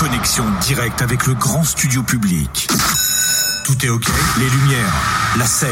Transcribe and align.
Connexion 0.00 0.46
directe 0.62 1.02
avec 1.02 1.26
le 1.26 1.34
grand 1.34 1.62
studio 1.62 2.02
public. 2.02 2.68
Tout 3.64 3.84
est 3.84 3.90
OK 3.90 4.06
Les 4.38 4.48
lumières, 4.48 4.94
la 5.36 5.44
scène, 5.44 5.68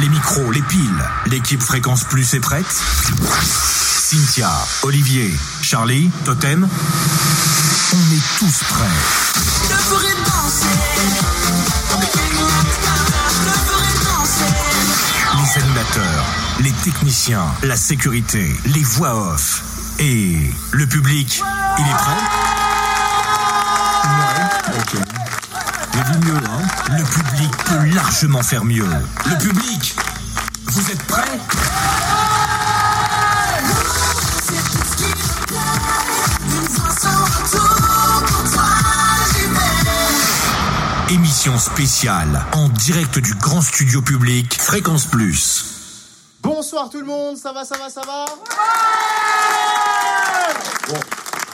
les 0.00 0.08
micros, 0.08 0.50
les 0.50 0.62
piles. 0.62 1.04
L'équipe 1.26 1.62
Fréquence 1.62 2.02
Plus 2.02 2.34
est 2.34 2.40
prête 2.40 2.66
Cynthia, 2.66 4.50
Olivier, 4.82 5.32
Charlie, 5.62 6.10
Totem 6.24 6.68
On 7.92 8.12
est 8.12 8.38
tous 8.40 8.58
prêts. 8.70 8.84
Les 15.36 15.62
animateurs, 15.62 16.24
les 16.58 16.72
techniciens, 16.72 17.46
la 17.62 17.76
sécurité, 17.76 18.52
les 18.66 18.82
voix 18.82 19.14
off. 19.32 19.62
Et 20.00 20.34
le 20.72 20.86
public, 20.88 21.40
il 21.78 21.84
est 21.84 21.96
prêt? 21.96 22.49
Ouais, 24.04 24.78
ok. 24.78 24.96
J'ai 25.92 26.12
vu 26.12 26.18
mieux, 26.26 26.36
hein 26.36 26.62
Le 26.96 27.04
public 27.04 27.56
peut 27.64 27.94
largement 27.94 28.42
faire 28.42 28.64
mieux. 28.64 28.86
Le 29.26 29.36
public, 29.38 29.96
vous 30.66 30.90
êtes 30.90 31.02
prêts? 31.04 31.38
Émission 41.10 41.58
spéciale 41.58 42.46
en 42.52 42.68
direct 42.68 43.18
du 43.18 43.34
grand 43.34 43.60
studio 43.60 44.00
public 44.00 44.60
Fréquence 44.60 45.06
Plus. 45.06 45.64
Bonsoir 46.42 46.88
tout 46.88 47.00
le 47.00 47.06
monde, 47.06 47.36
ça 47.36 47.52
va, 47.52 47.64
ça 47.64 47.76
va, 47.76 47.90
ça 47.90 48.02
va? 48.06 48.24
Bon, 50.88 51.00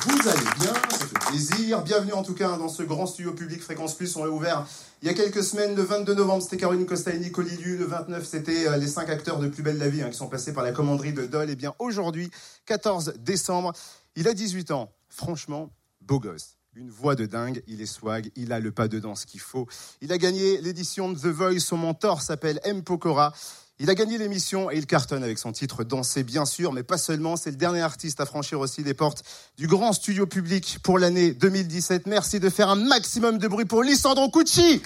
vous 0.07 0.29
allez 0.29 0.47
bien, 0.61 0.73
ça 0.91 0.99
fait 1.07 1.16
plaisir. 1.27 1.83
Bienvenue 1.83 2.13
en 2.13 2.23
tout 2.23 2.35
cas 2.35 2.57
dans 2.57 2.69
ce 2.69 2.83
grand 2.83 3.07
studio 3.07 3.33
public 3.33 3.61
Fréquence 3.61 3.95
Plus. 3.95 4.15
On 4.17 4.25
l'a 4.25 4.31
ouvert 4.31 4.67
il 5.03 5.09
y 5.09 5.11
a 5.11 5.15
quelques 5.15 5.43
semaines. 5.43 5.75
Le 5.75 5.83
22 5.83 6.15
novembre, 6.15 6.43
c'était 6.43 6.57
Caroline 6.57 6.87
Costa 6.87 7.13
et 7.13 7.19
Nico 7.19 7.43
Liliu. 7.43 7.77
Le 7.77 7.85
29, 7.85 8.25
c'était 8.25 8.69
euh, 8.69 8.77
les 8.77 8.87
cinq 8.87 9.09
acteurs 9.11 9.39
de 9.39 9.49
Plus 9.49 9.63
belle 9.63 9.79
la 9.79 9.89
vie 9.89 10.03
hein, 10.03 10.11
qui 10.11 10.17
sont 10.17 10.29
passés 10.29 10.53
par 10.53 10.63
la 10.63 10.73
commanderie 10.73 11.13
de 11.13 11.27
Dole. 11.27 11.51
Et 11.51 11.57
bien 11.57 11.75
aujourd'hui, 11.79 12.31
14 12.67 13.15
décembre, 13.19 13.73
il 14.15 14.29
a 14.29 14.35
18 14.35 14.71
ans. 14.71 14.93
Franchement, 15.09 15.71
beau 16.01 16.21
gosse. 16.21 16.57
Une 16.75 16.91
voix 16.91 17.15
de 17.15 17.27
dingue, 17.27 17.63
il 17.67 17.81
est 17.81 17.87
swag, 17.87 18.31
il 18.37 18.53
a 18.53 18.61
le 18.61 18.71
pas 18.71 18.87
de 18.87 18.99
danse 18.99 19.25
qu'il 19.25 19.41
faut. 19.41 19.67
Il 20.03 20.13
a 20.13 20.19
gagné 20.19 20.61
l'édition 20.61 21.11
de 21.11 21.19
The 21.19 21.27
Voice, 21.27 21.61
son 21.61 21.79
mentor 21.79 22.23
s'appelle 22.23 22.61
M. 22.65 22.83
Pokora. 22.83 23.33
Il 23.79 23.91
a 23.91 23.95
gagné 23.95 24.17
l'émission 24.17 24.71
et 24.71 24.77
il 24.77 24.87
cartonne 24.87 25.23
avec 25.23 25.39
son 25.39 25.53
titre 25.53 25.85
Danser, 25.85 26.23
bien 26.23 26.47
sûr, 26.47 26.73
mais 26.73 26.83
pas 26.83 26.97
seulement. 26.97 27.37
C'est 27.37 27.51
le 27.51 27.57
dernier 27.57 27.83
artiste 27.83 28.21
à 28.21 28.27
franchir 28.27 28.59
aussi 28.59 28.83
les 28.83 28.95
portes 28.95 29.23
du 29.59 29.67
grand 29.67 29.93
studio 29.93 30.27
public 30.27 30.79
pour 30.83 30.99
l'année 30.99 31.33
2017. 31.33 32.07
Merci 32.07 32.41
de 32.41 32.49
faire 32.49 32.71
un 32.71 32.77
maximum 32.77 33.37
de 33.37 33.49
bruit 33.49 33.67
pour 33.67 33.83
Lissandro 33.83 34.31
Cucci. 34.31 34.81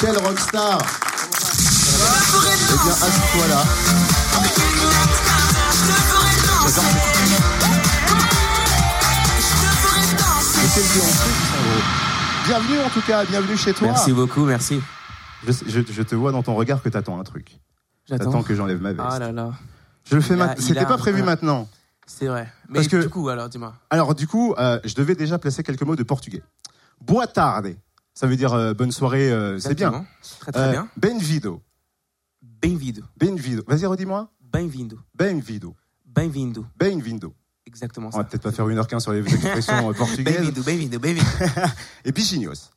Quel 0.00 0.18
rockstar 0.18 0.78
Eh 2.70 2.84
bien, 2.84 2.92
assis-toi 2.92 3.46
là. 3.48 3.62
J'adore 6.64 6.84
Et 10.56 10.68
quel 10.74 10.82
violon, 10.82 11.06
Lissandro. 11.06 11.53
Bienvenue 12.46 12.78
en 12.80 12.90
tout 12.90 13.00
cas, 13.02 13.24
bienvenue 13.24 13.56
chez 13.56 13.72
toi. 13.72 13.88
Merci 13.88 14.12
beaucoup, 14.12 14.44
merci. 14.44 14.80
Je, 15.46 15.52
je- 15.66 15.92
je 15.92 16.02
te 16.02 16.14
vois 16.14 16.30
dans 16.32 16.42
ton 16.42 16.54
regard 16.54 16.82
que 16.82 16.88
t'attends 16.88 17.18
un 17.18 17.24
truc. 17.24 17.58
J'attends. 18.06 18.42
que 18.42 18.54
j'enlève 18.54 18.80
ma 18.82 18.92
veste. 18.92 19.08
Ah 19.10 19.18
là 19.18 19.32
là, 19.32 19.52
Je 20.04 20.14
le 20.14 20.20
fais 20.20 20.36
maintenant. 20.36 20.62
C'était 20.62 20.84
pas 20.84 20.98
prévu 20.98 21.18
voilà. 21.22 21.32
maintenant. 21.32 21.68
c'est 22.06 22.26
vrai. 22.26 22.52
Mais 22.68 22.74
Parce 22.80 22.88
que- 22.88 23.02
du 23.02 23.08
coup, 23.08 23.28
alors 23.30 23.48
dis-moi. 23.48 23.74
Alors 23.88 24.14
du 24.14 24.26
coup, 24.26 24.54
euh, 24.58 24.78
je 24.84 24.94
devais 24.94 25.14
déjà 25.14 25.38
placer 25.38 25.62
quelques 25.62 25.82
mots 25.82 25.96
de 25.96 26.02
portugais. 26.02 26.42
Boa 27.00 27.26
tarde. 27.26 27.76
Ça 28.12 28.26
veut 28.26 28.36
dire 28.36 28.52
euh, 28.52 28.74
bonne 28.74 28.92
soirée, 28.92 29.32
euh, 29.32 29.58
c'est 29.58 29.74
bien. 29.74 30.04
Très 30.40 30.52
très 30.52 30.62
Euh, 30.62 30.70
bien. 30.70 30.88
Benvido. 30.96 31.62
Bem-vindo. 32.42 33.02
Benvido. 33.16 33.62
Vas-y, 33.66 33.86
redis-moi. 33.86 34.28
Bem-vindo. 34.52 34.98
Benvido. 35.14 35.74
Bem-vindo. 36.04 36.64
Benvindo. 36.78 37.34
Exactement 37.74 38.08
On 38.12 38.16
va 38.16 38.18
ça. 38.18 38.24
peut-être 38.24 38.42
pas 38.42 38.52
faire 38.52 38.66
1h15 38.66 39.00
sur 39.00 39.12
les 39.12 39.20
expressions 39.20 39.90
euh, 39.90 39.92
portugaises. 39.98 40.24
Bem-vindo, 40.36 40.62
bem-vindo, 40.62 40.98
bem-vindo. 40.98 41.28
Et 42.04 42.12
bijinhos. 42.12 42.70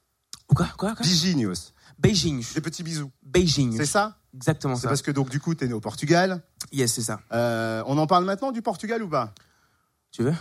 Quoi, 0.47 0.67
quoi, 0.77 0.95
quoi? 0.95 1.03
Bijinhos. 1.05 1.71
Beijinhos. 1.99 2.53
Des 2.53 2.61
petits 2.61 2.83
bisous. 2.83 3.11
Beijinhos. 3.23 3.77
C'est 3.77 3.85
ça? 3.85 4.17
Exactement 4.35 4.75
C'est 4.75 4.83
ça. 4.83 4.87
parce 4.89 5.01
que 5.01 5.11
donc 5.11 5.29
du 5.29 5.39
coup, 5.39 5.55
t'es 5.55 5.67
né 5.67 5.73
au 5.73 5.79
Portugal. 5.79 6.41
Yes, 6.71 6.93
c'est 6.93 7.01
ça. 7.01 7.19
Euh, 7.31 7.81
on 7.87 7.97
en 7.97 8.05
parle 8.07 8.23
maintenant 8.25 8.51
du 8.51 8.61
Portugal 8.61 9.01
ou 9.01 9.07
pas? 9.09 9.33
Tu 10.11 10.23
veux? 10.23 10.33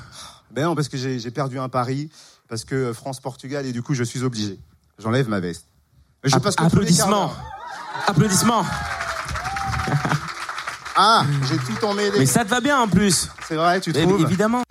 Ben 0.50 0.64
non, 0.64 0.74
parce 0.74 0.88
que 0.88 0.96
j'ai 0.96 1.30
perdu 1.30 1.58
un 1.58 1.68
pari, 1.68 2.10
parce 2.48 2.64
que 2.64 2.92
France-Portugal, 2.92 3.66
et 3.66 3.72
du 3.72 3.82
coup, 3.82 3.94
je 3.94 4.04
suis 4.04 4.22
obligé. 4.22 4.58
J'enlève 4.98 5.28
ma 5.28 5.40
veste. 5.40 5.66
Je 6.24 6.34
App- 6.36 6.42
passe 6.42 6.54
Applaudissements. 6.58 7.32
Applaudissements. 8.06 8.64
Ah, 10.96 11.24
j'ai 11.48 11.56
tout 11.58 11.84
emmêlé. 11.84 12.18
Mais 12.18 12.26
ça 12.26 12.44
te 12.44 12.50
va 12.50 12.60
bien 12.60 12.78
en 12.80 12.88
plus. 12.88 13.28
C'est 13.48 13.56
vrai, 13.56 13.80
tu 13.80 13.90
Eh, 13.94 14.02
trouves 14.02 14.20
Évidemment. 14.22 14.62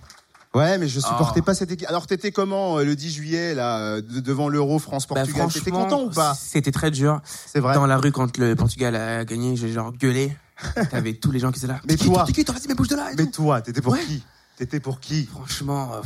Ouais, 0.54 0.78
mais 0.78 0.88
je 0.88 1.00
supportais 1.00 1.40
Oh. 1.40 1.44
pas 1.44 1.54
cette 1.54 1.70
équipe. 1.70 1.86
Alors, 1.88 2.06
t'étais 2.06 2.32
comment 2.32 2.78
euh, 2.78 2.84
le 2.84 2.96
10 2.96 3.12
juillet, 3.12 3.54
là, 3.54 3.78
euh, 3.78 4.00
de- 4.00 4.20
devant 4.20 4.48
l'Euro 4.48 4.78
Bah, 4.78 4.82
France-Portugal 4.82 5.48
T'étais 5.48 5.70
franchement, 5.70 5.84
content 5.84 6.02
ou 6.04 6.10
pas? 6.10 6.34
C'était 6.34 6.72
très 6.72 6.90
dur. 6.90 7.20
C'est 7.46 7.60
vrai. 7.60 7.74
Dans 7.74 7.84
la 7.86 7.98
rue, 7.98 8.10
quand 8.10 8.38
le 8.38 8.56
Portugal 8.56 8.96
a 8.96 9.24
gagné, 9.26 9.54
j'ai 9.56 9.70
genre 9.70 9.92
gueulé. 9.92 10.34
T'avais 10.90 11.12
tous 11.12 11.30
les 11.30 11.38
gens 11.40 11.52
qui 11.52 11.58
étaient 11.58 11.66
là. 11.66 11.80
Mais 11.86 11.96
toi 11.96 12.24
qui, 12.24 12.42
vas-y, 12.42 12.68
mais 12.68 12.74
bouge 12.74 12.88
de 12.88 12.96
là. 12.96 13.12
et 13.12 13.16
Mais 13.16 13.26
tout. 13.26 13.42
toi, 13.42 13.60
t'étais 13.60 13.82
pour 13.82 13.92
Ouais. 13.92 14.02
qui? 14.04 14.22
T'étais 14.56 14.80
pour 14.80 14.98
qui? 15.00 15.26
Franchement, 15.26 15.92
euh, 15.94 16.00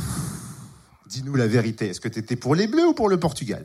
Dis-nous 1.07 1.35
la 1.35 1.47
vérité. 1.47 1.89
Est-ce 1.89 1.99
que 2.01 2.09
t'étais 2.09 2.35
pour 2.35 2.53
les 2.55 2.67
Bleus 2.67 2.87
ou 2.87 2.93
pour 2.93 3.07
le 3.09 3.17
Portugal? 3.19 3.63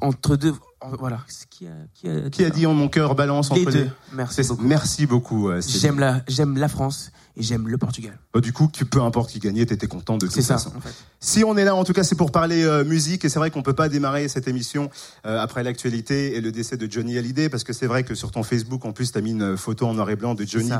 Entre 0.00 0.36
deux. 0.36 0.54
Voilà. 0.98 1.20
Qui 1.50 1.66
a, 1.66 1.70
qui 1.94 2.08
a, 2.08 2.30
Qui 2.30 2.44
a 2.44 2.50
dit 2.50 2.64
en 2.66 2.72
mon 2.74 2.88
cœur 2.88 3.14
balance 3.14 3.52
Les 3.52 3.62
entre 3.62 3.72
deux. 3.72 3.88
Merci 4.12 4.42
beaucoup. 4.44 4.62
Merci 4.64 5.06
beaucoup. 5.06 5.48
euh, 5.50 5.60
Céline. 5.60 5.80
J'aime 5.80 5.98
la, 5.98 6.22
j'aime 6.28 6.56
la 6.56 6.68
France 6.68 7.10
et 7.36 7.42
j'aime 7.42 7.66
le 7.68 7.76
Portugal. 7.78 8.16
Bah, 8.32 8.40
du 8.40 8.52
coup, 8.52 8.68
peu 8.68 9.02
importe 9.02 9.30
qui 9.30 9.40
gagnait, 9.40 9.66
t'étais 9.66 9.88
content 9.88 10.18
de 10.18 10.26
toute 10.26 10.34
C'est 10.36 10.42
ça, 10.42 10.54
façon. 10.54 10.72
en 10.76 10.80
fait. 10.80 10.94
Si 11.18 11.42
on 11.42 11.56
est 11.56 11.64
là, 11.64 11.74
en 11.74 11.82
tout 11.82 11.92
cas, 11.92 12.04
c'est 12.04 12.14
pour 12.14 12.30
parler 12.30 12.62
euh, 12.62 12.84
musique. 12.84 13.24
Et 13.24 13.28
c'est 13.28 13.40
vrai 13.40 13.50
qu'on 13.50 13.62
peut 13.64 13.72
pas 13.74 13.88
démarrer 13.88 14.28
cette 14.28 14.46
émission 14.46 14.88
euh, 15.26 15.40
après 15.40 15.64
l'actualité 15.64 16.36
et 16.36 16.40
le 16.40 16.52
décès 16.52 16.76
de 16.76 16.90
Johnny 16.90 17.18
Hallyday, 17.18 17.48
parce 17.48 17.64
que 17.64 17.72
c'est 17.72 17.86
vrai 17.88 18.04
que 18.04 18.14
sur 18.14 18.30
ton 18.30 18.44
Facebook, 18.44 18.84
en 18.84 18.92
plus, 18.92 19.10
t'as 19.10 19.20
mis 19.20 19.32
une 19.32 19.56
photo 19.56 19.86
en 19.86 19.94
noir 19.94 20.08
et 20.10 20.16
blanc 20.16 20.34
de 20.36 20.44
Johnny. 20.44 20.70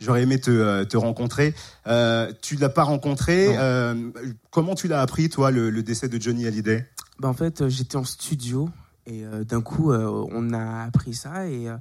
J'aurais 0.00 0.22
aimé 0.22 0.38
te, 0.40 0.52
euh, 0.52 0.84
te 0.84 0.96
rencontrer. 0.96 1.52
Euh, 1.88 2.32
tu 2.42 2.54
l'as 2.54 2.68
pas 2.68 2.84
rencontré. 2.84 3.56
Euh, 3.58 4.10
comment 4.52 4.76
tu 4.76 4.86
l'as 4.86 5.00
appris, 5.00 5.28
toi, 5.28 5.50
le, 5.50 5.68
le 5.70 5.82
décès 5.82 6.08
de 6.08 6.20
Johnny 6.22 6.46
Hallyday? 6.46 6.86
Bah, 7.18 7.28
en 7.28 7.34
fait, 7.34 7.62
euh, 7.62 7.68
j'étais 7.68 7.96
en 7.96 8.04
studio 8.04 8.68
et 9.06 9.24
euh, 9.24 9.44
d'un 9.44 9.60
coup, 9.60 9.90
euh, 9.92 10.26
on 10.32 10.52
a 10.52 10.84
appris 10.84 11.14
ça 11.14 11.46
et 11.48 11.68
euh, 11.68 11.76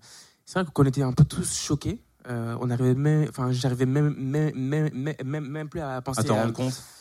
c'est 0.45 0.59
vrai 0.59 0.69
qu'on 0.73 0.85
était 0.85 1.03
un 1.03 1.13
peu 1.13 1.23
tous 1.25 1.53
choqués. 1.55 2.01
On 2.29 2.69
arrivait 2.69 2.93
même, 2.93 3.25
enfin, 3.29 3.53
j'arrivais 3.53 3.85
même, 3.85 4.13
même, 4.17 4.51
même, 4.53 4.89
même, 5.23 5.47
même- 5.47 5.69
plus 5.69 5.79
à 5.79 6.01
penser 6.01 6.19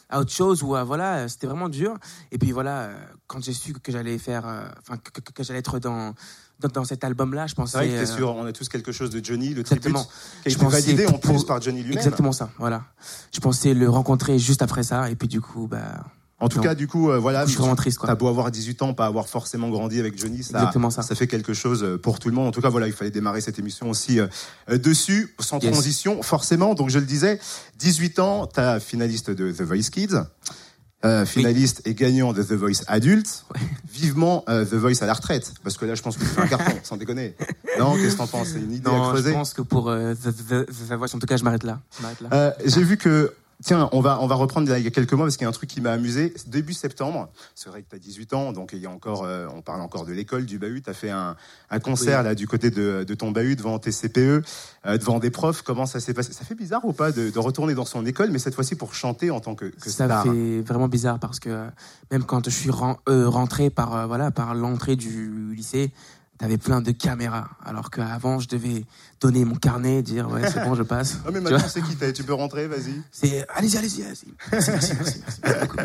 À 0.08 0.20
autre 0.20 0.30
chose 0.30 0.62
ou 0.62 0.76
à, 0.76 0.84
voilà, 0.84 1.26
c'était 1.28 1.48
vraiment 1.48 1.68
dur. 1.68 1.96
Et 2.30 2.38
puis 2.38 2.52
voilà, 2.52 2.90
quand 3.26 3.42
j'ai 3.42 3.52
su 3.52 3.72
que 3.72 3.90
j'allais 3.90 4.18
faire, 4.18 4.44
enfin, 4.80 4.98
que, 4.98 5.10
que- 5.20 5.32
que 5.32 5.42
j'allais 5.42 5.58
être 5.58 5.80
dans, 5.80 6.14
dans, 6.60 6.68
dans 6.68 6.84
cet 6.84 7.02
album-là, 7.02 7.46
je 7.48 7.50
C'est 7.50 7.56
pensais. 7.56 7.76
vrai 7.78 7.88
que 7.88 8.06
sûr, 8.06 8.32
on 8.36 8.46
a 8.46 8.52
tous 8.52 8.68
quelque 8.68 8.92
chose 8.92 9.10
de 9.10 9.24
Johnny, 9.24 9.48
le 9.52 9.62
Exactement. 9.62 10.06
a 10.44 10.48
Je 10.48 10.56
pensais 10.56 10.80
validé 10.80 11.06
en 11.08 11.18
pour- 11.18 11.32
plus 11.32 11.42
par 11.44 11.60
Johnny 11.60 11.82
lui-même. 11.82 11.98
Exactement 11.98 12.30
ça, 12.30 12.50
voilà. 12.58 12.84
Je 13.34 13.40
pensais 13.40 13.74
le 13.74 13.90
rencontrer 13.90 14.38
juste 14.38 14.62
après 14.62 14.84
ça, 14.84 15.10
et 15.10 15.16
puis 15.16 15.26
du 15.26 15.40
coup, 15.40 15.66
bah, 15.66 16.04
En 16.38 16.48
tout 16.50 16.58
Non. 16.58 16.64
cas, 16.64 16.74
du 16.74 16.86
coup, 16.86 17.10
euh, 17.10 17.18
voilà. 17.18 17.44
je 17.46 17.50
suis 17.52 17.58
vraiment 17.58 17.76
triste, 17.76 17.98
T'as 17.98 18.08
quoi. 18.08 18.14
beau 18.14 18.28
avoir 18.28 18.50
18 18.50 18.82
ans, 18.82 18.92
pas 18.92 19.06
avoir 19.06 19.26
forcément 19.26 19.70
grandi 19.70 19.98
avec 19.98 20.18
Johnny, 20.18 20.42
ça, 20.42 20.58
Exactement 20.58 20.90
ça. 20.90 21.02
fait 21.02 21.26
quelque 21.26 21.54
chose 21.54 21.82
euh, 21.82 21.96
pour 21.96 22.18
tout 22.18 22.28
le 22.28 22.34
monde. 22.34 22.46
En 22.48 22.50
tout 22.50 22.60
cas, 22.60 22.68
voilà, 22.68 22.86
il 22.88 22.92
fallait 22.92 23.10
démarrer 23.10 23.40
cette 23.40 23.58
émission 23.58 23.88
aussi 23.88 24.20
euh, 24.20 24.26
euh, 24.68 24.76
dessus, 24.76 25.34
sans 25.40 25.58
Yes. 25.62 25.72
transition, 25.72 26.22
forcément. 26.22 26.74
Donc, 26.74 26.90
je 26.90 26.98
le 26.98 27.06
disais, 27.06 27.40
18 27.78 28.18
ans, 28.18 28.46
t'as 28.46 28.80
finaliste 28.80 29.30
de 29.30 29.50
The 29.50 29.62
Voice 29.62 29.88
Kids, 29.90 30.14
euh, 31.06 31.24
finaliste 31.24 31.80
et 31.86 31.94
gagnant 31.94 32.34
de 32.34 32.42
The 32.42 32.52
Voice 32.52 32.82
adulte. 32.86 33.46
Vivement 33.90 34.44
euh, 34.50 34.66
The 34.66 34.74
Voice 34.74 35.00
à 35.02 35.06
la 35.06 35.14
retraite, 35.14 35.54
parce 35.64 35.78
que 35.78 35.86
là, 35.86 35.94
je 35.94 36.02
pense 36.02 36.16
que 36.18 36.20
tu 36.24 36.26
fais 36.28 36.42
un 36.42 36.48
carton, 36.48 36.72
sans 36.82 36.98
déconner. 36.98 37.34
Non, 37.78 37.94
qu'est-ce 37.96 38.12
que 38.12 38.18
t'en 38.18 38.26
penses? 38.26 38.48
C'est 38.52 38.58
une 38.60 38.72
idée 38.72 38.88
à 38.88 38.92
Non, 38.92 39.04
je 39.04 39.08
creuser? 39.10 39.32
pense 39.32 39.54
que 39.54 39.62
pour 39.62 39.88
euh, 39.88 40.12
The, 40.14 40.34
The- 40.36 40.66
The- 40.66 40.88
The 40.90 40.92
Voice, 40.98 41.14
en 41.14 41.18
tout 41.18 41.26
cas, 41.26 41.38
je 41.38 41.44
m'arrête 41.44 41.64
là. 41.64 41.80
Je 41.96 42.02
m'arrête 42.02 42.20
là. 42.20 42.28
Euh, 42.34 42.50
J'ai 42.66 42.82
vu 42.82 42.98
que. 42.98 43.32
Tiens, 43.64 43.88
on 43.92 44.00
va, 44.00 44.18
on 44.20 44.26
va 44.26 44.34
reprendre 44.34 44.70
il 44.76 44.84
y 44.84 44.86
a 44.86 44.90
quelques 44.90 45.14
mois 45.14 45.24
parce 45.24 45.36
qu'il 45.38 45.44
y 45.44 45.46
a 45.46 45.48
un 45.48 45.52
truc 45.52 45.70
qui 45.70 45.80
m'a 45.80 45.92
amusé. 45.92 46.34
Début 46.46 46.74
septembre, 46.74 47.30
c'est 47.54 47.70
vrai 47.70 47.82
que 47.82 47.88
tu 47.88 47.96
as 47.96 47.98
18 47.98 48.34
ans, 48.34 48.52
donc 48.52 48.70
il 48.74 48.80
y 48.80 48.86
a 48.86 48.90
encore, 48.90 49.24
euh, 49.24 49.46
on 49.54 49.62
parle 49.62 49.80
encore 49.80 50.04
de 50.04 50.12
l'école, 50.12 50.44
du 50.44 50.58
bahut. 50.58 50.82
Tu 50.82 50.90
as 50.90 50.94
fait 50.94 51.08
un, 51.10 51.36
un 51.70 51.80
concert 51.80 52.18
Oui. 52.18 52.24
là 52.26 52.34
du 52.34 52.46
côté 52.46 52.70
de, 52.70 53.04
de 53.08 53.14
ton 53.14 53.30
bahut 53.30 53.56
devant 53.56 53.78
tes 53.78 53.92
CPE, 53.92 54.18
euh, 54.18 54.42
devant 54.98 55.18
des 55.18 55.30
profs. 55.30 55.62
Comment 55.62 55.86
ça 55.86 56.00
s'est 56.00 56.12
passé? 56.12 56.34
Ça 56.34 56.44
fait 56.44 56.54
bizarre 56.54 56.84
ou 56.84 56.92
pas 56.92 57.12
de, 57.12 57.30
de 57.30 57.38
retourner 57.38 57.72
dans 57.74 57.86
son 57.86 58.04
école, 58.04 58.30
mais 58.30 58.38
cette 58.38 58.54
fois-ci 58.54 58.74
pour 58.76 58.94
chanter 58.94 59.30
en 59.30 59.40
tant 59.40 59.54
que, 59.54 59.64
que 59.64 59.88
ça 59.90 60.04
star? 60.04 60.24
fait 60.24 60.60
vraiment 60.60 60.88
bizarre 60.88 61.18
parce 61.18 61.40
que 61.40 61.48
euh, 61.48 61.66
même 62.10 62.24
quand 62.24 62.44
je 62.44 62.50
suis 62.50 62.70
ren- 62.70 62.98
rentré 63.06 63.70
par 63.70 64.06
voilà 64.06 64.30
par 64.30 64.54
l'entrée 64.54 64.96
du 64.96 65.54
lycée, 65.54 65.92
T'avais 66.38 66.58
plein 66.58 66.82
de 66.82 66.90
caméras, 66.90 67.48
alors 67.64 67.88
qu'avant 67.90 68.40
je 68.40 68.46
devais 68.46 68.84
donner 69.20 69.44
mon 69.44 69.54
carnet, 69.54 70.02
dire 70.02 70.30
ouais 70.30 70.42
c'est 70.50 70.62
bon 70.64 70.74
je 70.74 70.82
passe. 70.82 71.18
Ah 71.26 71.30
mais 71.32 71.40
maintenant 71.40 71.58
c'est 71.68 71.82
qui 71.82 71.96
t'es 71.96 72.12
Tu 72.12 72.22
peux 72.22 72.34
rentrer, 72.34 72.66
vas-y. 72.68 73.00
C'est 73.10 73.46
allez-y 73.54 73.76
allez-y 73.78 74.02
allez-y. 74.02 74.34
Merci 74.52 74.70
merci 74.70 74.92
merci, 74.98 75.20
merci, 75.24 75.40
beaucoup. 75.60 75.76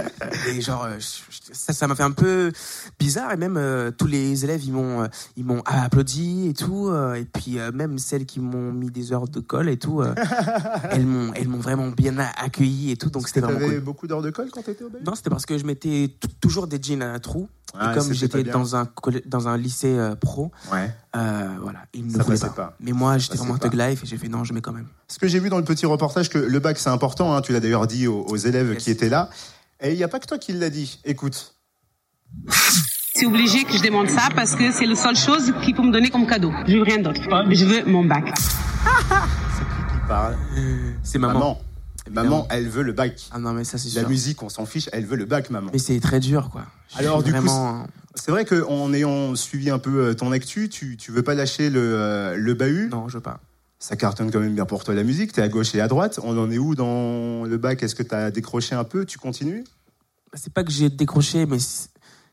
Et 0.49 0.61
genre 0.61 0.83
euh, 0.85 0.97
je- 0.99 1.53
ça 1.53 1.73
ça 1.73 1.87
m'a 1.87 1.95
fait 1.95 2.03
un 2.03 2.11
peu 2.11 2.51
bizarre 2.99 3.31
et 3.31 3.37
même 3.37 3.57
euh, 3.57 3.91
tous 3.91 4.07
les 4.07 4.43
élèves 4.43 4.63
ils 4.63 4.73
m'ont 4.73 5.03
euh, 5.03 5.07
ils 5.37 5.45
m'ont 5.45 5.61
applaudi 5.65 6.47
et 6.49 6.53
tout 6.53 6.87
euh, 6.89 7.13
et 7.15 7.25
puis 7.25 7.59
euh, 7.59 7.71
même 7.71 7.97
celles 7.99 8.25
qui 8.25 8.39
m'ont 8.39 8.71
mis 8.71 8.89
des 8.91 9.13
heures 9.13 9.27
de 9.27 9.39
colle 9.39 9.69
et 9.69 9.77
tout 9.77 10.01
euh, 10.01 10.13
elles 10.91 11.05
m'ont 11.05 11.33
elles 11.33 11.47
m'ont 11.47 11.59
vraiment 11.59 11.87
bien 11.87 12.17
accueilli 12.19 12.91
et 12.91 12.97
tout 12.97 13.09
donc 13.09 13.27
c'était 13.27 13.41
vraiment 13.41 13.59
T'avais 13.59 13.75
cool. 13.75 13.83
beaucoup 13.83 14.07
d'heures 14.07 14.21
de 14.21 14.29
colle 14.31 14.49
quand 14.51 14.61
t'étais 14.63 14.83
au 14.83 14.89
BU 14.89 14.97
Non, 15.05 15.15
c'était 15.15 15.29
parce 15.29 15.45
que 15.45 15.57
je 15.57 15.65
mettais 15.65 16.15
toujours 16.39 16.67
des 16.67 16.79
jeans 16.81 17.01
à 17.01 17.19
trous. 17.19 17.47
Ah, 17.73 17.93
et 17.93 17.97
comme 17.97 18.11
j'étais 18.11 18.43
dans 18.43 18.75
un, 18.75 18.85
dans 19.27 19.47
un 19.47 19.55
lycée 19.55 19.97
pro, 20.19 20.51
Ouais. 20.73 20.91
voilà, 21.13 21.79
ils 21.93 22.05
ne 22.05 22.21
voulaient 22.21 22.37
pas. 22.37 22.49
pas. 22.49 22.75
Mais 22.81 22.91
moi, 22.91 23.17
j'étais 23.21 23.31
passait 23.33 23.39
vraiment 23.43 23.55
un 23.55 23.57
pas. 23.57 23.69
thug 23.69 23.79
life 23.79 24.03
et 24.03 24.05
j'ai 24.07 24.17
fait 24.17 24.27
non, 24.27 24.43
je 24.43 24.53
mets 24.53 24.61
quand 24.61 24.73
même. 24.73 24.87
Ce 25.07 25.17
que 25.19 25.27
j'ai 25.27 25.39
vu 25.39 25.49
dans 25.49 25.57
le 25.57 25.63
petit 25.63 25.85
reportage, 25.85 26.29
que 26.29 26.37
le 26.37 26.59
bac 26.59 26.77
c'est 26.79 26.89
important, 26.89 27.33
hein, 27.35 27.41
tu 27.41 27.53
l'as 27.53 27.59
d'ailleurs 27.59 27.87
dit 27.87 28.07
aux, 28.07 28.25
aux 28.27 28.35
élèves 28.37 28.73
Yes. 28.73 28.83
qui 28.83 28.91
étaient 28.91 29.09
là. 29.09 29.29
Et 29.79 29.91
il 29.91 29.97
n'y 29.97 30.03
a 30.03 30.07
pas 30.07 30.19
que 30.19 30.27
toi 30.27 30.37
qui 30.37 30.53
l'as 30.53 30.69
dit. 30.69 30.99
Écoute. 31.05 31.55
C'est 33.13 33.25
obligé 33.25 33.63
que 33.65 33.73
je 33.77 33.83
demande 33.83 34.09
ça 34.09 34.29
parce 34.35 34.55
que 34.55 34.71
c'est 34.71 34.85
la 34.85 34.95
seule 34.95 35.15
chose 35.17 35.53
qui 35.63 35.73
peut 35.73 35.81
me 35.83 35.91
donner 35.91 36.09
comme 36.09 36.25
cadeau. 36.27 36.51
Je 36.67 36.77
veux 36.77 36.83
rien 36.83 36.99
d'autre. 36.99 37.21
Je 37.51 37.65
veux 37.65 37.85
mon 37.85 38.05
bac. 38.05 38.31
C'est 38.35 39.65
qui 39.65 39.93
qui 39.93 40.07
parle? 40.07 40.37
C'est 41.03 41.19
maman. 41.19 41.33
Maman. 41.33 41.61
Maman, 42.09 42.47
elle 42.49 42.67
veut 42.67 42.83
le 42.83 42.93
bac. 42.93 43.27
Ah 43.31 43.39
non, 43.39 43.53
mais 43.53 43.63
ça, 43.63 43.77
c'est 43.77 43.93
La 43.95 44.01
sûr. 44.01 44.09
musique, 44.09 44.41
on 44.43 44.49
s'en 44.49 44.65
fiche, 44.65 44.89
elle 44.91 45.05
veut 45.05 45.15
le 45.15 45.25
bac, 45.25 45.49
maman. 45.49 45.69
Mais 45.71 45.79
c'est 45.79 45.99
très 45.99 46.19
dur, 46.19 46.49
quoi. 46.49 46.65
Alors, 46.95 47.21
du 47.23 47.31
coup, 47.31 47.39
vraiment. 47.39 47.85
C'est 48.15 48.31
vrai 48.31 48.43
qu'en 48.43 48.91
ayant 48.93 49.35
suivi 49.35 49.69
un 49.69 49.79
peu 49.79 50.07
euh, 50.07 50.13
ton 50.13 50.31
actu, 50.31 50.67
tu, 50.67 50.97
tu 50.97 51.11
veux 51.11 51.23
pas 51.23 51.33
lâcher 51.35 51.69
le, 51.69 51.79
euh, 51.79 52.35
le 52.35 52.53
bahut? 52.53 52.89
non, 52.89 53.07
je 53.07 53.17
veux 53.17 53.21
pas. 53.21 53.39
Ça 53.79 53.95
cartonne 53.95 54.29
quand 54.31 54.39
même 54.39 54.53
bien 54.53 54.65
pour 54.65 54.83
toi 54.83 54.93
la 54.93 55.03
musique. 55.03 55.31
T'es 55.31 55.41
à 55.41 55.47
gauche 55.47 55.73
et 55.75 55.81
à 55.81 55.87
droite. 55.87 56.19
On 56.23 56.37
en 56.37 56.51
est 56.51 56.57
où 56.57 56.75
dans 56.75 57.45
le 57.45 57.57
bac? 57.57 57.81
Est-ce 57.81 57.95
que 57.95 58.03
t'as 58.03 58.29
décroché 58.29 58.75
un 58.75 58.83
peu? 58.83 59.05
Tu 59.05 59.17
continues? 59.17 59.63
C'est 60.33 60.53
pas 60.53 60.63
que 60.63 60.71
j'ai 60.71 60.89
décroché, 60.89 61.45
mais 61.45 61.57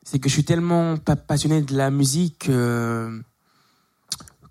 c'est 0.03 0.19
que 0.19 0.29
je 0.29 0.35
suis 0.35 0.45
tellement 0.45 0.97
pas 0.97 1.17
passionné 1.17 1.63
de 1.63 1.77
la 1.77 1.91
musique 1.91 2.47
que, 2.47 3.23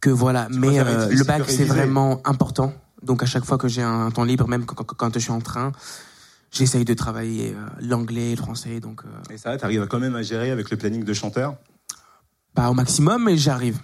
que 0.02 0.10
voilà. 0.10 0.48
mais 0.52 0.80
euh, 0.80 1.10
le 1.10 1.24
bac, 1.24 1.44
c'est 1.48 1.66
vraiment 1.66 2.22
important. 2.26 2.74
Donc, 3.04 3.24
à 3.24 3.26
chaque 3.26 3.46
fois 3.46 3.58
que 3.58 3.68
j'ai 3.68 3.82
un 3.84 4.10
temps 4.12 4.24
libre, 4.24 4.48
même 4.48 4.66
quand, 4.66 5.14
je 5.14 5.20
suis 5.20 5.32
en 5.32 5.40
train, 5.42 5.72
j'essaye 6.52 6.84
de 6.86 6.94
travailler 6.94 7.54
euh, 7.56 7.66
l'anglais, 7.82 8.32
le 8.32 8.38
français. 8.38 8.80
Donc, 8.80 9.02
euh, 9.06 9.34
Et 9.34 9.38
ça, 9.38 9.56
t'arrives 9.58 9.86
quand 9.88 10.00
même 10.00 10.16
à 10.16 10.24
gérer 10.24 10.52
avec 10.52 10.70
le 10.72 10.78
planning 10.78 11.04
de 11.04 11.14
chanteur? 11.14 11.56
Pas 12.54 12.70
au 12.70 12.74
maximum, 12.74 13.24
mais 13.26 13.38
j'arrive. 13.38 13.80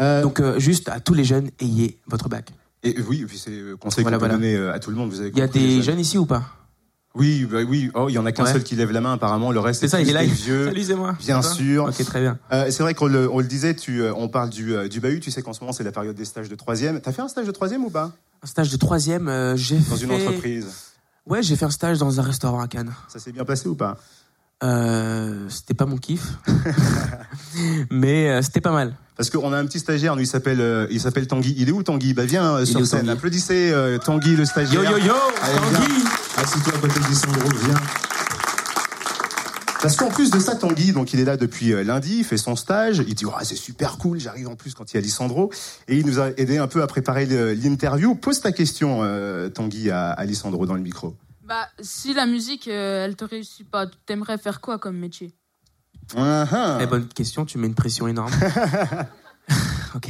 Euh, 0.00 0.22
Donc, 0.22 0.40
juste 0.58 0.88
à 0.88 1.00
tous 1.00 1.12
les 1.14 1.24
jeunes, 1.24 1.50
ayez 1.60 2.00
votre 2.06 2.28
bac. 2.30 2.50
et 2.82 2.98
oui, 3.02 3.22
et 3.22 3.26
puis 3.26 3.36
c'est 3.38 3.50
le 3.50 3.76
conseil 3.76 4.02
Voilà, 4.02 4.16
qu'on 4.16 4.22
peut 4.24 4.28
voilà. 4.30 4.54
donner 4.56 4.56
à 4.74 4.78
tout 4.78 4.90
le 4.90 4.96
monde. 4.96 5.10
Vous 5.10 5.20
avez 5.20 5.28
Il 5.30 5.38
y 5.38 5.42
a 5.42 5.46
des 5.48 5.82
jeunes 5.82 6.00
ici 6.00 6.16
ou 6.16 6.24
pas? 6.24 6.42
Oui, 7.16 7.44
bah 7.50 7.58
oui. 7.68 7.90
Oh, 7.94 8.06
il 8.08 8.12
y 8.12 8.18
en 8.18 8.26
a 8.26 8.30
qu'un 8.32 8.44
Ouais. 8.44 8.52
seul 8.52 8.62
qui 8.62 8.76
lève 8.76 8.92
la 8.92 9.00
main 9.00 9.14
apparemment. 9.14 9.50
Le 9.50 9.58
reste, 9.58 9.80
C'est 9.80 9.88
ça, 9.88 10.00
il 10.00 10.08
est 10.08 10.12
là. 10.12 10.22
vieux. 10.24 10.66
Salut, 10.66 10.82
c'est 10.84 10.94
moi. 10.94 11.16
Bien 11.18 11.42
sûr. 11.42 11.84
Ok, 11.86 12.04
très 12.04 12.20
bien. 12.20 12.38
Euh, 12.52 12.70
c'est 12.70 12.84
vrai 12.84 12.94
qu'on 12.94 13.06
le, 13.08 13.28
on 13.30 13.40
le 13.40 13.46
disait, 13.46 13.74
tu, 13.74 14.00
euh, 14.02 14.12
on 14.16 14.28
parle 14.28 14.48
du, 14.50 14.74
euh, 14.76 14.86
du 14.88 15.00
bahut. 15.00 15.18
Tu 15.18 15.32
sais 15.32 15.42
qu'en 15.42 15.52
ce 15.52 15.60
moment, 15.60 15.72
c'est 15.72 15.82
la 15.82 15.90
période 15.90 16.14
des 16.14 16.24
stages 16.24 16.48
de 16.48 16.54
troisième. 16.54 17.00
T'as 17.00 17.10
fait 17.10 17.22
un 17.22 17.28
stage 17.28 17.46
de 17.46 17.50
troisième 17.52 17.84
ou 17.84 17.90
pas? 17.90 18.12
Un 18.42 18.46
stage 18.46 18.70
de 18.70 18.76
troisième, 18.76 19.28
euh, 19.28 19.56
j'ai 19.56 19.76
Dans 19.78 19.96
fait. 19.96 20.04
une 20.04 20.12
entreprise. 20.12 20.68
Ouais, 21.26 21.42
j'ai 21.42 21.56
fait 21.56 21.64
un 21.66 21.70
stage 21.70 21.98
dans 21.98 22.18
un 22.20 22.22
restaurant 22.22 22.60
à 22.60 22.68
Cannes. 22.68 22.92
Ça 23.08 23.18
s'est 23.18 23.32
bien 23.32 23.44
passé 23.44 23.68
ou 23.68 23.74
pas? 23.74 23.96
Euh, 24.62 25.48
c'était 25.48 25.74
pas 25.74 25.86
mon 25.86 25.96
kiff, 25.96 26.22
mais 27.90 28.28
euh, 28.28 28.42
c'était 28.42 28.60
pas 28.60 28.72
mal. 28.72 28.94
Parce 29.16 29.28
qu'on 29.28 29.52
a 29.52 29.58
un 29.58 29.66
petit 29.66 29.78
stagiaire, 29.78 30.16
nous, 30.16 30.22
il 30.22 30.26
s'appelle, 30.26 30.60
euh, 30.60 30.86
il 30.90 30.98
s'appelle 30.98 31.26
Tanguy. 31.26 31.54
Il 31.58 31.68
est 31.68 31.72
où 31.72 31.82
Tanguy? 31.82 32.14
Bah 32.14 32.24
viens 32.24 32.56
euh, 32.56 32.64
sur 32.64 32.86
scène. 32.86 33.00
Tanguy 33.00 33.10
Applaudissez 33.12 33.70
euh, 33.70 33.98
Tanguy, 33.98 34.34
le 34.34 34.46
stagiaire. 34.46 34.82
Yo 34.82 34.96
yo 34.96 35.04
yo, 35.04 35.14
Allez, 35.42 35.56
Tanguy. 35.56 36.04
Assis-toi 36.38 36.72
à 36.74 36.78
côté 36.78 37.00
Lissandro, 37.08 37.48
viens. 37.64 37.74
Parce 39.82 39.96
qu'en 39.96 40.08
plus 40.08 40.30
de 40.30 40.38
ça, 40.38 40.56
Tanguy, 40.56 40.92
donc 40.92 41.12
il 41.12 41.20
est 41.20 41.24
là 41.24 41.36
depuis 41.36 41.72
lundi, 41.84 42.18
il 42.18 42.24
fait 42.24 42.36
son 42.36 42.56
stage, 42.56 43.02
il 43.06 43.14
dit 43.14 43.24
oh, 43.26 43.32
c'est 43.42 43.56
super 43.56 43.98
cool, 43.98 44.20
j'arrive 44.20 44.48
en 44.48 44.56
plus 44.56 44.74
quand 44.74 44.90
il 44.92 44.96
y 44.96 44.98
a 44.98 45.00
Lissandro, 45.00 45.50
et 45.88 45.96
il 45.96 46.06
nous 46.06 46.18
a 46.18 46.28
aidé 46.38 46.58
un 46.58 46.66
peu 46.66 46.82
à 46.82 46.86
préparer 46.86 47.26
l'interview. 47.54 48.14
Pose 48.14 48.40
ta 48.40 48.52
question, 48.52 49.00
euh, 49.02 49.48
Tanguy, 49.48 49.90
à, 49.90 50.10
à 50.10 50.24
Lissandro 50.24 50.66
dans 50.66 50.74
le 50.74 50.80
micro. 50.80 51.14
Bah, 51.50 51.68
si 51.80 52.14
la 52.14 52.26
musique, 52.26 52.68
euh, 52.68 53.04
elle 53.04 53.16
te 53.16 53.24
réussit 53.24 53.68
pas, 53.68 53.88
t'aimerais 54.06 54.38
faire 54.38 54.60
quoi 54.60 54.78
comme 54.78 54.96
métier? 54.96 55.34
Ah, 56.14 56.46
ah. 56.48 56.74
Très 56.76 56.86
bonne 56.86 57.08
question, 57.08 57.44
tu 57.44 57.58
mets 57.58 57.66
une 57.66 57.74
pression 57.74 58.06
énorme. 58.06 58.32
ok. 59.96 60.08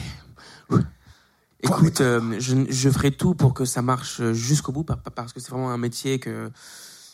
Écoute, 1.63 2.03
euh, 2.03 2.39
je, 2.39 2.67
je 2.69 2.91
ferai 2.91 3.11
tout 3.11 3.35
pour 3.35 3.55
que 3.55 3.65
ça 3.65 3.81
marche 3.81 4.21
jusqu'au 4.33 4.71
bout, 4.73 4.85
par- 4.85 4.99
par- 4.99 5.15
parce 5.15 5.33
que 5.33 5.41
c'est 5.41 5.51
vraiment 5.51 5.71
un 5.71 5.79
métier 5.79 6.19
que, 6.19 6.51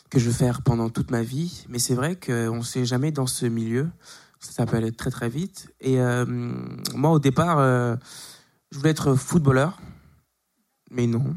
que 0.09 0.19
je 0.19 0.25
veux 0.25 0.33
faire 0.35 0.61
pendant 0.61 0.89
toute 0.89 1.09
ma 1.09 1.23
vie. 1.23 1.63
Mais 1.69 1.79
c'est 1.79 1.95
vrai 1.95 2.17
qu'on 2.17 2.57
ne 2.57 2.63
sait 2.63 2.83
jamais 2.83 3.11
dans 3.13 3.27
ce 3.27 3.45
milieu. 3.45 3.89
Ça 4.41 4.65
peut 4.65 4.75
aller 4.75 4.91
très 4.91 5.09
très 5.09 5.29
vite. 5.29 5.73
Et 5.79 6.01
euh, 6.01 6.25
moi, 6.93 7.11
au 7.11 7.19
départ, 7.19 7.59
euh, 7.59 7.95
je 8.71 8.77
voulais 8.77 8.89
être 8.91 9.15
footballeur. 9.15 9.79
Mais 10.91 11.07
non. 11.07 11.33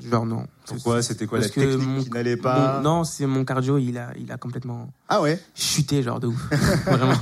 Genre 0.00 0.26
non. 0.26 0.46
Pourquoi 0.66 1.02
C'était 1.02 1.26
quoi 1.26 1.38
Parce 1.38 1.50
la 1.50 1.54
que 1.54 1.60
technique 1.70 1.88
mon- 1.88 2.02
qui 2.02 2.10
n'allait 2.10 2.36
pas? 2.36 2.76
Mon- 2.76 2.80
non, 2.82 3.04
c'est 3.04 3.26
mon 3.26 3.44
cardio, 3.44 3.78
il 3.78 3.96
a, 3.98 4.12
il 4.18 4.30
a 4.30 4.36
complètement 4.36 4.90
Ah 5.08 5.20
ouais? 5.22 5.42
chuté 5.54 6.02
genre 6.02 6.20
de 6.20 6.26
ouf. 6.28 6.48
Vraiment. 6.86 7.14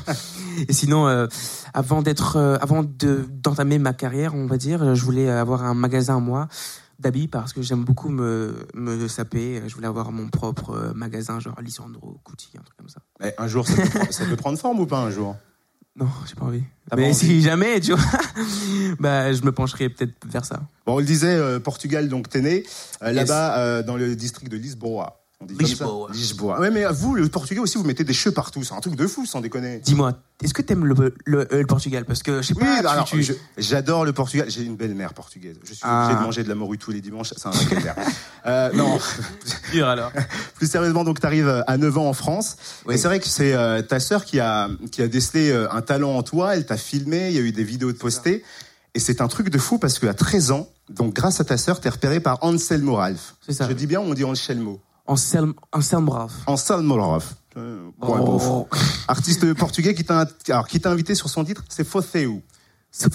Et 0.68 0.72
sinon 0.72 1.06
euh, 1.08 1.26
avant 1.74 2.02
d'être 2.02 2.36
euh, 2.36 2.56
avant 2.60 2.82
de 2.82 3.26
d'entamer 3.30 3.78
ma 3.78 3.92
carrière 3.92 4.34
on 4.34 4.46
va 4.46 4.56
dire 4.56 4.94
je 4.94 5.04
voulais 5.04 5.28
avoir 5.30 5.62
un 5.64 5.74
magasin 5.74 6.16
à 6.16 6.20
moi 6.20 6.48
d'habits 6.98 7.28
parce 7.28 7.52
que 7.52 7.62
j'aime 7.62 7.84
beaucoup 7.84 8.08
me 8.08 8.54
me 8.74 9.06
saper. 9.08 9.62
Je 9.66 9.74
voulais 9.74 9.86
avoir 9.86 10.12
mon 10.12 10.28
propre 10.28 10.70
euh, 10.70 10.92
magasin 10.94 11.40
genre 11.40 11.60
Lissandro 11.60 12.20
Gucci 12.26 12.50
un 12.58 12.62
truc 12.62 12.76
comme 12.78 12.88
ça. 12.88 13.00
Mais 13.20 13.34
Un 13.38 13.48
jour, 13.48 13.66
ça 13.66 13.74
peut, 13.76 13.88
prendre, 13.90 14.12
ça 14.12 14.24
peut 14.24 14.36
prendre 14.36 14.58
forme 14.58 14.80
ou 14.80 14.86
pas 14.86 15.00
un 15.00 15.10
jour? 15.10 15.36
Non 15.98 16.08
j'ai 16.28 16.34
pas 16.34 16.44
envie. 16.44 16.62
Mais 16.96 17.12
si 17.12 17.42
jamais 17.42 17.80
tu 17.80 17.92
vois. 17.92 18.04
Bah 19.00 19.32
je 19.32 19.42
me 19.42 19.52
pencherai 19.52 19.88
peut-être 19.88 20.14
vers 20.26 20.44
ça. 20.44 20.60
Bon, 20.86 20.94
on 20.94 20.98
le 20.98 21.04
disait, 21.04 21.34
euh, 21.34 21.58
Portugal, 21.58 22.08
donc 22.08 22.28
t'es 22.28 22.40
né 22.40 22.62
euh, 23.02 23.12
là-bas 23.12 23.58
euh, 23.58 23.82
dans 23.82 23.96
le 23.96 24.14
district 24.14 24.50
de 24.50 24.56
Lisboa. 24.56 25.20
On 25.48 25.52
dit 25.54 25.64
Lisboa. 25.64 26.08
Lisboa. 26.12 26.60
Ouais, 26.60 26.70
mais 26.70 26.84
vous, 26.92 27.14
le 27.14 27.28
Portugais 27.28 27.60
aussi, 27.60 27.78
vous 27.78 27.84
mettez 27.84 28.04
des 28.04 28.12
cheveux 28.12 28.34
partout. 28.34 28.62
C'est 28.64 28.74
un 28.74 28.80
truc 28.80 28.96
de 28.96 29.06
fou, 29.06 29.26
sans 29.26 29.40
déconner. 29.40 29.78
dis-moi 29.78 30.14
est-ce 30.42 30.52
que 30.52 30.60
t'aimes 30.60 30.84
le, 30.84 31.14
le, 31.24 31.40
euh, 31.50 31.60
le 31.60 31.66
Portugal? 31.66 32.04
Parce 32.04 32.22
que 32.22 32.42
je 32.42 32.48
sais 32.48 32.54
Oui, 32.58 32.60
pas 32.62 32.80
tu- 32.80 32.86
alors, 32.86 33.04
tu- 33.06 33.22
je- 33.22 33.32
j'adore 33.56 34.04
le 34.04 34.12
Portugal. 34.12 34.50
J'ai 34.50 34.64
une 34.64 34.76
belle-mère 34.76 35.14
portugaise. 35.14 35.56
Je 35.64 35.72
suis 35.72 35.80
Ah. 35.82 36.04
obligé 36.04 36.18
de 36.18 36.24
manger 36.26 36.42
de 36.44 36.48
la 36.50 36.54
morue 36.54 36.76
tous 36.76 36.90
les 36.90 37.00
dimanches. 37.00 37.32
C'est 37.34 37.46
un 37.46 37.52
vrai 37.52 37.94
euh, 38.46 38.70
non, 38.74 38.98
dur 39.72 39.88
alors 39.88 40.12
plus 40.56 40.70
sérieusement, 40.70 41.04
donc 41.04 41.20
t'arrives 41.20 41.64
à 41.66 41.78
9 41.78 41.96
ans 41.96 42.08
en 42.08 42.12
France. 42.12 42.56
Oui. 42.84 42.94
Et 42.94 42.98
c'est 42.98 43.08
vrai 43.08 43.18
que 43.20 43.26
c'est 43.28 43.54
euh, 43.54 43.80
ta 43.80 43.98
sœur 43.98 44.26
qui 44.26 44.38
a, 44.38 44.68
qui 44.92 45.00
a 45.00 45.08
décelé 45.08 45.50
euh, 45.50 45.72
un 45.72 45.80
talent 45.80 46.14
en 46.16 46.22
toi. 46.22 46.54
Elle 46.54 46.66
t'a 46.66 46.76
filmé. 46.76 47.28
Il 47.30 47.34
y 47.34 47.38
a 47.38 47.42
eu 47.42 47.52
des 47.52 47.64
vidéos 47.64 47.92
de 47.92 47.96
postées. 47.96 48.44
Et 48.94 48.98
c'est 49.00 49.22
un 49.22 49.28
truc 49.28 49.48
de 49.48 49.58
fou 49.58 49.78
parce 49.78 49.98
qu'à 49.98 50.12
13 50.12 50.50
ans, 50.50 50.68
donc 50.90 51.14
grâce 51.14 51.40
à 51.40 51.44
ta 51.44 51.56
sœur, 51.56 51.80
t'es 51.80 51.88
repéré 51.88 52.20
par 52.20 52.38
Anselmo 52.42 52.96
Ralph. 52.96 53.36
C'est 53.46 53.54
ça. 53.54 53.66
Je 53.68 53.72
dis 53.72 53.86
bien, 53.86 54.00
on 54.00 54.12
dit 54.14 54.24
Anselmo? 54.24 54.80
Anselme 55.06 55.54
Brave 56.04 56.32
Anselmo 56.46 56.94
Ralph. 56.94 57.34
Euh, 57.56 57.90
oh. 58.02 58.68
Artiste 59.08 59.54
portugais 59.54 59.94
qui 59.94 60.04
t'a 60.04 60.26
alors 60.48 60.68
qui 60.68 60.80
t'a 60.80 60.90
invité 60.90 61.14
sur 61.14 61.28
son 61.30 61.44
titre, 61.44 61.64
c'est 61.68 61.86
Fotheu. 61.86 62.42
c'est 62.90 63.12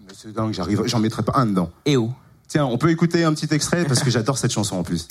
Mais 0.00 0.12
C'est 0.14 0.32
dingue, 0.32 0.52
j'arrive, 0.52 0.82
j'en 0.86 1.00
mettrai 1.00 1.22
pas 1.22 1.32
un 1.36 1.46
dedans. 1.46 1.70
EO 1.86 2.10
Tiens, 2.46 2.66
on 2.66 2.78
peut 2.78 2.90
écouter 2.90 3.24
un 3.24 3.34
petit 3.34 3.52
extrait 3.52 3.84
parce 3.84 4.02
que 4.02 4.10
j'adore 4.10 4.38
cette 4.38 4.52
chanson 4.52 4.76
en 4.76 4.82
plus. 4.82 5.08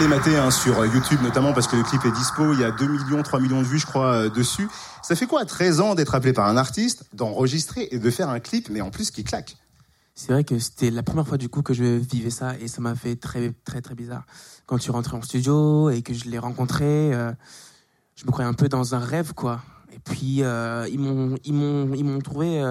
Aller 0.00 0.08
mater 0.08 0.38
hein, 0.38 0.50
sur 0.50 0.82
YouTube 0.86 1.20
notamment 1.22 1.52
parce 1.52 1.66
que 1.66 1.76
le 1.76 1.82
clip 1.82 2.02
est 2.06 2.10
dispo, 2.12 2.54
il 2.54 2.60
y 2.60 2.64
a 2.64 2.70
2 2.70 2.86
millions, 2.86 3.22
3 3.22 3.38
millions 3.38 3.60
de 3.60 3.66
vues 3.66 3.78
je 3.78 3.84
crois 3.84 4.14
euh, 4.14 4.30
dessus. 4.30 4.66
Ça 5.02 5.14
fait 5.14 5.26
quoi 5.26 5.42
à 5.42 5.44
13 5.44 5.82
ans 5.82 5.94
d'être 5.94 6.14
appelé 6.14 6.32
par 6.32 6.48
un 6.48 6.56
artiste, 6.56 7.04
d'enregistrer 7.12 7.86
et 7.90 7.98
de 7.98 8.10
faire 8.10 8.30
un 8.30 8.40
clip 8.40 8.70
mais 8.70 8.80
en 8.80 8.88
plus 8.88 9.10
qui 9.10 9.24
claque? 9.24 9.58
C'est 10.14 10.32
vrai 10.32 10.42
que 10.42 10.58
c'était 10.58 10.90
la 10.90 11.02
première 11.02 11.28
fois 11.28 11.36
du 11.36 11.50
coup 11.50 11.60
que 11.60 11.74
je 11.74 11.84
vivais 11.84 12.30
ça 12.30 12.58
et 12.58 12.66
ça 12.66 12.80
m'a 12.80 12.94
fait 12.94 13.16
très 13.16 13.52
très 13.66 13.82
très 13.82 13.94
bizarre. 13.94 14.24
Quand 14.64 14.78
tu 14.78 14.90
rentrais 14.90 15.18
en 15.18 15.22
studio 15.22 15.90
et 15.90 16.00
que 16.00 16.14
je 16.14 16.30
l'ai 16.30 16.38
rencontré, 16.38 17.12
euh, 17.12 17.30
je 18.16 18.24
me 18.24 18.30
croyais 18.30 18.48
un 18.48 18.54
peu 18.54 18.70
dans 18.70 18.94
un 18.94 19.00
rêve 19.00 19.34
quoi. 19.34 19.60
Et 19.92 19.98
puis 19.98 20.42
euh, 20.42 20.88
ils 20.90 20.98
m'ont 20.98 21.36
ils 21.44 21.52
m'ont 21.52 22.20
trouvé 22.20 22.62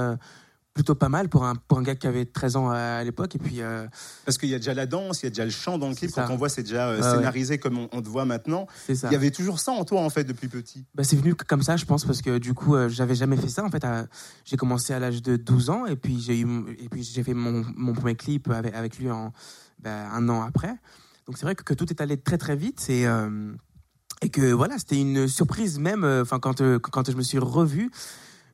plutôt 0.74 0.96
pas 0.96 1.10
mal 1.10 1.28
pour 1.30 1.44
un, 1.46 1.56
pour 1.56 1.78
un 1.78 1.84
gars 1.84 1.96
qui 1.96 2.08
avait 2.08 2.26
13 2.26 2.56
ans 2.56 2.70
à 2.70 3.04
l'époque. 3.04 3.36
Et 3.36 3.40
puis, 3.40 3.62
euh, 3.62 3.86
Parce 4.26 4.38
qu'il 4.38 4.50
y 4.50 4.56
a 4.56 4.60
déjà 4.60 4.74
la 4.74 4.86
danse, 4.86 5.22
il 5.22 5.26
y 5.26 5.28
a 5.28 5.30
déjà 5.30 5.44
le 5.44 5.52
chant 5.52 5.78
dans 5.78 5.90
le 5.90 5.96
clip. 5.96 6.10
Ça. 6.10 6.24
Quand 6.24 6.34
on 6.34 6.38
voit, 6.38 6.48
c'est 6.48 6.64
déjà 6.64 6.90
euh, 6.90 7.02
ouais. 7.02 7.18
scénarisé 7.18 7.58
comme 7.58 7.78
on, 7.78 7.90
on 7.92 8.02
te 8.02 8.08
voit 8.08 8.24
maintenant. 8.26 8.66
Il 8.88 8.96
y 9.12 9.16
avait 9.16 9.32
toujours 9.32 9.60
ça 9.60 9.72
en 9.74 9.84
toi, 9.84 10.02
en 10.02 10.10
fait, 10.10 10.24
depuis 10.24 10.48
petit. 10.48 10.86
Bah, 10.96 11.04
c'est 11.04 11.18
venu 11.18 11.36
comme 11.36 11.64
ça, 11.64 11.76
je 11.76 11.86
pense, 11.86 12.06
parce 12.06 12.22
que 12.22 12.38
du 12.38 12.54
coup, 12.54 12.76
euh, 12.76 12.88
j'avais 12.88 13.16
jamais 13.16 13.36
fait 13.36 13.50
ça. 13.50 13.64
En 13.66 13.70
fait, 13.70 13.86
j'ai 14.46 14.56
commencé 14.58 14.94
à 14.94 15.00
l'âge 15.00 15.22
de 15.22 15.36
12 15.36 15.70
ans, 15.70 15.86
et 15.86 15.96
puis 15.96 16.20
j'ai 16.22 16.40
eu, 16.40 16.46
mon- 16.46 16.68
et 16.68 16.88
puis 16.90 17.04
j'ai 17.04 17.24
fait 17.24 17.34
mon, 17.34 17.66
mon 17.76 17.94
premier 17.94 18.16
clip 18.16 18.50
avec, 18.50 18.74
avec 18.74 18.98
lui 19.00 19.10
en, 19.12 19.34
bah, 19.80 20.08
un 20.14 20.30
an 20.30 20.44
après. 20.44 20.74
Donc 21.26 21.38
c'est 21.38 21.46
vrai 21.46 21.56
que, 21.56 21.64
que 21.64 21.74
tout 21.74 21.90
est 21.90 22.00
allé 22.00 22.16
très 22.18 22.38
très 22.38 22.56
vite, 22.56 22.86
et, 22.90 23.06
euh, 23.06 23.52
et 24.22 24.30
que 24.30 24.52
voilà, 24.54 24.78
c'était 24.78 25.00
une 25.00 25.28
surprise 25.28 25.78
même. 25.78 26.04
Enfin, 26.06 26.40
quand, 26.40 26.62
quand 26.80 27.12
je 27.12 27.18
me 27.18 27.22
suis 27.22 27.38
revu, 27.40 27.92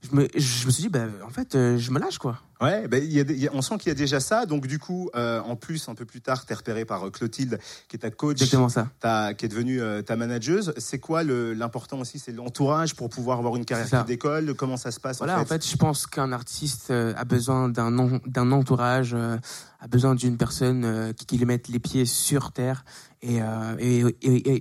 je 0.09 0.15
me, 0.15 0.27
je 0.35 0.65
me 0.65 0.71
suis 0.71 0.83
dit, 0.83 0.89
bah, 0.89 1.05
en 1.25 1.29
fait, 1.29 1.55
euh, 1.55 1.77
je 1.77 1.91
me 1.91 1.99
lâche 1.99 2.17
quoi. 2.17 2.39
Ouais, 2.61 2.85
il 2.93 3.11
y 3.11 3.19
a 3.19 3.23
y 3.23 3.47
a- 3.47 3.51
on 3.53 3.61
sent 3.61 3.77
qu'il 3.79 3.89
y 3.89 3.91
a 3.91 3.95
déjà 3.95 4.21
ça. 4.21 4.45
Donc, 4.45 4.65
du 4.65 4.79
coup, 4.79 5.09
euh, 5.13 5.41
en 5.41 5.57
plus, 5.57 5.89
un 5.89 5.93
peu 5.95 6.05
plus 6.05 6.21
tard, 6.21 6.45
tu 6.45 6.53
es 6.53 6.55
repéré 6.55 6.85
par 6.85 7.05
euh, 7.05 7.09
Clotilde, 7.09 7.59
qui 7.89 7.97
est 7.97 7.99
ta 7.99 8.11
coach, 8.11 8.37
Exactement 8.37 8.69
ça. 8.69 8.87
ta- 9.01 9.33
qui 9.33 9.45
est 9.45 9.49
devenue 9.49 9.81
euh, 9.81 10.01
ta 10.01 10.15
manageuse. 10.15 10.73
C'est 10.77 10.99
quoi 10.99 11.23
l'important 11.23 11.99
aussi? 11.99 12.17
C'est 12.17 12.31
l'entourage 12.31 12.95
pour 12.95 13.09
pouvoir 13.09 13.39
avoir 13.39 13.57
une 13.57 13.65
carrière 13.65 13.89
qui 14.01 14.07
décolle? 14.07 14.53
Comment 14.55 14.77
ça 14.77 14.91
se 14.91 15.01
passe 15.01 15.17
Voilà, 15.17 15.37
en 15.37 15.41
en 15.41 15.45
fait, 15.45 15.67
je 15.69 15.75
pense 15.75 16.07
qu'un 16.07 16.31
artiste 16.31 16.91
a 16.91 17.25
besoin 17.25 17.67
d'un 17.67 17.97
en- 17.99 18.19
d'un 18.25 18.51
entourage, 18.53 19.13
a 19.15 19.87
besoin 19.89 20.15
d'une 20.15 20.37
personne 20.37 21.13
qui, 21.17 21.25
qui 21.25 21.37
lui 21.37 21.45
mette 21.45 21.67
les 21.67 21.79
pieds 21.79 22.05
sur 22.05 22.53
terre 22.53 22.85
et, 23.21 23.39
et, 23.79 23.99
et, 23.99 24.07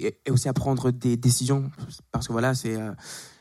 et- 0.06 0.18
et 0.26 0.30
aussi 0.32 0.48
à 0.48 0.52
prendre 0.52 0.90
des 0.90 1.16
décisions. 1.16 1.70
Parce 2.10 2.26
que 2.26 2.32
voilà, 2.32 2.54
c'est, 2.54 2.76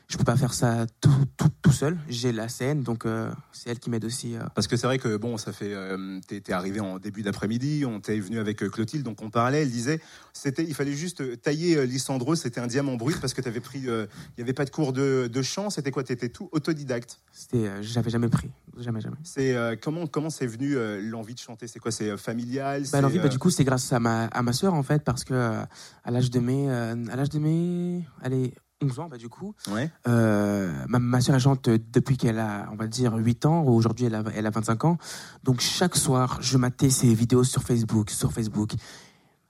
je 0.08 0.18
peux 0.18 0.24
pas 0.24 0.36
faire 0.36 0.52
ça 0.54 0.86
tout, 1.00 1.10
tout, 1.36 1.48
tout 1.62 1.72
seul. 1.72 1.98
J'ai 2.08 2.30
la 2.32 2.48
scène, 2.48 2.82
donc 2.82 3.06
euh, 3.06 3.30
c'est 3.52 3.70
elle 3.70 3.78
qui 3.78 3.88
m'aide 3.90 4.04
aussi. 4.04 4.36
euh. 4.36 4.40
Parce 4.54 4.66
que 4.68 4.76
c'est 4.76 4.86
vrai 4.86 4.98
que 4.98 5.16
bon, 5.16 5.38
ça 5.38 5.52
fait. 5.52 5.72
Euh, 5.72 6.20
t'es, 6.28 6.40
t'es 6.40 6.52
arrivé 6.52 6.80
en 6.80 6.98
début 6.98 7.22
d'après-midi, 7.22 7.84
on 7.86 8.00
t'est 8.00 8.18
venu 8.20 8.38
avec 8.38 8.62
euh, 8.62 8.68
Clotilde, 8.68 9.02
donc 9.02 9.22
on 9.22 9.30
parlait. 9.30 9.62
Elle 9.62 9.70
disait, 9.70 10.00
c'était, 10.32 10.62
il 10.64 10.74
fallait 10.74 10.92
juste 10.92 11.40
tailler 11.42 11.86
Lissandro, 11.86 12.34
c'était 12.34 12.60
un 12.60 12.66
diamant 12.66 12.96
brut 12.96 13.18
parce 13.20 13.32
que 13.34 13.40
t'avais 13.40 13.60
pris. 13.60 13.80
Il 13.80 14.06
y 14.38 14.42
avait 14.42 14.52
pas 14.52 14.64
de 14.64 14.70
cours 14.70 14.92
de, 14.92 15.28
de 15.32 15.42
chant, 15.42 15.70
c'était 15.70 15.90
quoi 15.90 16.04
T'étais 16.04 16.28
tout 16.28 16.48
autodidacte. 16.52 17.20
C'était, 17.32 17.82
j'avais 17.82 18.10
jamais 18.10 18.28
pris, 18.28 18.50
jamais, 18.78 19.00
jamais. 19.00 19.16
C'est 19.24 19.56
comment 19.82 20.06
comment 20.06 20.30
c'est 20.30 20.46
venu 20.46 20.76
l'envie 21.08 21.34
de 21.34 21.38
chanter? 21.40 21.66
C'est 21.66 21.78
quoi 21.78 21.90
C'est 21.90 22.16
familial? 22.18 22.84
Bah, 22.92 23.00
l'envie, 23.00 23.18
bah, 23.18 23.28
du 23.28 23.38
coup, 23.38 23.50
c'est 23.50 23.64
grâce 23.64 23.92
à 23.92 24.00
ma, 24.00 24.26
à 24.26 24.42
ma 24.42 24.52
sœur, 24.52 24.74
en 24.74 24.82
fait, 24.82 25.02
parce 25.02 25.24
que 25.24 25.34
à 25.34 26.10
l'âge 26.10 26.30
de 26.30 26.40
mes, 26.40 26.68
à 26.70 27.16
l'âge 27.16 27.30
de 27.30 27.38
mes, 27.38 28.04
allez, 28.22 28.54
11 28.82 28.98
ans, 29.00 29.08
bah, 29.08 29.16
du 29.16 29.28
coup, 29.28 29.54
Ouais. 29.70 29.90
Euh, 30.08 30.72
ma, 30.88 30.98
ma 30.98 31.20
soeur 31.20 31.34
elle 31.36 31.40
chante 31.40 31.68
depuis 31.68 32.16
qu'elle 32.16 32.38
a, 32.38 32.68
on 32.72 32.76
va 32.76 32.86
dire, 32.86 33.14
8 33.14 33.46
ans. 33.46 33.62
Aujourd'hui, 33.64 34.06
elle 34.06 34.14
a, 34.14 34.22
elle 34.34 34.46
a 34.46 34.50
25 34.50 34.84
ans. 34.84 34.98
Donc, 35.42 35.60
chaque 35.60 35.96
soir, 35.96 36.38
je 36.42 36.58
matais 36.58 36.90
ses 36.90 37.14
vidéos 37.14 37.44
sur 37.44 37.62
Facebook, 37.62 38.10
sur 38.10 38.32
Facebook. 38.32 38.72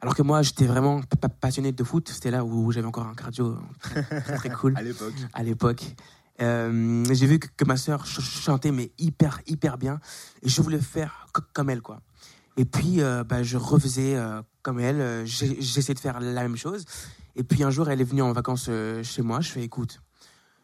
Alors 0.00 0.14
que 0.14 0.23
moi, 0.23 0.43
j'étais 0.43 0.66
vraiment 0.66 1.00
pa- 1.02 1.16
pa- 1.16 1.28
passionné 1.31 1.73
de 1.73 1.85
foot. 1.85 2.09
C'était 2.11 2.31
là 2.31 2.45
où 2.45 2.71
j'avais 2.71 2.87
encore 2.87 3.07
un 3.07 3.14
cardio 3.14 3.57
très, 3.81 4.02
très, 4.02 4.21
très 4.37 4.50
cool 4.50 4.75
À 4.76 4.83
l'époque. 4.83 5.14
à 5.33 5.43
l'époque. 5.43 5.97
Euh, 6.43 7.04
j'ai 7.12 7.26
vu 7.26 7.38
que, 7.38 7.47
que 7.57 7.64
ma 7.64 7.76
sœur 7.76 8.07
ch- 8.07 8.21
chantait, 8.21 8.73
mais 8.73 8.93
hyper, 8.99 9.40
hyper 9.47 9.78
bien. 9.78 10.00
Et 10.43 10.49
je 10.49 10.61
voulais 10.61 10.81
faire 10.81 11.26
co- 11.33 11.43
comme 11.54 11.71
elle, 11.71 11.81
quoi. 11.81 12.00
Et 12.57 12.66
puis, 12.66 13.00
euh, 13.00 13.25
bah, 13.25 13.43
je 13.43 13.57
refaisais 13.57 14.14
euh, 14.16 14.43
comme 14.62 14.78
elle. 14.78 15.25
J'essayais 15.26 15.95
de 15.95 15.99
faire 15.99 16.21
la 16.21 16.43
même 16.43 16.57
chose. 16.57 16.85
Et 17.36 17.44
puis, 17.44 17.62
un 17.64 17.70
jour, 17.70 17.88
elle 17.90 18.00
est 18.00 18.04
venue 18.04 18.22
en 18.22 18.32
vacances 18.32 18.66
euh, 18.68 19.02
chez 19.02 19.22
moi. 19.22 19.40
Je 19.40 19.50
fais, 19.50 19.62
écoute, 19.62 20.00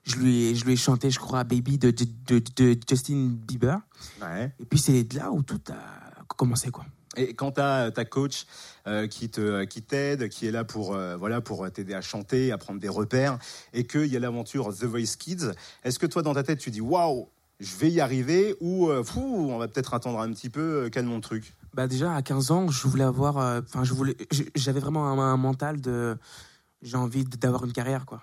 je 0.04 0.16
lui, 0.16 0.44
ai, 0.46 0.54
je 0.54 0.64
lui 0.64 0.74
ai 0.74 0.76
chanté, 0.76 1.10
je 1.10 1.18
crois, 1.18 1.44
Baby 1.44 1.78
de, 1.78 1.90
de, 1.90 2.06
de- 2.26 2.42
de 2.56 2.78
Justin 2.88 3.30
Bieber. 3.46 3.78
Ouais. 4.22 4.52
Et 4.60 4.64
puis, 4.64 4.78
c'est 4.78 5.04
de 5.04 5.16
là 5.16 5.30
où 5.32 5.42
tout 5.42 5.60
a 5.70 6.24
commencé, 6.36 6.70
quoi. 6.70 6.84
Et 7.16 7.34
quand 7.34 7.50
tu 7.52 7.60
as 7.60 7.90
ta 7.90 8.04
coach 8.04 8.46
euh, 8.86 9.08
qui 9.08 9.28
te 9.28 9.64
qui 9.64 9.82
t'aide, 9.82 10.28
qui 10.28 10.46
est 10.46 10.52
là 10.52 10.62
pour 10.62 10.94
euh, 10.94 11.16
voilà 11.16 11.40
pour 11.40 11.68
t'aider 11.72 11.92
à 11.92 12.00
chanter, 12.00 12.52
à 12.52 12.56
prendre 12.56 12.78
des 12.78 12.88
repères, 12.88 13.36
et 13.72 13.84
qu'il 13.84 14.06
y 14.06 14.16
a 14.16 14.20
l'aventure 14.20 14.72
The 14.72 14.84
Voice 14.84 15.16
Kids, 15.18 15.50
est-ce 15.82 15.98
que 15.98 16.06
toi 16.06 16.22
dans 16.22 16.34
ta 16.34 16.44
tête 16.44 16.60
tu 16.60 16.70
dis 16.70 16.80
waouh, 16.80 17.28
je 17.58 17.74
vais 17.78 17.90
y 17.90 18.00
arriver 18.00 18.54
ou 18.60 18.88
euh, 18.90 19.02
fou, 19.02 19.48
on 19.50 19.58
va 19.58 19.66
peut-être 19.66 19.92
attendre 19.92 20.20
un 20.20 20.30
petit 20.32 20.50
peu, 20.50 20.88
calme 20.88 21.08
mon 21.08 21.20
truc? 21.20 21.52
Bah 21.74 21.88
déjà 21.88 22.14
à 22.14 22.22
15 22.22 22.52
ans, 22.52 22.68
je 22.70 22.86
voulais 22.86 23.02
avoir, 23.02 23.38
enfin 23.64 23.82
je 23.82 23.92
voulais, 23.92 24.16
j'avais 24.54 24.78
vraiment 24.80 25.08
un, 25.08 25.18
un 25.18 25.36
mental 25.36 25.80
de, 25.80 26.16
j'ai 26.82 26.96
envie 26.96 27.24
d'avoir 27.24 27.64
une 27.64 27.72
carrière 27.72 28.06
quoi. 28.06 28.22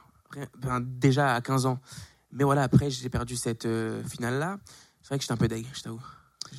Ben, 0.60 0.80
déjà 0.82 1.36
à 1.36 1.42
15 1.42 1.66
ans. 1.66 1.80
Mais 2.32 2.44
voilà 2.44 2.64
après 2.64 2.90
j'ai 2.90 3.10
perdu 3.10 3.36
cette 3.36 3.66
euh, 3.66 4.04
finale 4.04 4.40
là. 4.40 4.58
C'est 5.02 5.10
vrai 5.10 5.18
que 5.18 5.24
j'étais 5.24 5.34
un 5.34 5.38
peu 5.38 5.48
deg, 5.48 5.66
je 5.74 5.82
t'avoue. 5.82 6.02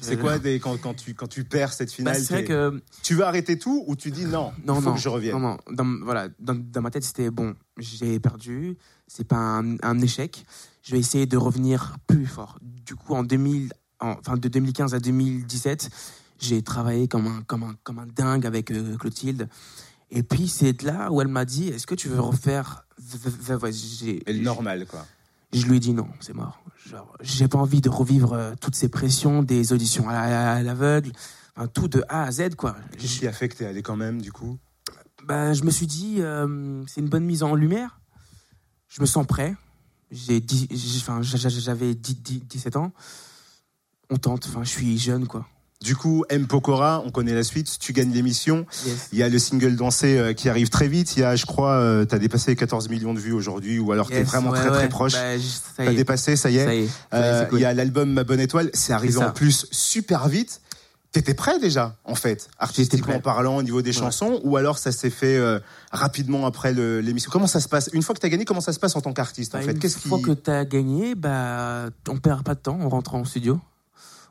C'est 0.02 0.18
quoi 0.18 0.38
des, 0.38 0.60
quand, 0.60 0.78
quand 0.80 0.94
tu 0.94 1.14
quand 1.14 1.26
tu 1.28 1.44
perds 1.44 1.72
cette 1.72 1.88
Bah, 1.88 1.94
finale 1.94 2.22
vrai 2.22 2.44
que 2.44 2.82
Tu 3.02 3.14
veux 3.14 3.24
arrêter 3.24 3.58
tout 3.58 3.84
ou 3.86 3.96
tu 3.96 4.10
dis 4.10 4.24
non, 4.26 4.52
non 4.64 4.76
il 4.78 4.82
faut 4.82 4.88
non, 4.90 4.94
que 4.94 5.00
je 5.00 5.08
revienne? 5.08 5.34
non 5.34 5.40
non, 5.40 5.58
dans, 5.72 6.04
voilà 6.04 6.28
dans, 6.38 6.54
dans 6.54 6.82
ma 6.82 6.90
tête 6.90 7.04
c'était 7.04 7.30
bon, 7.30 7.54
j'ai 7.78 8.20
perdu, 8.20 8.76
c'est 9.06 9.24
pas 9.26 9.36
un, 9.36 9.76
un 9.82 9.98
échec. 10.00 10.44
Je 10.82 10.92
vais 10.92 10.98
essayer 10.98 11.26
de 11.26 11.36
revenir 11.36 11.96
plus 12.06 12.26
fort. 12.26 12.58
Du 12.62 12.96
coup 12.96 13.14
en 13.14 13.22
2000, 13.22 13.72
en- 14.00 14.16
enfin 14.18 14.36
de 14.36 14.48
2015 14.48 14.94
à 14.94 15.00
2017, 15.00 15.90
j'ai 16.38 16.62
travaillé 16.62 17.08
comme 17.08 17.26
un 17.26 17.42
comme 17.42 17.62
un 17.64 17.74
comme 17.82 17.98
un 17.98 18.06
dingue 18.06 18.46
avec 18.46 18.70
euh, 18.70 18.96
Clotilde. 18.96 19.48
Et 20.10 20.22
puis 20.22 20.48
c'est 20.48 20.82
là 20.82 21.10
où 21.12 21.20
elle 21.20 21.28
m'a 21.28 21.44
dit 21.44 21.68
Est-ce 21.68 21.86
que 21.86 21.94
tu 21.94 22.08
veux 22.08 22.20
refaire 22.20 22.84
le 24.26 24.40
normal 24.40 24.86
quoi. 24.86 25.06
Je 25.52 25.64
lui 25.66 25.76
ai 25.76 25.80
dit 25.80 25.92
non, 25.94 26.08
c'est 26.20 26.34
mort. 26.34 26.62
Genre, 26.86 27.16
j'ai 27.20 27.48
pas 27.48 27.58
envie 27.58 27.80
de 27.80 27.88
revivre 27.88 28.32
euh, 28.32 28.54
toutes 28.60 28.74
ces 28.74 28.88
pressions 28.88 29.42
des 29.42 29.72
auditions 29.72 30.08
à, 30.08 30.12
la- 30.28 30.52
à 30.54 30.62
l'aveugle, 30.62 31.12
enfin, 31.56 31.66
tout 31.68 31.88
de 31.88 32.02
A 32.08 32.24
à 32.24 32.30
Z 32.30 32.54
quoi. 32.56 32.76
Je, 32.98 33.06
qui 33.18 33.26
a 33.26 33.32
fait 33.32 33.48
que 33.48 33.56
t'es 33.56 33.66
allé 33.66 33.82
quand 33.82 33.96
même 33.96 34.20
du 34.22 34.32
coup? 34.32 34.58
Bah, 35.24 35.52
je 35.52 35.62
me 35.64 35.70
suis 35.70 35.86
dit 35.86 36.16
euh, 36.20 36.82
c'est 36.86 37.00
une 37.02 37.08
bonne 37.08 37.24
mise 37.24 37.42
en 37.42 37.54
lumière. 37.54 38.00
Je 38.88 39.00
me 39.02 39.06
sens 39.06 39.26
prêt. 39.26 39.54
J'ai 40.10 40.40
j'avais 40.40 41.94
dix- 41.94 42.14
dix- 42.22 42.40
17 42.46 42.76
ans. 42.76 42.92
On 44.10 44.16
tente. 44.16 44.46
Enfin, 44.48 44.64
je 44.64 44.70
suis 44.70 44.98
jeune 44.98 45.26
quoi. 45.26 45.46
Du 45.80 45.94
coup, 45.94 46.24
M 46.28 46.48
Pokora, 46.48 47.04
on 47.06 47.10
connaît 47.10 47.34
la 47.34 47.44
suite, 47.44 47.78
tu 47.78 47.92
gagnes 47.92 48.10
l'émission. 48.12 48.66
Yes. 48.84 49.08
Il 49.12 49.18
y 49.18 49.22
a 49.22 49.28
le 49.28 49.38
single 49.38 49.76
dansé 49.76 50.18
euh, 50.18 50.32
qui 50.32 50.48
arrive 50.48 50.70
très 50.70 50.88
vite. 50.88 51.16
Il 51.16 51.20
y 51.20 51.22
a, 51.22 51.36
je 51.36 51.46
crois, 51.46 51.74
euh, 51.74 52.04
t'as 52.04 52.18
dépassé 52.18 52.50
les 52.50 52.56
14 52.56 52.88
millions 52.88 53.14
de 53.14 53.20
vues 53.20 53.32
aujourd'hui, 53.32 53.78
ou 53.78 53.92
alors 53.92 54.08
t'es 54.08 54.16
Yes, 54.18 54.26
vraiment 54.26 54.50
ouais, 54.50 54.58
très 54.58 54.70
très 54.70 54.78
ouais. 54.82 54.88
proche. 54.88 55.12
Bah, 55.12 55.36
t'as 55.76 55.92
dépassé, 55.92 56.34
ça 56.34 56.50
y 56.50 56.56
est. 56.56 56.64
Ça 56.64 56.74
y 56.74 56.84
est. 56.84 56.88
Euh, 57.14 57.44
cool. 57.44 57.60
Il 57.60 57.62
y 57.62 57.64
a 57.64 57.72
l'album 57.74 58.12
Ma 58.12 58.24
Bonne 58.24 58.40
Étoile, 58.40 58.70
c'est 58.74 58.92
arrivé 58.92 59.18
en 59.18 59.30
plus 59.30 59.66
super 59.70 60.28
vite. 60.28 60.62
T'étais 61.12 61.32
prêt 61.32 61.58
déjà, 61.60 61.96
en 62.04 62.14
fait, 62.16 62.50
artistiquement 62.58 63.20
parlant 63.20 63.56
au 63.56 63.62
niveau 63.62 63.80
des 63.80 63.90
Ouais. 63.90 63.96
chansons, 63.96 64.40
ou 64.44 64.56
alors 64.58 64.76
ça 64.78 64.90
s'est 64.92 65.08
fait 65.10 65.36
euh, 65.36 65.58
rapidement 65.92 66.44
après 66.44 66.72
l'émission? 66.74 67.30
Comment 67.32 67.46
ça 67.46 67.60
se 67.60 67.68
passe? 67.68 67.88
Une 67.94 68.02
fois 68.02 68.14
que 68.16 68.20
t'as 68.20 68.28
gagné, 68.28 68.44
comment 68.44 68.60
ça 68.60 68.72
se 68.74 68.78
passe 68.80 68.94
en 68.94 69.00
tant 69.00 69.12
qu'artiste 69.14 69.54
en 69.54 69.58
Bah, 69.58 69.64
fait? 69.64 69.70
une 69.72 69.78
Qu'est-ce 69.78 69.96
qui 69.98 70.08
fois 70.08 70.18
que 70.18 70.32
tu 70.32 70.50
as 70.50 70.64
gagné, 70.66 71.14
bah, 71.14 71.86
on 72.08 72.18
perd 72.18 72.42
pas 72.42 72.54
de 72.54 72.60
temps, 72.60 72.76
on 72.82 72.88
rentre 72.90 73.14
en 73.14 73.24
studio, 73.24 73.58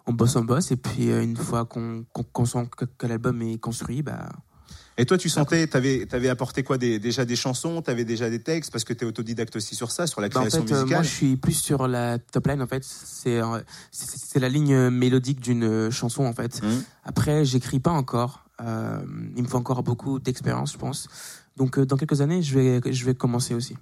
on 0.07 0.13
bosse, 0.13 0.35
on 0.35 0.43
bosse, 0.43 0.71
et 0.71 0.77
puis 0.77 1.11
euh, 1.11 1.21
une 1.21 1.35
fois 1.37 1.65
qu'on 1.65 2.05
sent 2.45 2.67
que, 2.75 2.85
que 2.85 3.07
l'album 3.07 3.41
est 3.41 3.57
construit, 3.59 4.01
bah, 4.01 4.29
Et 4.97 5.05
toi, 5.05 5.17
tu 5.17 5.29
sentais, 5.29 5.67
t'avais 5.67 6.07
avais 6.11 6.29
apporté 6.29 6.63
quoi 6.63 6.77
des- 6.79 6.97
Déjà 6.97 7.23
des 7.25 7.35
chansons, 7.35 7.81
t'avais 7.83 8.03
déjà 8.05 8.29
des 8.31 8.41
textes, 8.41 8.71
parce 8.71 8.83
que 8.83 8.93
t'es 8.93 9.05
autodidacte 9.05 9.55
aussi 9.55 9.75
sur 9.75 9.91
ça, 9.91 10.07
sur 10.07 10.21
la 10.21 10.29
bah, 10.29 10.39
en 10.39 10.41
création 10.41 10.65
fait, 10.65 10.73
euh, 10.73 10.77
musicale? 10.77 10.97
moi 10.97 11.03
je 11.03 11.09
suis 11.13 11.35
plus 11.37 11.53
sur 11.53 11.87
la 11.87 12.17
top 12.17 12.47
line, 12.47 12.61
en 12.61 12.67
fait, 12.67 12.83
c'est 12.83 13.39
euh, 13.39 13.59
c'est 13.91 14.39
la 14.39 14.49
ligne 14.49 14.89
mélodique 14.89 15.39
d'une 15.39 15.91
chanson, 15.91 16.25
en 16.25 16.33
fait. 16.33 16.63
Mhm. 16.63 16.83
Après, 17.03 17.45
j'écris 17.45 17.79
pas 17.79 17.91
encore, 17.91 18.45
euh, 18.61 18.99
il 19.35 19.43
me 19.43 19.47
faut 19.47 19.57
encore 19.57 19.83
beaucoup 19.83 20.19
d'expérience, 20.19 20.73
je 20.73 20.77
pense. 20.77 21.07
Donc, 21.57 21.79
dans 21.79 21.97
quelques 21.97 22.21
années, 22.21 22.41
je 22.43 22.57
vais, 22.57 22.93
je 22.93 23.03
vais 23.05 23.15
commencer 23.15 23.53
aussi. 23.55 23.75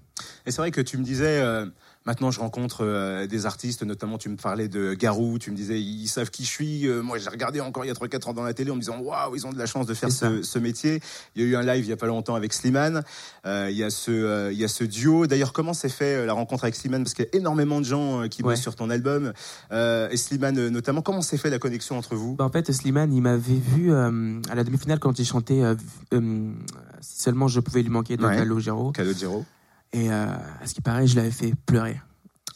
Et 0.46 0.52
c'est 0.52 0.58
vrai 0.62 0.72
que 0.72 0.80
tu 0.82 0.98
me 0.98 1.04
disais, 1.04 1.40
euh, 1.42 1.66
maintenant 2.06 2.32
je 2.32 2.40
rencontre 2.40 2.80
euh, 2.86 3.28
des 3.28 3.46
artistes, 3.46 3.84
notamment 3.84 4.18
tu 4.18 4.30
me 4.30 4.36
parlais 4.38 4.68
de 4.68 4.94
Garou, 4.94 5.40
tu 5.40 5.52
me 5.52 5.56
disais, 5.56 5.82
ils 5.82 6.08
savent 6.08 6.30
qui 6.32 6.44
je 6.44 6.50
suis. 6.50 6.88
Euh, 6.88 7.02
moi 7.02 7.18
j'ai 7.18 7.30
regardé 7.30 7.60
encore 7.62 7.84
il 7.86 7.88
y 7.88 7.92
a 7.92 7.94
3-4 7.94 8.30
ans 8.30 8.34
dans 8.34 8.44
la 8.44 8.54
télé 8.54 8.72
en 8.72 8.76
me 8.76 8.80
disant, 8.80 9.00
waouh, 9.00 9.36
ils 9.36 9.46
ont 9.48 9.52
de 9.54 9.58
la 9.58 9.66
chance 9.66 9.86
de 9.86 9.94
faire 9.94 10.12
ce, 10.12 10.44
ce 10.44 10.60
métier. 10.60 11.02
Il 11.36 11.42
y 11.42 11.46
a 11.46 11.48
eu 11.48 11.56
un 11.56 11.64
live 11.64 11.84
il 11.86 11.90
y 11.90 11.94
a 11.94 11.98
pas 11.98 12.06
longtemps 12.08 12.36
avec 12.36 12.54
Slimane. 12.54 13.04
Euh, 13.46 13.68
il, 13.72 13.78
y 13.78 13.84
a 13.84 13.90
ce, 13.90 14.12
euh, 14.12 14.52
il 14.52 14.58
y 14.60 14.64
a 14.64 14.68
ce 14.68 14.84
duo. 14.84 15.28
D'ailleurs, 15.28 15.54
comment 15.54 15.74
s'est 15.74 15.90
fait 15.90 16.16
euh, 16.16 16.26
la 16.26 16.34
rencontre 16.34 16.64
avec 16.64 16.76
Slimane? 16.76 17.04
Parce 17.04 17.14
qu'il 17.14 17.26
y 17.26 17.28
a 17.36 17.38
énormément 17.38 17.80
de 17.80 17.86
gens 17.86 18.22
euh, 18.22 18.28
qui 18.28 18.44
Ouais. 18.44 18.54
bossent 18.54 18.62
sur 18.62 18.76
ton 18.76 18.90
album. 18.90 19.34
Euh, 19.72 20.10
et 20.10 20.18
Slimane 20.18 20.70
notamment, 20.70 21.02
comment 21.02 21.22
s'est 21.22 21.38
fait 21.38 21.50
la 21.50 21.60
connexion 21.60 21.98
entre 21.98 22.16
vous? 22.16 22.36
Bah, 22.36 22.46
en 22.46 22.50
fait, 22.52 22.72
Slimane, 22.72 23.14
il 23.14 23.22
m'avait 23.22 23.54
vu 23.56 23.92
euh, 23.92 24.40
à 24.50 24.56
la 24.56 24.64
demi-finale 24.64 25.00
quand 25.00 25.18
il 25.20 25.26
chantait 25.26 25.62
euh, 25.64 25.76
euh, 26.14 26.52
Si 27.02 27.22
seulement 27.24 27.48
je 27.48 27.60
pouvais 27.60 27.82
lui 27.82 27.90
manquer 27.90 28.18
de 28.18 28.24
Ouais. 28.26 28.36
Calogero. 28.36 28.92
Calogero. 28.92 29.46
Et 29.96 30.12
euh, 30.12 30.26
à 30.62 30.68
ce 30.68 30.74
qui 30.74 30.82
paraît, 30.82 31.08
je 31.08 31.16
l'avais 31.16 31.32
fait 31.32 31.54
pleurer. 31.66 32.00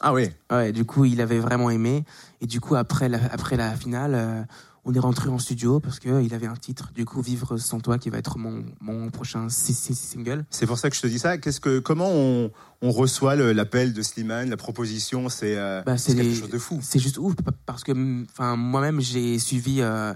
Ah 0.01 0.13
oui. 0.13 0.29
Ouais, 0.51 0.71
du 0.73 0.83
coup, 0.85 1.05
il 1.05 1.21
avait 1.21 1.39
vraiment 1.39 1.69
aimé. 1.69 2.03
Et 2.41 2.47
du 2.47 2.59
coup, 2.59 2.75
après 2.75 3.07
la, 3.09 3.19
après 3.31 3.55
la 3.57 3.75
finale, 3.75 4.11
euh, 4.13 4.41
on 4.85 4.93
est 4.93 4.99
rentré 4.99 5.29
en 5.29 5.39
studio 5.39 5.79
parce 5.79 5.99
qu'il 5.99 6.33
avait 6.33 6.47
un 6.47 6.55
titre. 6.55 6.91
Du 6.93 7.05
coup, 7.05 7.21
Vivre 7.21 7.57
sans 7.57 7.79
toi, 7.79 7.97
qui 7.97 8.09
va 8.09 8.17
être 8.17 8.37
mon, 8.37 8.63
mon 8.81 9.09
prochain 9.09 9.47
si- 9.49 9.73
si- 9.73 9.95
single. 9.95 10.45
C'est 10.49 10.65
pour 10.67 10.77
ça 10.77 10.89
que 10.89 10.95
je 10.95 11.01
te 11.01 11.07
dis 11.07 11.19
ça. 11.19 11.37
Qu'est-ce 11.37 11.59
que, 11.61 11.79
comment 11.79 12.09
on, 12.09 12.51
on 12.81 12.91
reçoit 12.91 13.35
l'appel 13.35 13.93
de 13.93 14.01
Slimane, 14.01 14.49
la 14.49 14.57
proposition? 14.57 15.29
C'est 15.29 15.57
euh, 15.57 15.81
Bah, 15.85 15.97
c'est 15.97 16.15
quelque 16.15 16.33
chose 16.35 16.49
de 16.49 16.59
fou. 16.59 16.79
C'est 16.81 16.99
juste 16.99 17.17
ouf 17.17 17.35
pa- 17.35 17.51
parce 17.65 17.83
que 17.83 17.91
enfin 18.31 18.55
moi-même 18.55 18.99
j'ai 19.01 19.37
suivi 19.39 19.81
euh, 19.81 20.13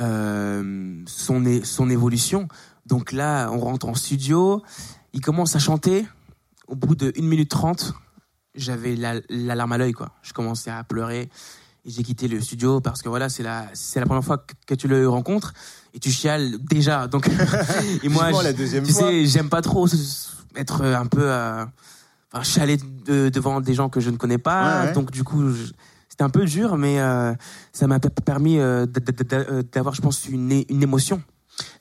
euh, 0.00 1.02
son 1.06 1.44
é- 1.44 1.64
son 1.64 1.90
évolution. 1.90 2.48
Donc 2.86 3.12
là, 3.12 3.50
on 3.52 3.58
rentre 3.58 3.86
en 3.88 3.94
studio, 3.94 4.62
il 5.12 5.20
commence 5.20 5.56
à 5.56 5.58
chanter. 5.58 6.06
Au 6.68 6.74
bout 6.74 6.94
de 6.96 7.12
1 7.16 7.22
minute 7.22 7.50
30, 7.50 7.94
j'avais 8.54 8.96
la, 8.96 9.14
la 9.28 9.54
larme 9.54 9.72
à 9.72 9.78
l'œil 9.78 9.92
quoi. 9.92 10.10
Je 10.22 10.32
commençais 10.32 10.70
à 10.70 10.82
pleurer 10.84 11.28
et 11.84 11.90
j'ai 11.90 12.02
quitté 12.02 12.26
le 12.28 12.40
studio 12.40 12.80
parce 12.80 13.02
que 13.02 13.08
voilà, 13.08 13.28
c'est 13.28 13.42
la 13.42 13.66
c'est 13.74 14.00
la 14.00 14.06
première 14.06 14.24
fois 14.24 14.38
que, 14.38 14.54
que 14.66 14.74
tu 14.74 14.88
le 14.88 15.08
rencontres 15.08 15.52
et 15.94 16.00
tu 16.00 16.10
chiales 16.10 16.58
déjà. 16.58 17.06
Donc 17.06 17.28
et 18.02 18.08
moi 18.08 18.42
la 18.42 18.52
deuxième 18.52 18.84
tu 18.84 18.92
fois. 18.92 19.08
sais, 19.10 19.26
j'aime 19.26 19.48
pas 19.48 19.62
trop 19.62 19.86
être 20.56 20.82
un 20.84 21.06
peu 21.06 21.22
euh, 21.30 21.64
enfin 22.32 22.42
chialer 22.42 22.78
de- 22.78 23.28
devant 23.28 23.60
des 23.60 23.74
gens 23.74 23.88
que 23.88 24.00
je 24.00 24.10
ne 24.10 24.16
connais 24.16 24.38
pas. 24.38 24.80
Ouais, 24.82 24.86
ouais. 24.88 24.92
Donc 24.94 25.10
du 25.10 25.22
coup, 25.22 25.50
je- 25.50 25.72
c'était 26.08 26.24
un 26.24 26.30
peu 26.30 26.44
dur, 26.46 26.76
mais 26.78 26.98
euh, 26.98 27.34
ça 27.72 27.86
m'a 27.86 28.00
permis 28.00 28.58
euh, 28.58 28.86
euh, 29.34 29.62
d'avoir, 29.70 29.94
je 29.94 30.00
pense, 30.00 30.24
une, 30.26 30.64
une 30.70 30.82
émotion. 30.82 31.22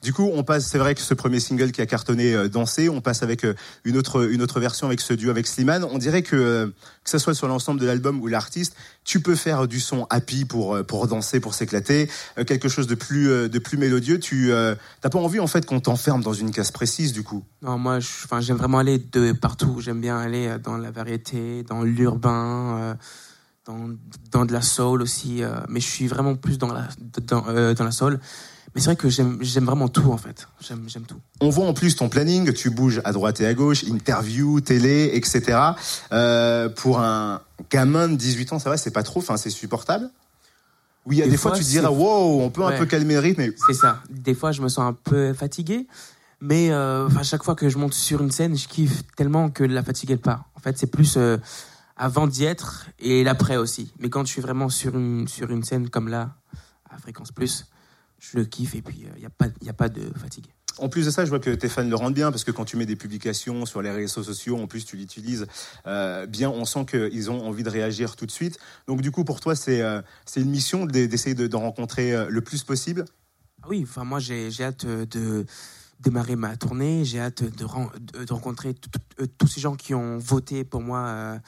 Du 0.01 0.13
coup, 0.13 0.29
on 0.33 0.43
passe. 0.43 0.67
C'est 0.67 0.77
vrai 0.77 0.95
que 0.95 1.01
ce 1.01 1.13
premier 1.13 1.39
single 1.39 1.71
qui 1.71 1.81
a 1.81 1.85
cartonné, 1.85 2.33
euh, 2.33 2.47
Danser, 2.47 2.89
on 2.89 3.01
passe 3.01 3.23
avec 3.23 3.43
euh, 3.43 3.55
une 3.83 3.97
autre 3.97 4.29
une 4.29 4.41
autre 4.41 4.59
version 4.59 4.87
avec 4.87 5.01
ce 5.01 5.13
duo 5.13 5.31
avec 5.31 5.47
Slimane. 5.47 5.83
On 5.83 5.97
dirait 5.97 6.21
que 6.21 6.35
euh, 6.35 6.67
que 7.03 7.09
ça 7.09 7.19
soit 7.19 7.33
sur 7.33 7.47
l'ensemble 7.47 7.79
de 7.79 7.85
l'album 7.85 8.21
ou 8.21 8.27
l'artiste, 8.27 8.75
tu 9.03 9.19
peux 9.19 9.35
faire 9.35 9.67
du 9.67 9.79
son 9.79 10.05
happy 10.09 10.45
pour 10.45 10.75
euh, 10.75 10.83
pour 10.83 11.07
danser, 11.07 11.39
pour 11.39 11.53
s'éclater, 11.53 12.09
quelque 12.47 12.69
chose 12.69 12.87
de 12.87 12.95
plus 12.95 13.49
de 13.49 13.59
plus 13.59 13.77
mélodieux. 13.77 14.19
Tu 14.19 14.51
t'as 15.01 15.09
pas 15.09 15.19
envie 15.19 15.39
en 15.39 15.47
fait 15.47 15.65
qu'on 15.65 15.79
t'enferme 15.79 16.21
dans 16.21 16.33
une 16.33 16.51
case 16.51 16.71
précise 16.71 17.11
du 17.11 17.23
coup? 17.23 17.43
Non, 17.61 17.77
moi, 17.77 17.99
j'aime 18.39 18.57
vraiment 18.57 18.77
aller 18.79 18.99
de 18.99 19.31
partout. 19.31 19.81
J'aime 19.81 20.01
bien 20.01 20.17
aller 20.17 20.55
dans 20.63 20.77
la 20.77 20.91
variété, 20.91 21.63
dans 21.63 21.81
l'urbain, 21.81 22.95
dans, 23.65 23.89
dans 24.31 24.45
de 24.45 24.53
la 24.53 24.61
soul 24.61 25.01
aussi. 25.01 25.41
mais 25.67 25.79
je 25.79 25.87
suis 25.87 26.07
vraiment 26.07 26.35
plus 26.35 26.57
dans 26.57 26.71
la, 26.71 26.87
dans, 27.27 27.73
dans 27.73 27.83
la 27.83 27.91
soul. 27.91 28.19
Mais 28.75 28.81
c'est 28.81 28.87
vrai 28.87 28.97
que 28.97 29.07
j'aime 29.09 29.65
vraiment 29.65 29.87
tout, 29.87 30.11
en 30.11 30.17
fait. 30.17 30.49
J'aime 30.59 31.05
tout. 31.07 31.19
On 31.39 31.49
voit 31.49 31.65
en 31.65 31.73
plus 31.73 31.95
ton 31.95 32.09
planning, 32.09 32.51
tu 32.51 32.69
bouges 32.69 33.01
à 33.05 33.13
droite 33.13 33.39
et 33.39 33.47
à 33.47 33.53
gauche, 33.53 33.83
interview, 33.83 34.59
télé, 34.59 35.11
etc. 35.13 35.57
Euh, 36.11 36.67
pour 36.67 36.99
un 36.99 37.41
gamin 37.71 38.09
de 38.09 38.15
18 38.15 38.53
ans, 38.53 38.59
ça 38.59 38.69
va, 38.69 38.75
c'est 38.75 38.91
pas 38.91 39.03
trop, 39.03 39.21
enfin 39.21 39.37
c'est 39.37 39.49
supportable. 39.49 40.09
Oui, 41.05 41.17
il 41.17 41.19
y 41.19 41.21
a 41.21 41.25
des, 41.25 41.31
Des 41.31 41.37
fois, 41.37 41.51
fois, 41.51 41.59
tu 41.59 41.63
te 41.63 41.69
diras, 41.69 41.89
wow, 41.89 42.41
on 42.41 42.49
peut 42.49 42.65
un 42.65 42.77
peu 42.77 42.85
calmer 42.85 43.13
le 43.13 43.21
rythme. 43.21 43.43
C'est 43.65 43.73
ça. 43.73 44.01
Des 44.09 44.33
fois, 44.33 44.51
je 44.51 44.61
me 44.61 44.67
sens 44.67 44.83
un 44.85 44.93
peu 44.93 45.33
fatigué. 45.33 45.87
Mais 46.41 46.71
euh, 46.71 47.07
à 47.17 47.23
chaque 47.23 47.43
fois 47.43 47.55
que 47.55 47.69
je 47.69 47.77
monte 47.77 47.93
sur 47.93 48.21
une 48.21 48.31
scène, 48.31 48.57
je 48.57 48.67
kiffe 48.67 49.03
tellement 49.15 49.49
que 49.49 49.63
la 49.63 49.83
fatigue, 49.83 50.11
elle 50.11 50.19
part. 50.19 50.49
En 50.55 50.59
fait, 50.59 50.77
c'est 50.77 50.91
plus 50.91 51.15
euh, 51.15 51.37
avant 51.95 52.27
d'y 52.27 52.43
être 52.43 52.87
et 52.99 53.23
l'après 53.23 53.55
aussi. 53.55 53.93
Mais 53.99 54.09
quand 54.09 54.25
je 54.25 54.31
suis 54.31 54.41
vraiment 54.41 54.67
sur 54.69 54.95
une, 54.95 55.27
sur 55.27 55.49
une 55.49 55.63
scène 55.63 55.89
comme 55.89 56.09
là, 56.09 56.35
à 56.89 56.97
Fréquence 56.97 57.31
Plus, 57.31 57.67
je 58.31 58.37
le 58.37 58.45
kiffe 58.45 58.75
et 58.75 58.81
puis 58.81 59.05
il 59.15 59.19
n'y 59.19 59.25
a, 59.25 59.29
pas- 59.29 59.47
y 59.61 59.69
a 59.69 59.73
pas 59.73 59.89
de 59.89 60.01
fatigue. 60.17 60.47
En 60.77 60.89
plus 60.89 61.05
de 61.05 61.09
ça, 61.11 61.23
je 61.23 61.29
vois 61.29 61.39
que 61.39 61.51
tes 61.51 61.69
fans 61.69 61.87
le 61.87 61.95
rendent 61.95 62.13
bien 62.13 62.31
parce 62.31 62.43
que 62.43 62.51
quand 62.51 62.65
tu 62.65 62.75
mets 62.75 62.85
des 62.85 62.97
publications 62.97 63.65
sur 63.65 63.81
les 63.81 63.91
réseaux 63.91 64.23
sociaux, 64.23 64.57
en 64.57 64.67
plus 64.67 64.83
tu 64.85 64.97
l'utilises 64.97 65.47
euh, 65.87 66.25
bien, 66.25 66.49
on 66.49 66.65
sent 66.65 66.85
qu'ils 66.85 67.31
ont 67.31 67.47
envie 67.47 67.63
de 67.63 67.69
réagir 67.69 68.17
tout 68.17 68.25
de 68.25 68.31
suite. 68.31 68.59
Donc 68.87 68.99
du 69.01 69.09
coup, 69.09 69.23
pour 69.23 69.39
toi, 69.39 69.55
c'est 69.55 69.81
euh, 69.81 70.01
une 70.35 70.49
mission 70.49 70.85
d'e- 70.85 71.05
d'essayer 71.07 71.33
de- 71.33 71.55
rencontrer 71.55 72.13
euh, 72.13 72.27
le 72.29 72.41
plus 72.41 72.63
possible? 72.63 73.05
Ah 73.63 73.67
oui, 73.69 73.85
enfin 73.87 74.03
moi 74.03 74.19
j'ai 74.19 74.49
hâte 74.61 74.83
euh, 74.83 75.05
de 75.05 75.45
démarrer 76.01 76.35
ma 76.35 76.57
tournée, 76.57 77.05
j'ai 77.05 77.21
hâte 77.21 77.43
de, 77.43 77.63
ren- 77.63 77.89
de- 77.99 78.25
de 78.25 78.33
rencontrer 78.33 78.75
euh, 79.21 79.27
tous 79.37 79.47
ces 79.47 79.61
gens 79.61 79.75
qui 79.77 79.93
ont 79.93 80.17
voté 80.17 80.65
pour 80.65 80.81
moi 80.81 80.99
euh, 81.07 81.39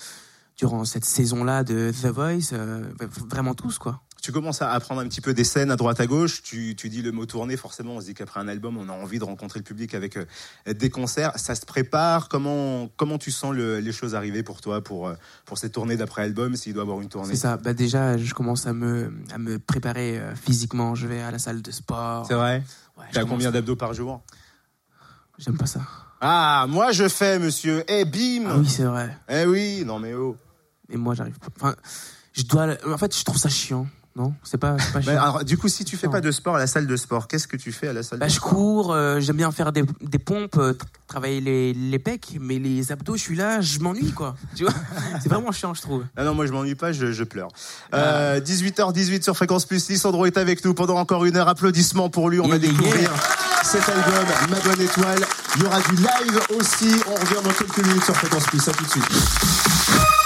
durant 0.58 0.86
cette 0.86 1.04
saison-là 1.04 1.66
de 1.66 1.92
The 1.92 2.06
Voice, 2.06 2.54
euh, 2.54 2.86
vraiment 3.30 3.54
tous 3.56 3.78
quoi. 3.78 4.02
Tu 4.28 4.34
commences 4.34 4.62
à 4.62 4.74
apprendre 4.74 5.00
un 5.00 5.08
petit 5.08 5.22
peu 5.22 5.34
des 5.34 5.46
scènes 5.46 5.72
à 5.72 5.78
droite 5.78 6.02
à 6.02 6.06
gauche. 6.06 6.44
Tu, 6.44 6.76
tu 6.76 6.90
dis 6.90 7.02
le 7.02 7.14
mot 7.14 7.26
tournée, 7.26 7.56
forcément, 7.56 7.94
on 7.94 8.02
se 8.02 8.08
dit 8.08 8.14
qu'après 8.14 8.42
un 8.42 8.50
album, 8.50 8.76
on 8.76 8.90
a 8.90 8.92
envie 8.92 9.20
de 9.20 9.24
rencontrer 9.24 9.58
le 9.58 9.64
public 9.64 9.96
avec 9.96 10.18
euh, 10.18 10.26
des 10.68 10.90
concerts. 10.90 11.32
Ça 11.38 11.56
se 11.56 11.66
prépare? 11.66 12.28
Comment 12.28 12.90
comment 12.98 13.18
tu 13.20 13.32
sens 13.32 13.54
le- 13.56 13.80
les 13.80 13.94
choses 13.94 14.16
arriver 14.16 14.44
pour 14.44 14.60
toi 14.60 14.84
pour 14.84 15.08
euh, 15.08 15.14
pour 15.46 15.58
cette 15.58 15.72
tournée 15.72 15.96
d'après 15.96 16.24
album 16.24 16.58
s'il 16.58 16.74
doit 16.74 16.84
avoir 16.84 17.00
une 17.00 17.08
tournée? 17.08 17.30
C'est 17.30 17.40
ça. 17.40 17.56
Bah 17.56 17.74
déjà, 17.74 18.18
je 18.18 18.34
commence 18.34 18.68
à 18.68 18.74
me 18.74 19.14
à 19.34 19.38
me 19.38 19.60
préparer 19.60 20.20
euh, 20.20 20.36
physiquement. 20.36 20.94
Je 20.94 21.08
vais 21.08 21.22
à 21.22 21.32
la 21.32 21.40
salle 21.40 21.62
de 21.62 21.72
sport. 21.72 22.26
C'est 22.28 22.34
vrai? 22.34 22.64
Ouais, 22.98 23.06
T'as 23.14 23.22
commence- 23.22 23.32
combien 23.36 23.52
d'abdos 23.52 23.78
par 23.78 23.94
jour? 23.94 24.22
J'aime 25.38 25.56
pas 25.58 25.68
ça. 25.68 25.80
Ah, 26.20 26.66
moi 26.68 26.92
je 26.92 27.08
fais, 27.08 27.40
monsieur. 27.40 27.86
Eh 27.88 28.04
bim. 28.04 28.50
Ah 28.50 28.58
oui, 28.58 28.68
c'est 28.68 28.84
vrai. 28.84 29.18
Eh 29.30 29.46
oui, 29.46 29.84
non 29.86 30.00
mais 30.00 30.14
oh. 30.16 30.36
Mais 30.90 30.98
moi, 30.98 31.16
j'arrive 31.16 31.40
pas. 31.40 31.48
Enfin, 31.56 31.76
je 32.34 32.44
dois. 32.44 32.76
En 32.86 32.98
fait, 32.98 33.18
je 33.18 33.24
trouve 33.24 33.38
ça 33.38 33.48
chiant. 33.48 33.88
Non, 34.18 34.34
c'est 34.44 34.58
pas, 34.58 34.78
pas 34.94 35.12
alors, 35.12 35.44
du 35.46 35.60
coup, 35.60 35.68
si 35.68 35.86
tu 35.86 35.96
fais 35.96 36.08
Non. 36.08 36.14
pas 36.14 36.22
de 36.22 36.32
sport 36.32 36.56
à 36.56 36.58
la 36.60 36.66
salle 36.66 36.88
de 36.88 36.96
sport, 36.96 37.28
qu'est-ce 37.28 37.48
que 37.48 37.56
tu 37.56 37.72
fais 37.72 37.90
à 37.90 37.94
la 37.94 38.02
salle 38.02 38.18
Bah, 38.18 38.26
de 38.26 38.32
je 38.32 38.38
sport 38.38 38.50
cours, 38.50 38.92
euh, 38.94 39.20
j'aime 39.20 39.36
bien 39.38 39.52
faire 39.52 39.72
des, 39.72 39.84
des 40.02 40.18
pompes, 40.18 40.58
euh, 40.58 40.74
tra- 40.74 40.86
travailler 41.06 41.40
les, 41.40 41.72
les 41.74 42.00
pecs, 42.00 42.36
mais 42.42 42.58
les 42.58 42.92
abdos, 42.92 43.16
je 43.16 43.22
suis 43.22 43.36
là, 43.36 43.62
je 43.62 43.78
m'ennuie, 43.80 44.12
quoi. 44.14 44.36
Tu 44.56 44.64
vois? 44.64 44.74
C'est 45.22 45.30
vraiment 45.30 45.52
chiant, 45.52 45.76
je 45.76 45.82
trouve. 45.82 46.04
Ah 46.16 46.24
non, 46.24 46.34
moi 46.34 46.48
je 46.48 46.52
m'ennuie 46.52 46.74
pas, 46.74 46.92
je, 46.94 47.12
je 47.12 47.24
pleure. 47.24 47.50
Ah. 47.92 47.98
Euh, 47.98 48.40
18h18 48.42 49.22
sur 49.22 49.36
Fréquence 49.38 49.66
Plus, 49.66 49.88
Lissandro 49.88 50.26
est 50.26 50.38
avec 50.38 50.66
nous 50.66 50.74
pendant 50.74 50.98
encore 50.98 51.24
une 51.26 51.38
heure. 51.38 51.48
Applaudissements 51.48 52.10
pour 52.10 52.30
lui, 52.32 52.40
on 52.40 52.48
va 52.48 52.58
Yeah, 52.58 52.70
découvrir 52.70 53.02
yeah. 53.02 53.12
cet 53.64 53.88
album, 53.88 54.26
Ma 54.50 54.60
Bonne 54.62 54.82
Étoile. 54.82 55.20
Il 55.58 55.62
y 55.62 55.66
aura 55.68 55.80
du 55.82 55.96
live 55.96 56.40
aussi, 56.60 56.90
on 57.08 57.14
revient 57.14 57.44
dans 57.44 57.54
quelques 57.54 57.86
minutes 57.86 58.04
sur 58.04 58.16
Fréquence 58.16 58.46
Plus, 58.46 58.68
à 58.68 58.72
tout 58.72 58.84
de 58.84 58.90
suite. 58.90 60.17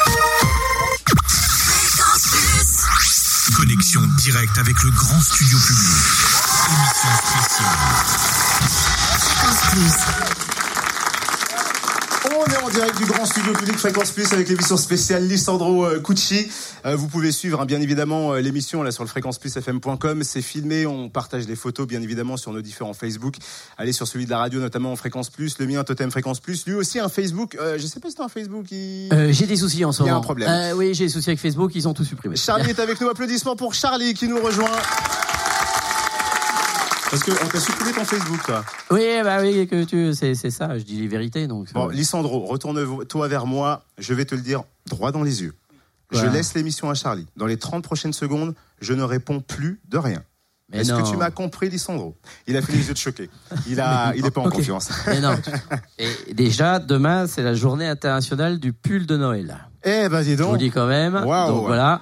Directe 4.00 4.58
avec 4.58 4.82
le 4.84 4.92
grand 4.92 5.20
studio 5.20 5.60
public. 5.60 5.92
Émission 6.70 7.10
spéciale. 7.28 7.68
Est 9.74 10.41
en 12.64 12.70
direct 12.70 12.98
du 12.98 13.06
grand 13.06 13.26
studio 13.26 13.54
public 13.54 13.78
Fréquence 13.78 14.12
Plus 14.12 14.32
avec 14.34 14.48
l'émission 14.48 14.78
spéciale 14.78 15.28
Lissandro 15.28 15.86
euh, 15.86 16.00
Cucci. 16.00 16.48
Euh, 16.86 16.96
vous 16.96 17.08
pouvez 17.08 17.32
suivre 17.32 17.62
hein, 17.62 17.66
bien 17.66 17.82
évidemment 17.82 18.34
euh, 18.34 18.40
l'émission 18.40 18.84
là 18.84 18.92
sur 18.92 19.04
le 19.04 19.10
fréquenceplusfm.com. 19.10 20.24
C'est 20.24 20.42
filmé, 20.42 20.86
on 20.86 21.10
partage 21.10 21.48
les 21.48 21.56
photos 21.56 21.88
bien 21.88 22.02
évidemment 22.02 22.38
sur 22.38 22.52
nos 22.54 22.62
différents 22.62 22.94
Facebook. 22.94 23.36
Allez 23.78 23.94
sur 23.94 24.08
celui 24.08 24.26
de 24.26 24.30
la 24.30 24.38
radio 24.38 24.60
notamment 24.60 24.96
Fréquence 24.96 25.30
Plus, 25.30 25.58
le 25.60 25.66
mien 25.66 25.84
Totem 25.84 26.12
Fréquence 26.12 26.40
Plus. 26.40 26.66
Lui 26.68 26.76
aussi 26.76 27.00
un 27.00 27.10
Facebook. 27.10 27.58
Euh, 27.60 27.78
je 27.80 27.88
sais 27.88 28.00
pas 28.00 28.10
si 28.10 28.16
c'est 28.18 28.24
un 28.24 28.30
Facebook. 28.30 28.66
Il... 28.72 29.10
Euh, 29.12 29.32
j'ai 29.32 29.48
des 29.48 29.56
soucis 29.56 29.84
en 29.86 29.92
ce 29.92 30.04
Il 30.04 30.06
y 30.06 30.10
a 30.10 30.12
moment. 30.12 30.22
un 30.22 30.24
problème. 30.24 30.50
Euh, 30.50 30.74
oui, 30.76 30.94
j'ai 30.94 31.06
des 31.06 31.10
soucis 31.10 31.30
avec 31.30 31.40
Facebook, 31.40 31.72
ils 31.74 31.88
ont 31.88 31.94
tout 31.94 32.04
supprimé. 32.04 32.36
Charlie 32.36 32.70
est 32.70 32.80
avec 32.80 33.02
nous. 33.02 33.10
Applaudissements 33.10 33.56
pour 33.56 33.74
Charlie 33.74 34.14
qui 34.14 34.28
nous 34.28 34.40
rejoint. 34.42 34.70
Parce 37.12 37.24
qu'on 37.24 37.48
t'a 37.48 37.60
supprimé 37.60 37.92
ton 37.92 38.06
Facebook, 38.06 38.42
toi. 38.46 38.64
Oui, 38.90 39.04
bah 39.24 39.38
oui, 39.42 39.68
que 39.68 39.84
tu, 39.84 40.14
c'est, 40.14 40.34
c'est 40.34 40.50
ça, 40.50 40.78
je 40.80 40.84
dis 40.84 40.96
les 40.96 41.08
vérités, 41.10 41.46
donc. 41.46 41.72
Bon, 41.74 41.88
Lissandro, 41.90 42.46
retourne-toi 42.46 43.28
vers 43.28 43.46
moi. 43.46 43.84
Je 43.98 44.14
vais 44.14 44.24
te 44.26 44.34
le 44.34 44.42
dire 44.42 44.64
droit 44.88 45.12
dans 45.12 45.22
les 45.22 45.42
yeux. 45.44 45.54
Je 46.12 46.26
laisse 46.26 46.54
l'émission 46.56 46.90
à 46.90 46.94
Charlie. 46.94 47.28
Dans 47.38 47.46
les 47.46 47.58
30 47.58 47.84
prochaines 47.84 48.14
secondes, 48.14 48.54
je 48.80 48.94
ne 48.94 49.04
réponds 49.04 49.40
plus 49.42 49.80
de 49.90 49.98
rien. 49.98 50.22
mais 50.70 50.80
Est-ce 50.80 50.92
non. 50.92 51.04
que 51.04 51.10
tu 51.10 51.16
m'as 51.18 51.32
compris, 51.32 51.70
Lissandro? 51.70 52.16
Il 52.48 52.56
a 52.58 52.62
fait 52.62 52.74
les 52.74 52.88
yeux 52.88 52.94
de 52.94 52.98
choqué. 52.98 53.30
Il 53.68 53.80
a, 53.82 54.14
il 54.16 54.26
est 54.26 54.32
pas 54.32 54.42
en 54.42 54.50
confiance. 54.50 54.90
Mais 55.08 55.20
non. 55.22 55.36
Et 56.00 56.34
déjà, 56.34 56.80
demain, 56.80 57.28
c'est 57.28 57.44
la 57.44 57.54
journée 57.54 57.88
internationale 57.88 58.58
du 58.60 58.72
pull 58.74 59.06
de 59.06 59.18
Noël. 59.18 59.58
Eh 59.84 60.08
ben, 60.10 60.22
dis 60.22 60.32
Je 60.38 60.44
vous 60.44 60.52
donc. 60.52 60.58
dis 60.60 60.70
quand 60.72 60.88
même. 60.88 61.16
Waouh. 61.16 61.48
Donc 61.56 61.68
voilà. 61.68 62.02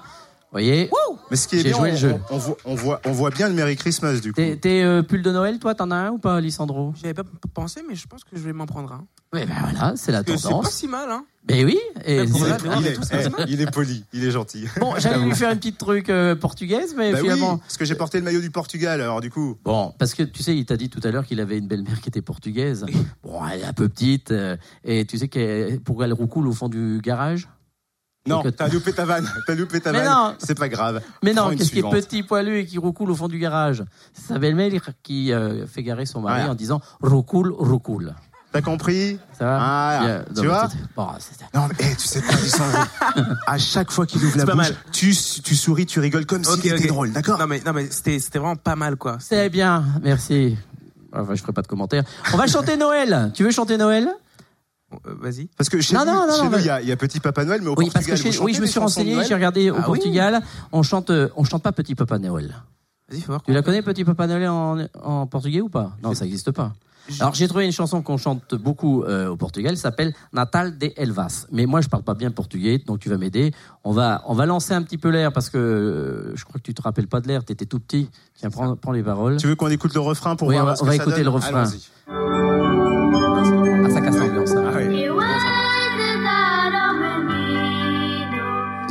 Vous 0.52 0.56
voyez 0.58 0.90
Mais 1.30 1.36
ce 1.36 1.46
qui 1.46 1.56
est 1.56 1.58
J'ai 1.60 1.68
bien, 1.68 1.78
joué 1.78 1.88
on, 1.90 1.92
le 1.92 1.96
jeu. 1.98 2.14
on- 2.30 2.34
on 2.34 2.38
voit, 2.38 2.56
on, 2.64 2.74
voit, 2.74 3.00
on 3.04 3.12
voit 3.12 3.30
bien 3.30 3.48
le 3.48 3.54
Merry 3.54 3.76
Christmas, 3.76 4.14
du 4.20 4.32
coup. 4.32 4.36
T'es, 4.40 4.56
t'es, 4.56 4.82
euh, 4.82 5.00
pull 5.02 5.22
de 5.22 5.30
Noël, 5.30 5.60
toi, 5.60 5.76
t'en 5.76 5.92
as 5.92 5.96
un 5.96 6.10
ou 6.10 6.18
pas, 6.18 6.40
Lissandro 6.40 6.92
J'avais 7.00 7.14
pas 7.14 7.22
p- 7.22 7.30
pensé, 7.54 7.82
mais 7.88 7.94
je 7.94 8.08
pense 8.08 8.24
que 8.24 8.30
je 8.34 8.40
vais 8.40 8.52
m'en 8.52 8.66
prendre 8.66 8.90
un. 8.92 9.06
Oui, 9.32 9.42
ben 9.46 9.54
voilà, 9.60 9.92
c'est 9.94 10.10
la 10.10 10.24
Parce 10.24 10.36
que 10.38 10.42
c'est 10.42 10.48
tendance. 10.48 10.64
pas 10.64 10.70
si 10.72 10.88
mal, 10.88 11.08
hein. 11.08 11.24
Mais 11.48 11.64
oui. 11.64 11.78
Et 12.04 12.16
là, 12.16 12.24
Il 12.24 12.86
est, 12.86 12.98
eh, 13.12 13.42
il 13.52 13.60
est 13.60 13.70
poli, 13.70 14.04
il 14.12 14.24
est 14.24 14.32
gentil. 14.32 14.64
Bon, 14.80 14.94
j'allais 14.98 15.24
lui 15.24 15.34
faire 15.36 15.52
une 15.52 15.58
petite 15.58 15.78
truc 15.78 16.10
euh, 16.10 16.34
portugaise, 16.34 16.94
mais 16.96 17.12
Bah 17.12 17.18
oui, 17.18 17.22
finalement. 17.30 17.58
parce 17.58 17.76
que 17.76 17.84
j'ai 17.84 17.94
porté 17.94 18.18
le 18.18 18.24
maillot 18.24 18.40
du 18.40 18.50
Portugal, 18.50 19.00
alors 19.00 19.20
du 19.20 19.30
coup. 19.30 19.56
Bon, 19.64 19.94
parce 20.00 20.14
que 20.14 20.24
tu 20.24 20.42
sais, 20.42 20.56
il 20.56 20.66
t'a 20.66 20.76
dit 20.76 20.90
tout 20.90 21.00
à 21.04 21.12
l'heure 21.12 21.24
qu'il 21.24 21.38
avait 21.38 21.58
une 21.58 21.68
belle-mère 21.68 22.00
qui 22.00 22.08
était 22.08 22.22
portugaise. 22.22 22.84
Bon, 23.22 23.40
elle 23.46 23.60
est 23.60 23.64
un 23.64 23.72
peu 23.72 23.88
petite. 23.88 24.32
euh, 24.32 24.56
et 24.82 25.04
tu 25.04 25.16
sais 25.16 25.28
qu'elle, 25.28 25.78
pourquoi 25.80 26.06
elle 26.06 26.12
roucoule 26.12 26.48
au 26.48 26.52
fond 26.52 26.68
du 26.68 26.98
garage? 27.00 27.46
Non, 28.26 28.42
t'as 28.42 28.68
loupé 28.68 28.92
ta 28.92 29.04
vanne. 29.04 29.28
T'as 29.46 29.54
loupé 29.54 29.80
ta 29.80 29.92
Mais 29.92 29.98
vanne. 29.98 30.08
non. 30.08 30.34
C'est 30.38 30.58
pas 30.58 30.68
grave. 30.68 31.00
Mais 31.22 31.32
Prends 31.32 31.50
non, 31.50 31.56
qu'est-ce 31.56 31.70
qui 31.70 31.78
est 31.78 31.82
petit, 31.90 32.22
poilu 32.22 32.58
et 32.58 32.66
qui 32.66 32.78
roucoule 32.78 33.10
au 33.10 33.14
fond 33.14 33.28
du 33.28 33.38
garage? 33.38 33.82
C'est 34.12 34.34
sa 34.34 34.38
belle-mère 34.38 34.72
qui 35.02 35.32
euh, 35.32 35.66
fait 35.66 35.82
garer 35.82 36.04
son 36.06 36.20
mari 36.20 36.48
en 36.48 36.54
disant 36.54 36.80
roucoule, 37.00 37.52
roucoule. 37.56 38.14
T'as 38.52 38.62
compris? 38.62 39.18
Ça 39.38 39.44
va? 39.44 39.58
Ah, 39.60 40.22
tu 40.36 40.46
vois? 40.46 40.68
bon, 40.96 41.06
Non, 41.54 41.68
mais 41.68 41.84
hey, 41.86 41.96
tu 41.96 42.08
sais 42.08 42.20
pas, 42.20 42.34
Lisandro. 42.34 42.82
à 43.46 43.58
chaque 43.58 43.92
fois 43.92 44.06
qu'il 44.06 44.24
ouvre 44.24 44.36
la 44.38 44.44
bouche, 44.44 44.54
mal. 44.56 44.76
tu, 44.90 45.14
tu 45.14 45.54
souris, 45.54 45.86
tu 45.86 46.00
rigoles 46.00 46.26
comme 46.26 46.42
si 46.42 46.60
c'était 46.60 46.88
drôle, 46.88 47.12
d'accord? 47.12 47.38
Non 47.38 47.46
mais 47.46 47.62
non 47.64 47.72
mais 47.72 47.88
c'était 47.90 48.18
c'était 48.18 48.40
vraiment 48.40 48.56
pas 48.56 48.74
mal 48.74 48.96
quoi. 48.96 49.18
C'est 49.20 49.48
bien, 49.50 49.84
merci. 50.02 50.56
Enfin, 51.12 51.34
je 51.34 51.40
ferai 51.42 51.52
pas 51.52 51.62
de 51.62 51.68
commentaires. 51.68 52.02
On 52.32 52.36
va 52.36 52.46
chanter 52.48 52.76
Noël. 52.76 53.30
Tu 53.34 53.44
veux 53.44 53.50
chanter 53.50 53.76
Noël? 53.76 54.08
Vas-y. 55.04 55.48
Parce 55.56 55.68
que 55.68 55.80
chez 55.80 55.94
Non, 55.94 56.00
nous, 56.04 56.12
non, 56.12 56.26
non, 56.26 56.34
chez 56.36 56.42
non, 56.44 56.50
nous, 56.50 56.58
il 56.58 56.64
y, 56.66 56.70
a- 56.70 56.80
il 56.82 56.88
y 56.88 56.92
a 56.92 56.96
Petit 56.96 57.20
Papa 57.20 57.44
Noël, 57.44 57.60
mais 57.62 57.68
au 57.68 57.74
Oui, 57.76 57.90
parce 57.92 58.04
que 58.04 58.10
Portugal, 58.10 58.32
chez- 58.32 58.38
vous 58.38 58.44
oui, 58.44 58.54
je 58.54 58.60
me 58.60 58.66
suis 58.66 58.80
renseigné, 58.80 59.22
j'ai 59.26 59.34
regardé 59.34 59.70
au 59.70 59.74
Ah 59.76 59.78
oui 59.80 59.84
Portugal, 59.84 60.40
on 60.72 60.82
chante, 60.82 61.10
on 61.36 61.44
chante 61.44 61.62
pas 61.62 61.72
Petit 61.72 61.94
Papa 61.94 62.18
Noël. 62.18 62.54
Vas-y, 63.08 63.20
faut 63.20 63.28
voir. 63.28 63.42
Tu 63.42 63.52
la 63.52 63.62
connais 63.62 63.82
Petit 63.82 64.04
Papa 64.04 64.26
Noël 64.26 64.48
en, 64.48 64.78
en 65.02 65.26
portugais 65.26 65.60
ou 65.60 65.68
pas? 65.68 65.92
Non, 66.02 66.14
ça 66.14 66.24
n'existe 66.24 66.50
pas. 66.50 66.72
Alors 67.18 67.34
j'ai 67.34 67.48
trouvé 67.48 67.64
une 67.66 67.72
chanson 67.72 68.02
qu'on 68.02 68.18
chante 68.18 68.54
beaucoup 68.54 69.02
euh, 69.02 69.28
au 69.30 69.36
Portugal, 69.36 69.76
ça 69.76 69.84
s'appelle 69.84 70.14
Natal 70.32 70.78
de 70.78 70.92
Elvas. 70.96 71.46
Mais 71.50 71.66
moi 71.66 71.80
je 71.80 71.88
parle 71.88 72.04
pas 72.04 72.14
bien 72.14 72.30
portugais, 72.30 72.78
donc 72.78 73.00
tu 73.00 73.08
vas 73.08 73.16
m'aider. 73.16 73.52
On 73.82 73.90
va, 73.90 74.22
on 74.26 74.34
va 74.34 74.46
lancer 74.46 74.74
un 74.74 74.82
petit 74.82 74.98
peu 74.98 75.08
l'air 75.08 75.32
parce 75.32 75.50
que 75.50 75.58
euh, 75.58 76.36
je 76.36 76.44
crois 76.44 76.58
que 76.60 76.62
tu 76.64 76.72
te 76.74 76.82
rappelles 76.82 77.08
pas 77.08 77.20
de 77.20 77.26
l'air, 77.26 77.44
tu 77.44 77.52
étais 77.52 77.66
tout 77.66 77.80
petit. 77.80 78.08
Tiens, 78.36 78.50
prends, 78.50 78.76
prends 78.76 78.92
les 78.92 79.02
paroles. 79.02 79.38
Tu 79.38 79.48
veux 79.48 79.56
qu'on 79.56 79.68
écoute 79.70 79.92
le 79.94 80.00
refrain 80.00 80.36
pour 80.36 80.48
Oui, 80.48 80.54
voir 80.54 80.66
on 80.66 80.68
va- 80.68 80.76
ce 80.76 80.82
on 80.82 80.84
que 80.84 80.90
va 80.90 80.96
ça 80.98 81.02
écouter 81.02 81.16
donne 81.16 81.24
le 81.24 81.30
refrain. 81.30 81.64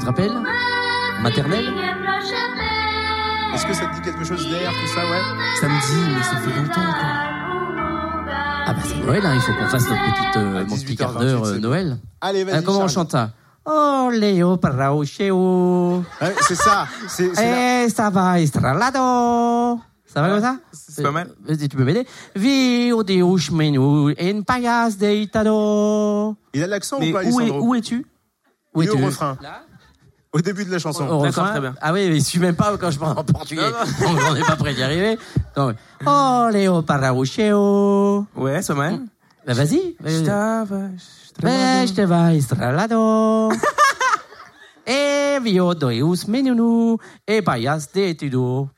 Maternelle 0.10 1.72
Est-ce 3.54 3.66
que 3.66 3.74
ça 3.74 3.86
te 3.86 3.94
dit 3.96 4.02
quelque 4.02 4.24
chose 4.24 4.50
d'air, 4.50 4.72
tout 4.72 4.88
ça, 4.88 5.02
ouais 5.02 5.22
Ça 5.62 5.68
me 5.68 5.80
dit 5.88 6.16
mais 6.16 6.24
ça 6.24 6.36
fait 6.38 6.60
longtemps 6.60 6.82
quoi. 6.82 7.10
Ah 8.66 8.74
bah 8.74 8.82
c'est 8.84 8.98
Noël, 9.06 9.24
hein, 9.24 9.34
il 9.36 9.42
faut 9.42 9.54
qu'on 9.54 9.68
fasse 9.68 9.88
notre 9.88 10.02
petite, 10.02 10.38
euh, 10.38 10.66
mon 10.68 10.76
petit 10.76 10.86
18h28, 10.94 10.96
quart 10.96 11.14
d'heure 11.20 11.44
euh, 11.46 11.60
Noël. 11.60 11.98
Allez, 12.22 12.44
vas-y. 12.44 12.56
Ah, 12.56 12.62
comment 12.64 12.80
on 12.80 12.88
chante 12.88 13.12
ça 13.12 13.34
Oh 13.66 14.10
Léo 14.12 14.58
Parao 14.58 15.06
Cheo. 15.06 16.04
Ouais, 16.22 16.36
c'est 16.42 16.56
ça. 16.56 16.88
C'est 17.08 17.30
Eh, 17.40 17.90
ça 17.90 18.10
va 18.10 18.40
estralado. 18.40 19.80
Ça 20.08 20.24
va 20.24 20.30
comme 20.30 20.42
ça 20.42 20.58
C'est 20.72 21.04
pas 21.04 21.12
mal. 21.12 21.30
Vas-y, 21.46 21.70
tu 21.70 21.78
peux 21.78 21.84
m'aider 21.84 22.08
Viu 22.36 23.04
Deus 23.04 23.52
menu 23.52 23.78
en 23.80 24.42
payas 24.42 24.90
deitado. 24.98 26.36
Il 26.56 26.64
a 26.64 26.68
l'accent 26.68 26.98
ou 26.98 27.12
pas, 27.12 27.24
où, 27.24 27.42
est, 27.42 27.52
où 27.52 27.76
es-tu? 27.76 28.08
Est 28.76 28.84
es-tu? 28.84 28.92
au 28.92 29.06
refrain. 29.06 29.38
Là 29.42 29.62
Au 30.32 30.42
début 30.42 30.64
de 30.64 30.72
la 30.72 30.80
chanson. 30.80 31.08
Au 31.08 31.20
refrain 31.20 31.50
très 31.50 31.60
bien. 31.60 31.76
Ah 31.82 31.92
oui, 31.92 32.08
mais 32.10 32.18
il 32.18 32.24
suit 32.24 32.40
même 32.40 32.56
pas 32.56 32.78
quand 32.78 32.92
je 32.92 33.00
parle 33.00 33.18
en 33.18 33.24
portugais. 33.24 33.62
Donc 33.62 34.20
on 34.30 34.34
n'est 34.34 34.42
pas 34.44 34.56
prêt 34.56 34.74
d'y 34.74 34.84
arriver. 34.84 35.18
Donc, 35.56 35.76
oh 36.06 36.50
Léo 36.52 36.84
Parao 36.84 37.26
Cheo. 37.26 38.26
Ouais, 38.36 38.62
c'est 38.62 38.74
pas 38.74 38.80
mal. 38.80 39.00
Bah, 39.48 39.54
vas-y. 39.54 39.96
vas-y. 40.00 40.22
Estava 40.22 40.90
Este 41.84 42.06
vai 42.06 42.38
estralado. 42.38 43.50
e 44.86 45.40
viu 45.40 45.74
Deus 45.74 46.26
menu 46.28 46.52
en 46.52 47.44
payas 47.44 47.88
deitado. 47.92 48.70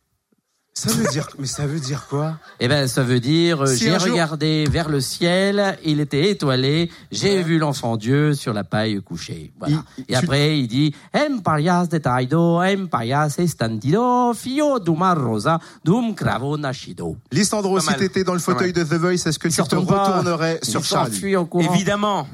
Ça 0.73 0.89
veut 0.89 1.05
dire, 1.09 1.27
mais 1.37 1.47
ça 1.47 1.67
veut 1.67 1.81
dire 1.81 2.07
quoi? 2.09 2.37
Eh 2.61 2.69
ben, 2.69 2.87
ça 2.87 3.03
veut 3.03 3.19
dire, 3.19 3.61
euh, 3.61 3.65
Si 3.67 3.83
j'ai 3.83 3.89
un 3.93 3.99
jour- 3.99 4.11
regardé 4.11 4.63
vers 4.71 4.87
le 4.87 5.01
ciel, 5.01 5.77
il 5.83 5.99
était 5.99 6.29
étoilé, 6.31 6.89
j'ai 7.11 7.43
vu 7.43 7.57
l'enfant 7.57 7.97
Dieu 7.97 8.33
sur 8.35 8.53
la 8.53 8.63
paille 8.63 9.01
couchée. 9.01 9.51
Voilà. 9.59 9.83
Il- 9.97 10.03
Et 10.03 10.05
tu- 10.07 10.15
après, 10.15 10.57
il 10.59 10.67
dit, 10.69 10.95
em 11.13 11.39
parias 11.41 11.87
de 11.87 11.97
taido, 11.97 12.61
em 12.63 12.87
parias 12.87 13.35
estandido, 13.37 14.33
fio 14.33 14.79
duma 14.79 15.13
rosa, 15.13 15.59
dum 15.83 16.15
cravo 16.15 16.57
nascido. 16.57 17.17
Lisandro, 17.33 17.75
Pas 17.75 17.81
si 17.81 17.87
mal. 17.87 17.99
t'étais 17.99 18.23
dans 18.23 18.33
le 18.33 18.39
fauteuil 18.39 18.71
de 18.71 18.83
The 18.85 18.93
Voice, 18.93 19.13
est-ce 19.27 19.37
que 19.39 19.49
tu 19.49 19.49
te 19.49 19.53
Surtout 19.55 19.83
pas. 19.85 20.05
retournerais 20.05 20.59
Il 20.63 20.69
sur 20.69 20.85
Charlie 20.85 21.11
s'enfuit 21.13 21.35
en 21.35 21.45
courant. 21.45 21.73
Évidemment. 21.73 22.27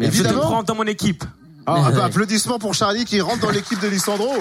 Mais 0.00 0.06
je 0.06 0.12
te 0.12 0.16
évidemment. 0.16 0.40
prends 0.40 0.62
dans 0.62 0.74
mon 0.74 0.84
équipe. 0.84 1.24
Alors, 1.66 1.88
Ouais. 1.94 2.00
applaudissements 2.00 2.58
pour 2.58 2.72
Charlie 2.72 3.04
qui 3.04 3.20
rentre 3.20 3.40
dans 3.40 3.50
l'équipe 3.50 3.78
de 3.80 3.86
Lisandro. 3.88 4.32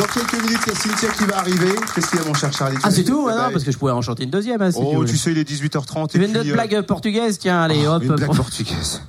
Dans 0.00 0.06
quelques 0.06 0.42
minutes, 0.42 0.60
il 0.66 0.72
y 0.72 0.76
a 0.76 0.78
Cynthia 0.78 1.08
qui 1.10 1.24
va 1.24 1.38
arriver. 1.38 1.72
Qu'est-ce 1.94 2.08
qu'il 2.08 2.18
y 2.18 2.22
a, 2.22 2.24
mon 2.24 2.32
cher 2.32 2.50
Charlie 2.54 2.78
Ah, 2.82 2.90
c'est 2.90 3.04
tout? 3.04 3.26
Ah 3.28 3.34
ben, 3.36 3.42
non, 3.44 3.52
parce 3.52 3.64
que 3.64 3.70
je 3.70 3.76
pourrais 3.76 3.92
en 3.92 4.00
chanter 4.00 4.24
une 4.24 4.30
deuxième, 4.30 4.62
hein, 4.62 4.70
si 4.70 4.78
Oh, 4.80 5.04
tu 5.04 5.14
sais, 5.18 5.32
il 5.32 5.36
est 5.36 5.46
18h30. 5.46 6.08
Tu 6.08 6.18
veux 6.18 6.26
une 6.26 6.38
autre 6.38 6.48
euh, 6.48 6.52
blague 6.54 6.80
portugaise? 6.86 7.38
Tiens, 7.38 7.60
allez, 7.60 7.86
hop. 7.86 8.02
Une 8.02 8.14
blague 8.14 8.34
portugaise. 8.34 9.02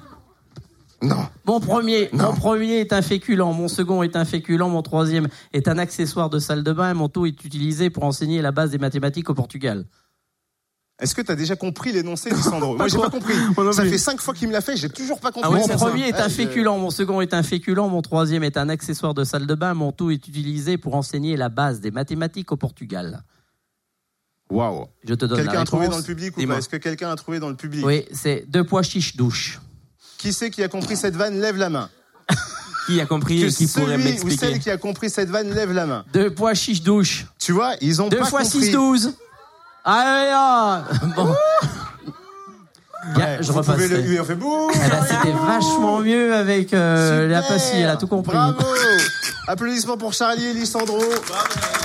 Non. 1.01 1.27
Mon 1.45 1.61
premier, 1.61 2.09
Non. 2.11 2.25
mon 2.25 2.33
premier 2.33 2.81
est 2.81 2.91
un 2.91 3.01
féculent, 3.01 3.53
mon 3.53 3.69
second 3.69 4.03
est 4.03 4.17
un 4.17 4.25
féculent, 4.25 4.67
mon 4.67 4.81
troisième 4.81 5.29
est 5.53 5.69
un 5.69 5.77
accessoire 5.77 6.29
de 6.29 6.39
salle 6.39 6.61
de 6.63 6.73
bain, 6.73 6.93
mon 6.93 7.07
tout 7.07 7.25
est 7.25 7.43
utilisé 7.45 7.89
pour 7.89 8.03
enseigner 8.03 8.41
la 8.41 8.51
base 8.51 8.71
des 8.71 8.77
mathématiques 8.77 9.29
au 9.29 9.33
Portugal. 9.33 9.85
Est-ce 11.01 11.15
que 11.15 11.21
tu 11.21 11.31
as 11.31 11.35
déjà 11.35 11.55
compris 11.55 11.91
l'énoncé, 11.91 12.29
Lisandro 12.29 12.77
Moi, 12.77 12.87
j'ai 12.87 12.99
pas 12.99 13.09
compris. 13.09 13.33
Oh 13.57 13.71
ça 13.71 13.83
fait 13.83 13.97
cinq 13.97 14.21
fois 14.21 14.35
qu'il 14.35 14.47
me 14.47 14.53
l'a 14.53 14.61
fait, 14.61 14.77
j'ai 14.77 14.89
toujours 14.89 15.19
pas 15.19 15.29
ah 15.29 15.41
compris. 15.41 15.67
Mon 15.67 15.67
premier 15.67 16.07
est 16.07 16.19
un 16.19 16.29
féculent, 16.29 16.77
mon 16.77 16.91
second 16.91 17.21
est 17.21 17.33
un 17.33 17.41
féculent, 17.41 17.89
mon 17.89 18.03
troisième 18.03 18.43
est 18.43 18.55
un 18.55 18.69
accessoire 18.69 19.15
de 19.15 19.23
salle 19.23 19.47
de 19.47 19.55
bain, 19.55 19.73
mon 19.73 19.91
tout 19.91 20.11
est 20.11 20.27
utilisé 20.27 20.77
pour 20.77 20.95
enseigner 20.95 21.35
la 21.37 21.49
base 21.49 21.81
des 21.81 21.89
mathématiques 21.89 22.51
au 22.51 22.57
Portugal. 22.57 23.23
Waouh 24.51 24.85
Je 25.03 25.15
te 25.15 25.25
donne 25.25 25.39
Quelqu'un 25.39 25.61
a 25.61 25.65
trouvé 25.65 25.87
dans 25.87 25.97
le 25.97 26.03
public 26.03 26.37
ou 26.37 26.45
pas 26.45 26.57
Est-ce 26.57 26.69
que 26.69 26.77
quelqu'un 26.77 27.09
a 27.09 27.15
trouvé 27.15 27.39
dans 27.39 27.49
le 27.49 27.55
public 27.55 27.83
Oui, 27.85 28.05
c'est 28.11 28.45
deux 28.47 28.63
pois 28.63 28.83
chiches 28.83 29.15
douche. 29.15 29.59
Qui 30.19 30.33
c'est 30.33 30.51
qui 30.51 30.61
a 30.61 30.67
compris 30.67 30.97
cette 30.97 31.15
vanne 31.15 31.39
Lève 31.41 31.57
la 31.57 31.69
main. 31.69 31.89
qui 32.85 33.01
a 33.01 33.05
compris 33.07 33.41
que 33.41 33.47
qui 33.47 33.65
pourrait 33.67 33.97
m'expliquer 33.97 34.35
Ou 34.35 34.49
celle 34.51 34.59
qui 34.59 34.69
a 34.69 34.77
compris 34.77 35.09
cette 35.09 35.29
vanne, 35.29 35.53
lève 35.53 35.71
la 35.71 35.85
main. 35.85 36.05
Deux 36.13 36.31
pois 36.31 36.53
chiches 36.53 36.83
douche. 36.83 37.25
Tu 37.39 37.51
vois, 37.53 37.75
ils 37.81 38.01
ont 38.01 38.09
deux 38.09 38.23
fois 38.23 38.43
compris. 38.43 38.71
6, 38.71 39.15
Alléluia 39.83 40.83
Bon. 41.15 41.35
Je 43.41 43.51
repasse. 43.51 43.77
le 43.77 44.21
on 44.21 44.23
fait 44.23 44.35
bouh 44.35 44.69
eh 44.73 44.77
ben, 44.77 45.03
C'était 45.03 45.31
vachement 45.31 45.99
mieux 45.99 46.35
avec 46.35 46.73
euh, 46.73 47.27
la 47.27 47.41
Super. 47.41 47.55
passie, 47.55 47.77
elle 47.77 47.89
a 47.89 47.97
tout 47.97 48.07
compris. 48.07 48.35
Bravo 48.35 48.63
Applaudissements 49.47 49.97
pour 49.97 50.13
Charlie 50.13 50.45
et 50.45 50.53
Lisandro. 50.53 50.99
Bravo 50.99 51.80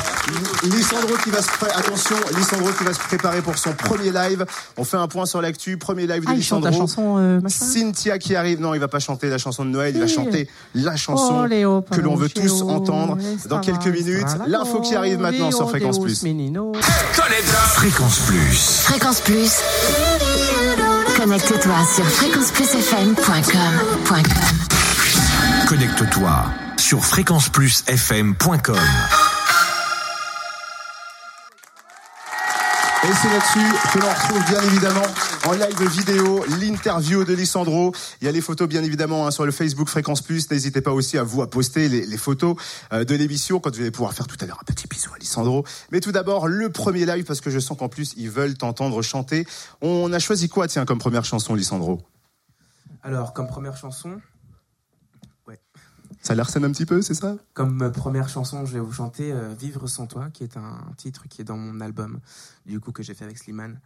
Lissandro 0.64 1.14
qui 1.22 1.30
va 1.30 1.40
se 1.42 1.48
pré- 1.48 1.70
attention, 1.74 2.16
Lissandro 2.36 2.70
qui 2.72 2.84
va 2.84 2.92
se 2.92 2.98
préparer 2.98 3.40
pour 3.42 3.56
son 3.58 3.72
premier 3.72 4.10
live. 4.10 4.44
On 4.76 4.84
fait 4.84 4.96
un 4.96 5.06
point 5.08 5.26
sur 5.26 5.40
l'actu, 5.40 5.76
premier 5.78 6.06
live 6.06 6.24
de 6.24 6.30
Ah, 6.30 6.34
il 6.34 6.42
chante 6.42 6.64
la 6.64 6.70
Lissandro. 6.70 6.88
chanson 6.88 7.16
euh, 7.18 7.40
Cynthia 7.48 8.18
qui 8.18 8.34
arrive. 8.34 8.60
Non, 8.60 8.74
il 8.74 8.80
va 8.80 8.88
pas 8.88 8.98
chanter 8.98 9.28
la 9.28 9.38
chanson 9.38 9.64
de 9.64 9.70
Noël, 9.70 9.94
il 9.94 10.00
va 10.00 10.06
chanter 10.06 10.48
la 10.74 10.96
chanson 10.96 11.42
Oh, 11.44 11.46
Léo, 11.46 11.82
que 11.82 12.00
l'on 12.00 12.16
veut 12.16 12.28
tous 12.28 12.62
entendre 12.62 13.16
dans 13.48 13.60
quelques 13.60 13.86
minutes. 13.86 14.26
L'info 14.46 14.80
qui 14.80 14.94
arrive 14.96 15.20
maintenant 15.20 15.50
sur 15.52 15.68
Fréquence 15.68 16.00
Plus. 16.00 16.22
Fréquence 17.74 18.18
Plus. 18.26 18.80
Fréquence 18.84 19.20
Plus. 19.20 19.52
Connecte-toi 21.16 21.74
sur 21.94 22.04
fréquenceplusfm.com. 22.06 24.16
Connecte-toi 25.68 26.44
sur 26.78 27.04
fréquenceplusfm.com. 27.04 28.76
Et 33.06 33.12
c'est 33.22 33.28
là-dessus 33.28 33.92
que 33.92 33.98
l'on 34.00 34.08
retrouve 34.08 34.44
bien 34.50 34.60
évidemment 34.62 35.06
en 35.46 35.52
live 35.52 35.88
vidéo 35.90 36.44
l'interview 36.60 37.22
de 37.22 37.34
Lissandro. 37.34 37.92
Il 38.20 38.24
y 38.24 38.28
a 38.28 38.32
les 38.32 38.40
photos 38.40 38.68
bien 38.68 38.82
évidemment 38.82 39.28
hein, 39.28 39.30
sur 39.30 39.46
le 39.46 39.52
Facebook 39.52 39.88
Fréquence 39.88 40.22
Plus. 40.22 40.50
N'hésitez 40.50 40.80
pas 40.80 40.90
aussi 40.90 41.16
à 41.16 41.22
vous 41.22 41.40
à 41.40 41.48
poster 41.48 41.88
les, 41.88 42.16
photos 42.16 42.56
euh, 42.92 43.04
de 43.04 43.14
l'émission 43.14 43.60
quand 43.60 43.72
vous 43.72 43.80
allez 43.80 43.92
pouvoir 43.92 44.12
faire 44.12 44.26
tout 44.26 44.36
à 44.40 44.46
l'heure 44.46 44.58
un 44.60 44.64
petit 44.64 44.88
bisou 44.88 45.10
à 45.14 45.18
Lissandro. 45.18 45.64
Mais 45.92 46.00
tout 46.00 46.10
d'abord 46.10 46.48
le 46.48 46.68
premier 46.68 47.06
live 47.06 47.24
parce 47.24 47.40
que 47.40 47.48
je 47.48 47.60
sens 47.60 47.78
qu'en 47.78 47.88
plus 47.88 48.12
ils 48.16 48.28
veulent 48.28 48.56
t'entendre 48.56 49.00
chanter. 49.02 49.46
On 49.82 50.12
a 50.12 50.18
choisi 50.18 50.48
quoi 50.48 50.66
tiens 50.66 50.84
comme 50.84 50.98
première 50.98 51.24
chanson 51.24 51.54
Lissandro? 51.54 52.02
Alors, 53.04 53.32
comme 53.32 53.46
première 53.46 53.76
chanson, 53.76 54.20
Ça 56.26 56.34
l'air 56.34 56.50
scène 56.50 56.64
un 56.64 56.72
petit 56.72 56.86
peu, 56.86 57.02
c'est 57.02 57.14
ça? 57.14 57.36
Comme 57.54 57.82
euh, 57.82 57.90
première 57.90 58.28
chanson, 58.28 58.66
je 58.66 58.72
vais 58.72 58.80
vous 58.80 58.92
chanter 58.92 59.30
euh, 59.30 59.54
Vivre 59.56 59.86
sans 59.86 60.06
toi, 60.06 60.26
qui 60.32 60.42
est 60.42 60.56
un 60.56 60.78
titre 60.96 61.22
qui 61.30 61.40
est 61.40 61.44
dans 61.44 61.56
mon 61.56 61.80
album, 61.80 62.18
du 62.66 62.80
coup, 62.80 62.90
que 62.90 63.04
j'ai 63.04 63.14
fait 63.14 63.24
avec 63.24 63.38
Slimane. 63.38 63.78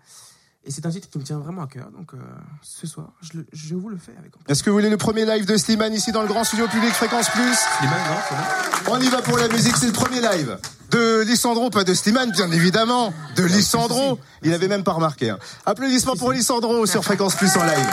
Et 0.64 0.70
c'est 0.70 0.86
un 0.86 0.90
titre 0.90 1.10
qui 1.10 1.18
me 1.18 1.22
tient 1.22 1.38
vraiment 1.38 1.62
à 1.62 1.66
cœur, 1.66 1.90
donc 1.90 2.14
euh, 2.14 2.18
ce 2.62 2.86
soir, 2.86 3.12
je, 3.20 3.38
le- 3.38 3.46
je 3.52 3.74
vous 3.74 3.90
le 3.90 3.98
fais 3.98 4.12
avec. 4.18 4.32
Est-ce 4.48 4.62
que 4.62 4.70
vous 4.70 4.76
voulez 4.76 4.88
le 4.88 4.96
premier 4.96 5.26
live 5.26 5.44
de 5.44 5.56
Slimane 5.58 5.92
ici 5.92 6.12
dans 6.12 6.22
le 6.22 6.28
grand 6.28 6.44
studio 6.44 6.66
public 6.68 6.92
Fréquence 6.92 7.28
Plus? 7.28 7.54
Slimane, 7.78 8.00
non 8.08 8.92
On 8.92 9.00
y 9.00 9.08
va 9.10 9.20
pour 9.20 9.36
la 9.36 9.48
musique, 9.48 9.76
c'est 9.76 9.86
le 9.88 9.92
premier 9.92 10.22
live. 10.22 10.58
De 10.90 11.20
Lissandro, 11.22 11.68
pas 11.68 11.84
de 11.84 11.92
Slimane, 11.92 12.30
bien 12.32 12.50
évidemment. 12.52 13.12
De 13.36 13.44
Lissandro. 13.44 14.18
Il 14.42 14.52
avait 14.54 14.68
même 14.68 14.82
pas 14.84 14.92
remarqué. 14.92 15.28
hein. 15.30 15.38
Applaudissements 15.66 16.16
pour 16.16 16.32
Lissandro 16.32 16.86
sur 16.86 17.04
Fréquence 17.04 17.36
Plus 17.36 17.54
en 17.56 17.64
live. 17.64 17.86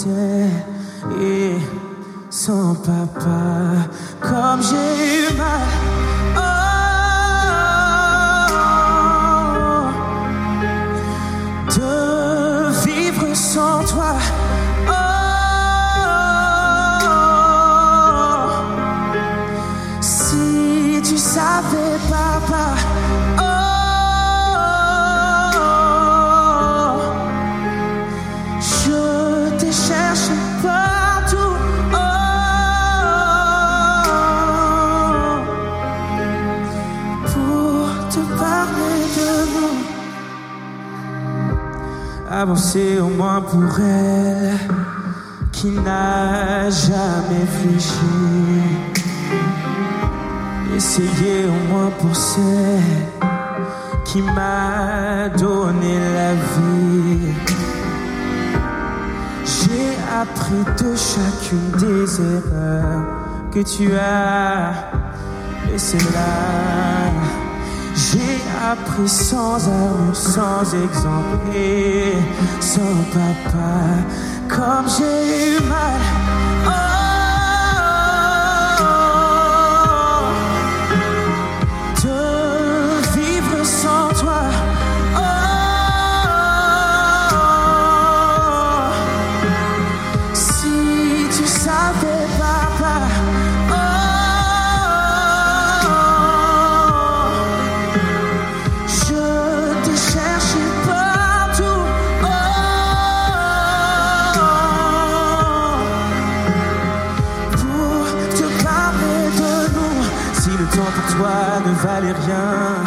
Sans 0.00 0.39
Avancer 42.40 42.98
au 42.98 43.08
moins 43.08 43.42
pour 43.42 43.78
elle 43.80 44.56
qui 45.52 45.72
n'a 45.72 46.70
jamais 46.70 47.44
fléchi. 47.58 47.92
Essayer 50.74 51.44
au 51.44 51.70
moins 51.70 51.90
pour 51.98 52.16
celle 52.16 52.80
qui 54.06 54.22
m'a 54.22 55.28
donné 55.36 55.98
la 56.14 56.32
vie. 56.32 57.34
J'ai 59.44 59.90
appris 60.22 60.64
de 60.82 60.96
chacune 60.96 61.70
des 61.78 62.20
erreurs 62.22 63.04
que 63.52 63.60
tu 63.60 63.92
as 63.92 64.72
laissées 65.70 65.98
là. 66.14 67.39
Appris 68.72 69.08
sans 69.08 69.68
armure, 69.68 70.14
sans 70.14 70.62
exemple 70.74 71.56
sans 72.60 73.04
papa, 73.12 73.68
comme 74.48 74.86
j'ai 74.88 75.56
eu 75.56 75.68
mal. 75.68 76.19
Toi 111.20 111.60
ne 111.66 111.74
valait 111.74 112.16
rien, 112.26 112.82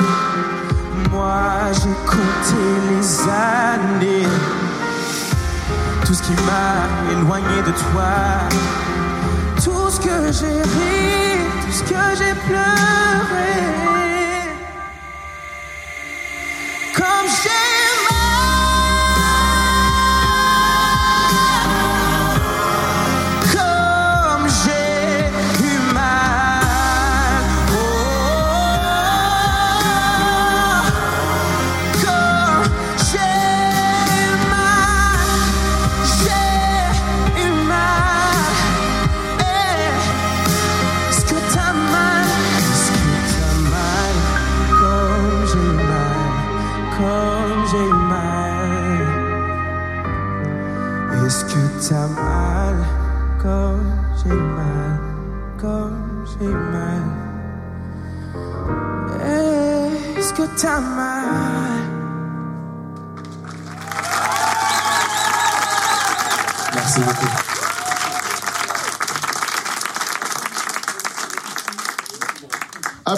moi 1.12 1.72
j'ai 1.72 1.96
compté 2.14 2.64
les 2.90 3.08
années. 3.22 4.28
Tout 6.06 6.16
ce 6.16 6.24
qui 6.24 6.34
m'a 6.50 7.12
éloigné 7.12 7.62
de 7.68 7.74
toi, 7.84 8.14
tout 9.64 9.90
ce 9.90 10.00
que 10.00 10.32
j'ai 10.38 10.62
ri, 10.76 11.38
tout 11.62 11.72
ce 11.80 11.84
que 11.84 12.04
j'ai 12.18 12.34
pleuré. 12.48 13.54
Comme 16.96 17.28
j'ai 17.44 17.73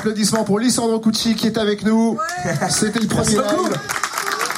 Applaudissements 0.05 0.43
pour 0.43 0.59
Lissandro 0.59 0.99
Cucci 0.99 1.33
qui 1.33 1.47
est 1.47 1.57
avec 1.57 1.83
nous. 1.83 2.19
C'était 2.69 2.99
le 2.99 3.07
premier 3.07 3.37
live. 3.37 3.73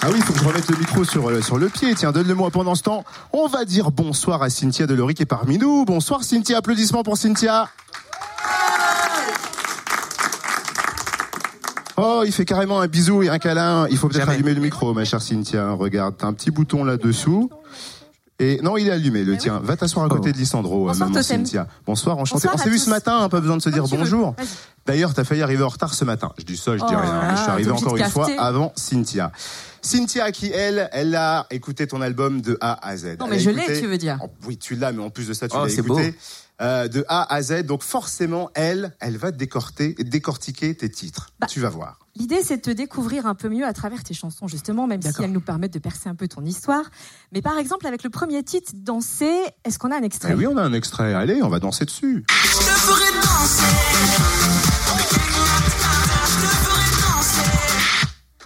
Ah 0.01 0.07
oui, 0.11 0.15
il 0.17 0.21
faut 0.21 0.33
que 0.33 0.39
je 0.39 0.43
remette 0.43 0.69
le 0.69 0.75
micro 0.75 1.05
sur, 1.05 1.29
euh, 1.29 1.41
sur 1.41 1.57
le 1.57 1.69
pied. 1.69 1.95
Tiens, 1.95 2.11
donne-le-moi 2.11 2.51
pendant 2.51 2.75
ce 2.75 2.83
temps. 2.83 3.05
On 3.31 3.47
va 3.47 3.63
dire 3.63 3.91
bonsoir 3.91 4.43
à 4.43 4.49
Cynthia 4.49 4.87
Delory 4.87 5.13
qui 5.13 5.23
est 5.23 5.25
parmi 5.25 5.57
nous. 5.57 5.85
Bonsoir 5.85 6.25
Cynthia, 6.25 6.57
applaudissements 6.57 7.03
pour 7.03 7.17
Cynthia. 7.17 7.69
Oh, 11.95 12.23
il 12.25 12.33
fait 12.33 12.43
carrément 12.43 12.81
un 12.81 12.87
bisou 12.87 13.23
et 13.23 13.29
un 13.29 13.39
câlin. 13.39 13.87
Il 13.89 13.97
faut 13.97 14.09
peut-être 14.09 14.27
allumer 14.27 14.53
le 14.53 14.59
micro, 14.59 14.93
ma 14.93 15.05
chère 15.05 15.21
Cynthia. 15.21 15.71
Regarde, 15.71 16.15
t'as 16.17 16.27
un 16.27 16.33
petit 16.33 16.51
bouton 16.51 16.83
là-dessous. 16.83 17.49
Et 18.39 18.59
non, 18.61 18.77
il 18.77 18.87
est 18.87 18.91
allumé, 18.91 19.23
le 19.23 19.35
tien. 19.35 19.59
Va 19.63 19.75
t'asseoir 19.75 20.05
à 20.05 20.09
côté 20.09 20.31
de 20.31 20.37
Lissandro, 20.37 20.85
euh, 20.85 20.91
Bonsoir, 20.91 21.09
maman. 21.09 21.23
Cynthia. 21.23 21.67
Bonsoir, 21.87 22.17
enchanté. 22.19 22.47
Bonsoir 22.47 22.55
On 22.55 22.57
s'est 22.63 22.69
vu 22.69 22.77
ce 22.77 22.89
matin, 22.89 23.17
hein, 23.21 23.29
pas 23.29 23.39
besoin 23.39 23.57
de 23.57 23.61
se 23.63 23.69
dire 23.69 23.85
bonjour. 23.87 24.35
D'ailleurs, 24.85 25.13
t'as 25.15 25.23
failli 25.23 25.41
arriver 25.41 25.63
en 25.63 25.69
retard 25.69 25.93
ce 25.93 26.05
matin. 26.05 26.31
Je 26.37 26.43
dis 26.43 26.55
ça, 26.55 26.73
je 26.77 26.77
dis 26.77 26.83
Oh 26.87 27.01
rien. 27.01 27.01
là 27.01 27.31
je 27.31 27.37
suis 27.37 27.47
là, 27.47 27.53
arrivé 27.53 27.71
encore 27.71 27.97
une 27.97 28.05
fois 28.09 28.27
avant 28.37 28.73
Cynthia. 28.75 29.31
Cynthia 29.81 30.31
qui, 30.31 30.51
elle, 30.51 30.87
elle 30.91 31.15
a 31.15 31.47
écouté 31.49 31.87
ton 31.87 31.99
album 32.01 32.41
de 32.41 32.57
A 32.61 32.87
à 32.87 32.95
Z. 32.95 33.17
Non, 33.19 33.27
mais 33.27 33.39
je 33.39 33.49
écouté- 33.49 33.73
l'ai, 33.73 33.79
tu 33.81 33.87
veux 33.87 33.97
dire. 33.97 34.19
Oh, 34.23 34.27
Oui, 34.45 34.57
tu 34.57 34.75
l'as, 34.75 34.91
mais 34.91 35.01
en 35.03 35.09
plus 35.09 35.27
de 35.27 35.33
ça, 35.33 35.47
tu 35.47 35.55
Oh, 35.57 35.63
l'as 35.63 35.69
c'est 35.69 35.79
écouté. 35.81 36.13
Euh, 36.61 36.87
de 36.87 37.05
A 37.07 37.33
à 37.33 37.41
Z. 37.41 37.63
Donc 37.63 37.83
forcément, 37.83 38.49
elle, 38.55 38.95
elle 38.99 39.17
va 39.17 39.31
décorter, 39.31 39.93
décortiquer 39.99 40.75
tes 40.75 40.89
titres. 40.89 41.29
Bah, 41.39 41.47
tu 41.47 41.59
vas 41.59 41.69
voir. 41.69 41.99
L'idée, 42.15 42.41
c'est 42.43 42.57
de 42.57 42.61
te 42.61 42.71
découvrir 42.71 43.27
un 43.27 43.35
peu 43.35 43.47
mieux 43.47 43.65
à 43.65 43.73
travers 43.73 44.03
tes 44.03 44.15
chansons, 44.15 44.47
justement, 44.47 44.87
même 44.87 45.01
si 45.01 45.11
elles 45.21 45.31
nous 45.31 45.39
permettent 45.41 45.73
de 45.73 45.79
percer 45.79 46.09
un 46.09 46.15
peu 46.15 46.27
ton 46.27 46.43
histoire. 46.43 46.83
Mais 47.31 47.43
par 47.43 47.57
exemple, 47.59 47.85
avec 47.85 48.03
le 48.03 48.09
premier 48.09 48.41
titre, 48.43 48.71
Danser, 48.73 49.29
est-ce 49.63 49.77
qu'on 49.77 49.91
a 49.91 49.97
un 49.97 50.01
extrait? 50.03 50.29
Eh 50.31 50.35
oui, 50.35 50.47
on 50.47 50.57
a 50.57 50.63
un 50.63 50.73
extrait. 50.73 51.13
Allez, 51.13 51.43
on 51.43 51.49
va 51.49 51.59
danser 51.59 51.85
dessus. 51.85 52.25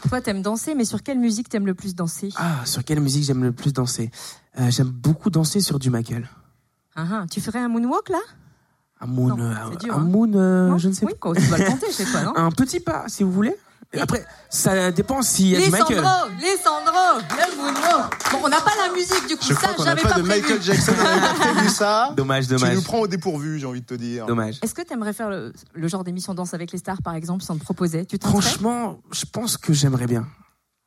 Toi, 0.09 0.19
t'aimes 0.19 0.41
danser, 0.41 0.75
mais 0.75 0.83
sur 0.83 1.03
quelle 1.03 1.19
musique 1.19 1.47
t'aimes 1.47 1.65
le 1.65 1.75
plus 1.75 1.95
danser? 1.95 2.29
Ah, 2.35 2.65
sur 2.65 2.83
quelle 2.83 2.99
musique 2.99 3.23
j'aime 3.23 3.43
le 3.43 3.53
plus 3.53 3.71
danser? 3.71 4.11
Euh, 4.59 4.69
J'aime 4.69 4.89
beaucoup 4.89 5.29
danser 5.29 5.61
sur 5.61 5.79
du 5.79 5.89
Michael. 5.89 6.27
Ah, 6.95 7.05
ah, 7.11 7.25
Tu 7.29 7.41
ferais 7.41 7.59
un 7.59 7.67
moonwalk, 7.67 8.09
là? 8.09 8.19
Un 9.03 9.07
moon, 9.07 9.27
Non, 9.29 9.39
euh, 9.39 9.75
dur, 9.79 9.95
un 9.95 9.97
hein. 9.97 10.03
moon, 10.03 10.31
euh, 10.35 10.67
Non 10.69 10.77
je 10.77 10.89
ne 10.89 10.93
sais 10.93 11.05
Oui, 11.05 11.13
quoi, 11.19 11.33
tu 11.35 11.47
dois 11.47 11.57
le 11.57 11.65
tenter 11.65 11.91
chez 11.91 12.05
toi, 12.05 12.21
non? 12.21 12.33
Un 12.35 12.51
petit 12.51 12.79
pas, 12.79 13.05
si 13.07 13.23
vous 13.23 13.31
voulez. 13.31 13.55
Et- 13.93 13.99
Après, 13.99 14.23
ça 14.49 14.91
dépend 14.91 15.21
s'il 15.21 15.47
y 15.47 15.55
a 15.55 15.59
du 15.59 15.65
Lisandro, 15.65 15.89
Michael. 15.95 16.05
Lisandro, 16.39 17.19
le 17.29 17.57
moonwalk 17.57 18.31
Bon, 18.31 18.37
on 18.45 18.47
n'a 18.49 18.61
pas 18.61 18.71
la 18.87 18.93
musique, 18.93 19.27
du 19.27 19.35
coup, 19.35 19.43
Je 19.49 19.53
crois 19.55 19.69
ça, 19.69 19.75
qu'on 19.75 19.83
n'a 19.83 19.89
j'avais 19.95 20.01
pas, 20.03 20.09
pas 20.09 20.17
de 20.19 20.21
prévu. 20.27 20.41
Michael 20.43 20.61
Jackson. 20.61 20.93
On 20.97 21.05
avait 21.05 21.19
pas 21.19 21.33
prévu 21.33 21.69
ça? 21.69 22.13
Dommage, 22.17 22.47
Tu 22.47 22.53
dommage. 22.53 22.75
nous 22.75 22.81
prends 22.83 22.99
au 22.99 23.07
dépourvu, 23.07 23.57
j'ai 23.59 23.65
envie 23.65 23.81
de 23.81 23.85
te 23.87 23.95
dire. 23.95 24.27
Dommage. 24.27 24.59
Est-ce 24.61 24.73
que 24.75 24.81
t'aimerais 24.83 25.13
faire 25.13 25.29
le, 25.29 25.51
le 25.73 25.87
genre 25.87 26.03
d'émission 26.03 26.33
Danse 26.35 26.53
avec 26.53 26.71
les 26.71 26.77
stars, 26.77 27.01
par 27.01 27.15
exemple, 27.15 27.43
si 27.43 27.49
on 27.51 27.55
te 27.57 27.63
proposait 27.63 28.05
Tu 28.05 28.17
Franchement, 28.21 28.99
je 29.11 29.25
pense 29.25 29.57
que 29.57 29.73
j'aimerais 29.73 30.07
bien. 30.07 30.27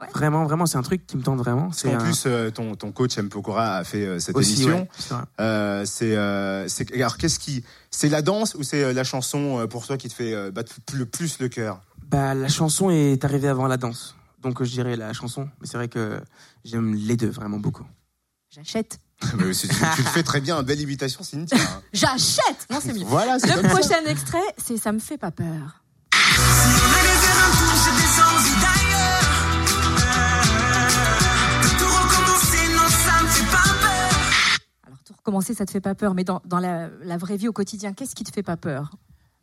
Ouais. 0.07 0.11
Vraiment, 0.15 0.45
vraiment, 0.45 0.67
c'est 0.67 0.77
un 0.79 0.83
truc 0.83 1.07
qui 1.07 1.17
me 1.17 1.23
tente 1.23 1.39
vraiment. 1.39 1.71
C'est 1.73 1.89
En 1.95 1.99
un- 1.99 2.05
plus, 2.05 2.25
euh, 2.27 2.51
ton, 2.51 2.75
ton 2.75 2.93
coach 2.93 3.17
M. 3.19 3.29
Pokora 3.29 3.77
a 3.77 3.85
fait 3.85 4.05
euh, 4.07 4.19
cette 4.19 4.37
aussi, 4.37 4.55
émission. 4.63 4.81
ouais, 5.11 5.83
c'est. 5.87 6.17
Euh, 6.17 6.67
euh, 6.67 6.69
alors 6.95 7.17
qu'est-ce 7.17 7.39
qui, 7.39 7.65
c'est 7.91 8.09
la 8.09 8.23
danse 8.23 8.55
ou 8.55 8.63
c'est 8.63 8.83
euh, 8.85 8.93
la 8.93 9.05
chanson 9.05 9.61
euh, 9.61 9.67
pour 9.67 9.87
toi 9.87 9.97
qui 9.97 10.09
te 10.09 10.15
fait 10.15 10.35
euh, 10.35 10.51
battre 10.51 10.73
le 10.93 11.07
plus 11.07 11.39
le 11.39 11.49
cœur? 11.49 11.81
Bah, 12.09 12.35
la 12.35 12.49
chanson 12.49 12.91
est 12.91 13.25
arrivée 13.25 13.49
avant 13.49 13.67
la 13.67 13.77
danse. 13.77 14.15
Donc 14.43 14.63
je 14.63 14.71
dirais 14.71 14.97
la 14.97 15.13
chanson, 15.13 15.49
mais 15.61 15.67
c'est 15.67 15.77
vrai 15.79 15.89
que 15.89 16.21
j'aime 16.65 16.95
les 16.95 17.17
deux 17.17 17.31
vraiment 17.31 17.59
beaucoup. 17.59 17.87
J'achète. 18.51 18.99
Mais 19.39 19.53
tu, 19.53 19.69
tu 19.69 19.75
le 20.03 20.09
fais 20.09 20.23
très 20.23 20.41
bien, 20.41 20.63
belle 20.63 20.81
imitation, 20.81 21.23
Cynthia. 21.23 21.57
hein. 21.59 21.81
J'achète 21.93 22.67
Non, 22.71 22.79
c'est 22.81 22.93
mieux. 22.93 23.05
Voilà, 23.07 23.35
Le 23.37 23.41
ça. 23.49 23.57
prochain 23.69 24.05
extrait, 24.07 24.43
c'est 24.59 24.77
Ça 24.77 24.93
me 24.93 24.99
fait 24.99 25.17
pas 25.19 25.31
peur. 25.31 25.83
Recommencer, 35.25 35.55
ça 35.55 35.65
te 35.65 35.71
fait 35.71 35.81
pas 35.81 35.95
peur, 35.95 36.13
mais 36.13 36.23
dans, 36.23 36.43
dans 36.45 36.59
la, 36.59 36.91
la 37.03 37.17
vraie 37.17 37.39
vie 37.39 37.49
au 37.49 37.53
quotidien, 37.55 37.95
qu'est-ce 37.95 38.15
qui 38.15 38.25
te 38.25 38.31
fait 38.31 38.43
pas 38.43 38.59
peur? 38.59 38.95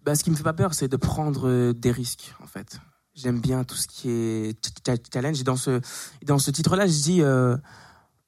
Bah, 0.05 0.13
ce 0.13 0.23
qui 0.23 0.29
me 0.29 0.35
fait 0.35 0.43
pas 0.43 0.53
peur, 0.53 0.75
c'est 0.75 0.87
de 0.87 0.95
prendre 0.95 1.47
euh, 1.49 1.73
des 1.73 1.89
risques, 1.89 2.35
en 2.39 2.45
fait. 2.45 2.79
J'aime 3.15 3.39
bien 3.39 3.63
tout 3.63 3.73
ce 3.73 3.87
qui 3.87 4.07
est 4.11 4.63
ch- 4.63 4.75
ch- 4.85 4.99
challenge. 5.11 5.41
Et 5.41 5.43
dans 5.43 5.55
ce, 5.55 5.81
dans 6.23 6.37
ce 6.37 6.51
titre-là, 6.51 6.85
je 6.85 7.01
dis, 7.01 7.23
euh, 7.23 7.57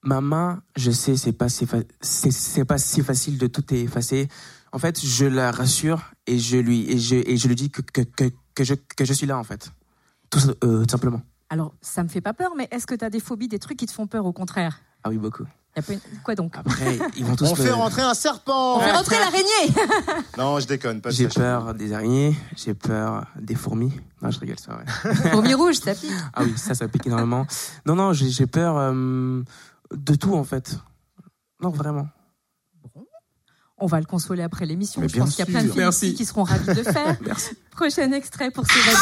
maman, 0.02 0.58
je 0.74 0.90
sais, 0.90 1.16
c'est 1.16 1.32
pas, 1.32 1.48
si 1.48 1.64
c'est, 2.00 2.32
c'est 2.32 2.64
pas 2.64 2.76
si 2.78 3.04
facile 3.04 3.38
de 3.38 3.46
tout 3.46 3.72
effacer. 3.72 4.26
En 4.72 4.80
fait, 4.80 5.00
je 5.00 5.24
la 5.24 5.52
rassure 5.52 6.02
et 6.26 6.40
je 6.40 6.56
lui, 6.56 6.90
et 6.90 6.98
je, 6.98 7.14
et 7.14 7.36
je 7.36 7.46
lui 7.46 7.54
dis 7.54 7.70
que, 7.70 7.82
que, 7.82 8.00
que, 8.00 8.24
que 8.56 8.64
je, 8.64 8.74
que 8.74 9.04
je 9.04 9.12
suis 9.12 9.28
là, 9.28 9.38
en 9.38 9.44
fait. 9.44 9.70
Tout, 10.28 10.40
euh, 10.64 10.84
tout 10.84 10.90
simplement. 10.90 11.22
Alors, 11.50 11.72
ça 11.82 12.02
me 12.02 12.08
fait 12.08 12.20
pas 12.20 12.34
peur, 12.34 12.54
mais 12.56 12.66
est-ce 12.72 12.88
que 12.88 12.96
tu 12.96 13.04
as 13.04 13.10
des 13.10 13.20
phobies, 13.20 13.46
des 13.46 13.60
trucs 13.60 13.78
qui 13.78 13.86
te 13.86 13.92
font 13.92 14.08
peur 14.08 14.26
au 14.26 14.32
contraire? 14.32 14.80
Ah 15.04 15.10
oui, 15.10 15.18
beaucoup. 15.18 15.44
Y 15.76 15.80
a 15.80 15.82
pas 15.82 15.92
une- 15.92 16.00
Quoi 16.22 16.34
donc 16.36 16.56
Après, 16.56 16.98
ils 17.16 17.24
vont 17.24 17.34
tous 17.36 17.46
On 17.46 17.50
me- 17.50 17.56
fait 17.56 17.70
rentrer 17.72 18.02
un 18.02 18.14
serpent 18.14 18.76
On 18.76 18.80
fait 18.80 18.92
rentrer 18.92 19.16
l'araignée 19.18 19.74
Non, 20.38 20.60
je 20.60 20.66
déconne, 20.66 21.00
pas 21.00 21.10
de 21.10 21.14
J'ai 21.14 21.24
sachet. 21.24 21.40
peur 21.40 21.74
des 21.74 21.92
araignées, 21.92 22.36
j'ai 22.56 22.74
peur 22.74 23.26
des 23.40 23.54
fourmis. 23.56 23.92
Non, 24.22 24.30
je 24.30 24.38
rigole, 24.38 24.58
ça, 24.58 24.76
ouais. 24.76 25.14
Fourmi 25.32 25.54
rouge, 25.54 25.76
ça 25.76 25.94
pique. 25.94 26.10
Ah 26.32 26.42
oui, 26.44 26.54
ça, 26.56 26.74
ça 26.74 26.86
pique 26.88 27.06
énormément. 27.06 27.46
Non, 27.86 27.96
non, 27.96 28.12
j'ai 28.12 28.30
j'ai 28.30 28.46
peur 28.46 28.76
euh, 28.78 29.42
de 29.92 30.14
tout, 30.14 30.34
en 30.34 30.44
fait. 30.44 30.78
Non, 31.60 31.70
vraiment. 31.70 32.08
On 33.76 33.86
va 33.86 33.98
le 33.98 34.06
consoler 34.06 34.42
après 34.44 34.66
l'émission. 34.66 35.00
Mais 35.00 35.08
Je 35.08 35.14
bien 35.14 35.24
pense 35.24 35.34
qu'il 35.34 35.44
y 35.44 35.48
a 35.48 35.50
plein 35.50 35.62
de 35.64 35.68
filles 35.72 35.78
Merci. 35.80 36.06
ici 36.06 36.14
qui 36.14 36.24
seront 36.24 36.44
ravies 36.44 36.66
de 36.68 36.72
le 36.74 36.84
faire. 36.84 37.16
Merci. 37.26 37.50
Prochain 37.72 38.12
extrait 38.12 38.52
pour 38.52 38.64
s'évader. 38.64 38.96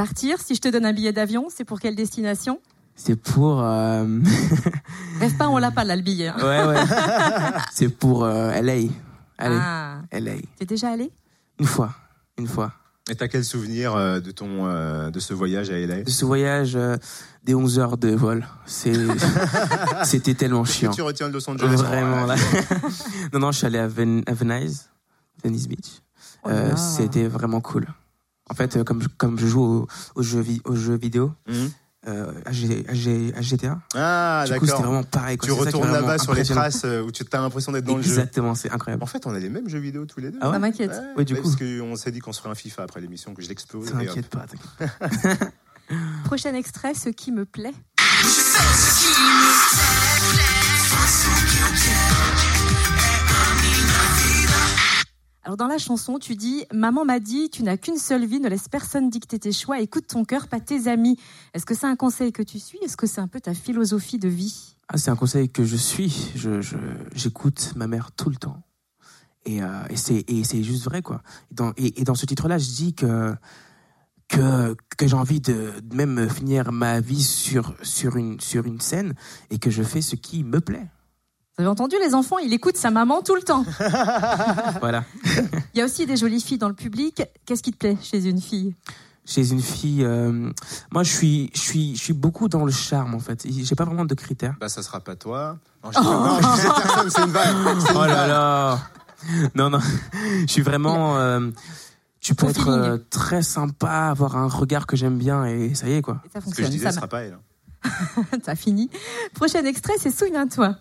Partir, 0.00 0.40
si 0.40 0.54
je 0.54 0.62
te 0.62 0.68
donne 0.68 0.86
un 0.86 0.94
billet 0.94 1.12
d'avion, 1.12 1.48
c'est 1.54 1.64
pour 1.64 1.78
quelle 1.78 1.94
destination? 1.94 2.58
C'est 2.96 3.16
pour... 3.16 3.60
euh, 3.62 4.06
Rêve 5.20 5.36
pas, 5.36 5.46
on 5.50 5.58
l'a 5.58 5.70
pas 5.70 5.84
là, 5.84 5.94
le 5.94 6.00
billet. 6.00 6.28
hein. 6.28 6.36
ouais, 6.38 6.64
ouais. 6.68 6.80
C'est 7.74 7.90
pour 7.90 8.24
euh, 8.24 8.50
LA. 8.62 8.72
Allez, 8.72 9.58
Ah, 9.60 9.98
LA. 10.10 10.32
t'es 10.58 10.64
déjà 10.64 10.88
allé? 10.92 11.10
Une 11.58 11.66
fois, 11.66 11.92
une 12.38 12.46
fois. 12.46 12.72
Et 13.10 13.14
t'as 13.14 13.28
quel 13.28 13.44
souvenir 13.44 13.94
euh, 13.94 14.20
de, 14.20 14.30
ton, 14.30 14.66
euh, 14.68 15.10
de 15.10 15.20
ce 15.20 15.34
voyage 15.34 15.68
à 15.68 15.78
LA 15.78 16.02
De 16.04 16.10
ce 16.10 16.24
voyage, 16.24 16.76
euh, 16.76 16.96
des 17.44 17.54
11 17.54 17.78
heures 17.78 17.98
de 17.98 18.08
vol, 18.14 18.46
c'était 20.04 20.32
tellement 20.34 20.64
chiant. 20.64 20.92
que 20.92 20.96
tu 20.96 21.02
retiens 21.02 21.28
de 21.28 21.34
Los 21.34 21.46
Angeles 21.50 21.74
Vraiment, 21.76 22.24
là. 22.24 22.36
Non, 23.34 23.40
non, 23.40 23.52
je 23.52 23.58
suis 23.58 23.66
allé 23.66 23.78
à, 23.78 23.86
Ven- 23.86 24.22
à 24.26 24.32
Venice, 24.32 24.88
Venice 25.44 25.68
Beach. 25.68 26.00
Oh 26.44 26.48
Euh. 26.48 26.74
C'était 26.76 27.26
vraiment 27.28 27.60
cool. 27.60 27.86
En 28.50 28.54
fait, 28.54 28.76
euh, 28.76 28.84
comme, 28.84 29.00
je- 29.02 29.08
comme 29.16 29.38
je 29.38 29.46
joue 29.46 29.62
aux, 29.62 29.86
aux 30.16 30.22
jeux, 30.22 30.40
vi- 30.40 30.60
aux 30.64 30.74
jeux 30.74 30.96
vidéo, 30.96 31.32
Mhm. 31.48 31.70
euh, 32.08 32.32
à, 32.44 32.52
G- 32.52 32.84
à 32.88 32.94
G- 32.94 33.32
à 33.36 33.40
GTA, 33.42 33.78
Ah, 33.94 34.44
du 34.46 34.58
coup, 34.58 34.66
c'était 34.66 34.82
vraiment 34.82 35.02
pareil. 35.04 35.36
quoi. 35.38 35.48
Tu 35.48 35.54
ça 35.54 35.60
qui 35.60 35.66
retournes 35.76 35.92
là-bas 35.92 36.18
sur 36.18 36.34
les 36.34 36.44
traces 36.44 36.82
euh, 36.84 37.02
où 37.02 37.12
tu 37.12 37.24
as 37.32 37.38
l'impression 37.40 37.70
d'être 37.72 37.84
dans 37.84 37.96
le 37.96 38.02
jeu. 38.02 38.08
Exactement, 38.08 38.54
c'est 38.56 38.70
incroyable. 38.72 39.02
En 39.02 39.06
fait, 39.06 39.24
on 39.26 39.34
a 39.34 39.38
les 39.38 39.48
mêmes 39.50 39.68
jeux 39.68 39.78
vidéo 39.78 40.04
tous 40.04 40.18
les 40.20 40.30
deux. 40.32 40.38
Ah 40.42 40.48
ouais 40.48 40.54
Ça 40.54 40.58
m'inquiète. 40.58 40.90
Ouais, 40.90 40.96
Oui, 41.18 41.24
du 41.24 41.36
coup. 41.36 41.42
Parce 41.42 41.56
qu'on 41.56 41.94
s'est 41.96 42.10
dit 42.10 42.18
qu'on 42.18 42.32
se 42.32 42.40
ferait 42.40 42.50
un 42.50 42.54
FIFA 42.56 42.82
après 42.82 43.00
l'émission, 43.00 43.34
que 43.34 43.42
je 43.42 43.48
l'explose. 43.48 43.88
et 43.88 43.92
hop. 43.92 43.98
T'inquiète 44.06 44.28
pas, 44.28 44.46
t'inquiète. 44.48 45.52
Prochain 46.24 46.54
extrait, 46.54 46.94
ce 46.94 47.08
qui 47.10 47.30
me 47.32 47.44
plaît. 47.44 47.74
Alors 55.42 55.56
dans 55.56 55.66
la 55.68 55.78
chanson, 55.78 56.18
tu 56.18 56.36
dis 56.36 56.64
Maman 56.72 57.04
m'a 57.04 57.18
dit, 57.18 57.48
tu 57.50 57.62
n'as 57.62 57.78
qu'une 57.78 57.96
seule 57.96 58.26
vie, 58.26 58.40
ne 58.40 58.48
laisse 58.48 58.68
personne 58.68 59.08
dicter 59.08 59.38
tes 59.38 59.52
choix, 59.52 59.80
écoute 59.80 60.06
ton 60.06 60.24
cœur, 60.24 60.48
pas 60.48 60.60
tes 60.60 60.86
amis. 60.86 61.16
Est-ce 61.54 61.64
que 61.64 61.74
c'est 61.74 61.86
un 61.86 61.96
conseil 61.96 62.30
que 62.32 62.42
tu 62.42 62.58
suis? 62.58 62.78
Est-ce 62.82 62.96
que 62.96 63.06
c'est 63.06 63.20
un 63.22 63.28
peu 63.28 63.40
ta 63.40 63.54
philosophie 63.54 64.18
de 64.18 64.28
vie? 64.28 64.76
Ah, 64.88 64.98
c'est 64.98 65.10
un 65.10 65.16
conseil 65.16 65.48
que 65.48 65.64
je 65.64 65.76
suis. 65.76 66.30
Je, 66.34 66.60
je- 66.60 66.76
j'écoute 67.14 67.72
ma 67.76 67.86
mère 67.86 68.12
tout 68.12 68.28
le 68.28 68.36
temps. 68.36 68.62
Et, 69.46 69.62
euh, 69.62 69.68
et 69.88 69.96
c'est, 69.96 70.62
juste 70.62 70.84
vrai, 70.84 71.00
quoi. 71.00 71.22
Et 71.50 71.54
dans, 71.54 71.72
et, 71.78 72.00
et 72.00 72.04
dans 72.04 72.14
ce 72.14 72.26
titre-là, 72.26 72.58
je 72.58 72.68
dis 72.68 72.92
que, 72.94 73.34
que, 74.28 74.76
que 74.98 75.06
j'ai 75.06 75.16
envie 75.16 75.40
de 75.40 75.72
de 75.82 75.96
même 75.96 76.28
finir 76.28 76.70
ma 76.70 77.00
vie 77.00 77.22
sur, 77.22 77.74
sur, 77.82 78.16
une, 78.16 78.38
sur 78.40 78.66
une 78.66 78.80
scène 78.80 79.14
et 79.48 79.58
que 79.58 79.70
je 79.70 79.82
fais 79.82 80.02
ce 80.02 80.16
qui 80.16 80.44
me 80.44 80.60
plaît. 80.60 80.88
Vous 81.58 81.62
avez 81.64 81.68
entendu 81.70 81.96
les 82.02 82.14
enfants, 82.14 82.38
il 82.38 82.52
écoute 82.52 82.76
sa 82.76 82.90
maman 82.90 83.22
tout 83.22 83.34
le 83.34 83.42
temps. 83.42 83.64
Voilà. 84.80 85.04
Il 85.74 85.78
y 85.78 85.82
a 85.82 85.84
aussi 85.84 86.06
des 86.06 86.16
jolies 86.16 86.40
filles 86.40 86.58
dans 86.58 86.68
le 86.68 86.74
public. 86.74 87.22
Qu'est-ce 87.44 87.62
qui 87.62 87.72
te 87.72 87.76
plaît 87.76 87.98
chez 88.02 88.24
une 88.26 88.40
fille? 88.40 88.74
Chez 89.26 89.50
une 89.52 89.60
fille, 89.60 90.02
euh, 90.04 90.50
moi, 90.90 91.02
je 91.02 91.10
suis, 91.12 91.50
je, 91.54 91.60
suis, 91.60 91.94
je 91.96 92.00
suis 92.02 92.12
beaucoup 92.14 92.48
dans 92.48 92.64
le 92.64 92.72
charme, 92.72 93.14
en 93.14 93.18
fait. 93.20 93.46
J'ai 93.46 93.74
pas 93.74 93.84
vraiment 93.84 94.04
de 94.06 94.14
critères. 94.14 94.54
Bah, 94.58 94.68
ça 94.70 94.82
sera 94.82 95.00
pas 95.00 95.14
toi. 95.16 95.58
Non, 95.84 95.92
je, 95.92 95.98
dis- 96.00 96.06
non, 96.06 96.38
je 96.40 96.54
disais 96.56 96.68
personne, 96.82 97.10
c'est 97.10 97.22
une 97.24 97.30
vanne. 97.30 97.80
C'est 97.80 97.90
une 97.92 97.96
Oh 97.98 98.06
là 98.06 98.26
là 98.26 98.78
Non, 99.54 99.70
non. 99.70 99.80
Je 100.40 100.46
suis 100.50 100.62
vraiment. 100.62 101.18
euh, 101.18 101.50
tu 102.20 102.34
peux 102.34 102.48
être 102.48 102.68
euh, 102.68 102.98
très 103.10 103.42
sympa, 103.42 104.08
avoir 104.10 104.36
un 104.36 104.48
regard 104.48 104.86
que 104.86 104.96
j'aime 104.96 105.18
bien 105.18 105.44
et 105.44 105.74
ça 105.74 105.88
y 105.88 105.92
est, 105.92 106.02
quoi. 106.02 106.22
Et 106.24 106.28
ça 106.30 106.40
Ce 106.40 106.46
que 106.46 106.50
je 106.50 106.62
fonctionne. 106.62 106.70
disais, 106.70 106.84
Ça 106.86 106.92
sera 106.92 107.06
pas 107.08 107.22
elle. 107.22 107.38
hein. 107.84 108.22
T'as 108.42 108.56
fini. 108.56 108.90
Prochain 109.34 109.64
extrait, 109.64 109.94
c'est 109.98 110.10
Souviens-toi. 110.10 110.76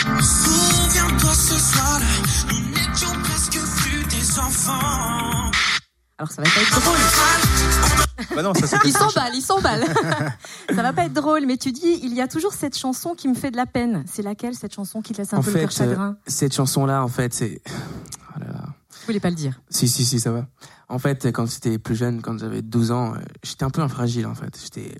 Souviens-toi 0.00 1.34
ce 1.34 1.58
soir-là, 1.58 2.06
nous 2.48 2.70
n'étions 2.70 3.12
presque 3.22 3.58
plus 3.76 4.02
des 4.04 4.38
enfants. 4.38 5.50
Alors 6.16 6.30
ça 6.30 6.40
va 6.40 6.48
pas 6.48 6.60
être 6.62 6.80
drôle. 6.80 8.34
Bah 8.34 8.42
non, 8.42 8.54
ça 8.54 8.78
Il 8.84 8.92
s'emballe, 8.92 9.32
il 9.34 9.42
s'emballe. 9.42 9.84
ça 10.74 10.82
va 10.82 10.92
pas 10.94 11.04
être 11.04 11.12
drôle, 11.12 11.44
mais 11.46 11.58
tu 11.58 11.72
dis, 11.72 12.00
il 12.02 12.14
y 12.14 12.22
a 12.22 12.28
toujours 12.28 12.54
cette 12.54 12.78
chanson 12.78 13.14
qui 13.14 13.28
me 13.28 13.34
fait 13.34 13.50
de 13.50 13.56
la 13.58 13.66
peine. 13.66 14.04
C'est 14.06 14.22
laquelle 14.22 14.54
cette 14.54 14.72
chanson 14.72 15.02
qui 15.02 15.12
te 15.12 15.18
laisse 15.18 15.34
un 15.34 15.38
En 15.38 15.42
peu 15.42 15.52
le 15.52 15.60
cœur 15.60 15.72
fait, 15.72 15.82
euh, 15.82 15.88
chagrin 15.88 16.16
cette 16.26 16.54
chanson-là, 16.54 17.04
en 17.04 17.08
fait, 17.08 17.34
c'est. 17.34 17.60
Oh 17.68 18.40
là 18.40 18.52
là. 18.52 18.64
Je 19.00 19.06
voulais 19.06 19.20
pas 19.20 19.30
le 19.30 19.36
dire. 19.36 19.60
Si, 19.68 19.86
si, 19.86 20.06
si, 20.06 20.18
ça 20.18 20.30
va. 20.30 20.46
En 20.88 20.98
fait, 20.98 21.26
quand 21.26 21.44
j'étais 21.44 21.78
plus 21.78 21.96
jeune, 21.96 22.22
quand 22.22 22.38
j'avais 22.38 22.62
12 22.62 22.90
ans, 22.90 23.14
euh, 23.14 23.18
j'étais 23.42 23.64
un 23.64 23.70
peu 23.70 23.82
infragile, 23.82 24.26
en 24.26 24.34
fait. 24.34 24.58
J'étais. 24.62 24.96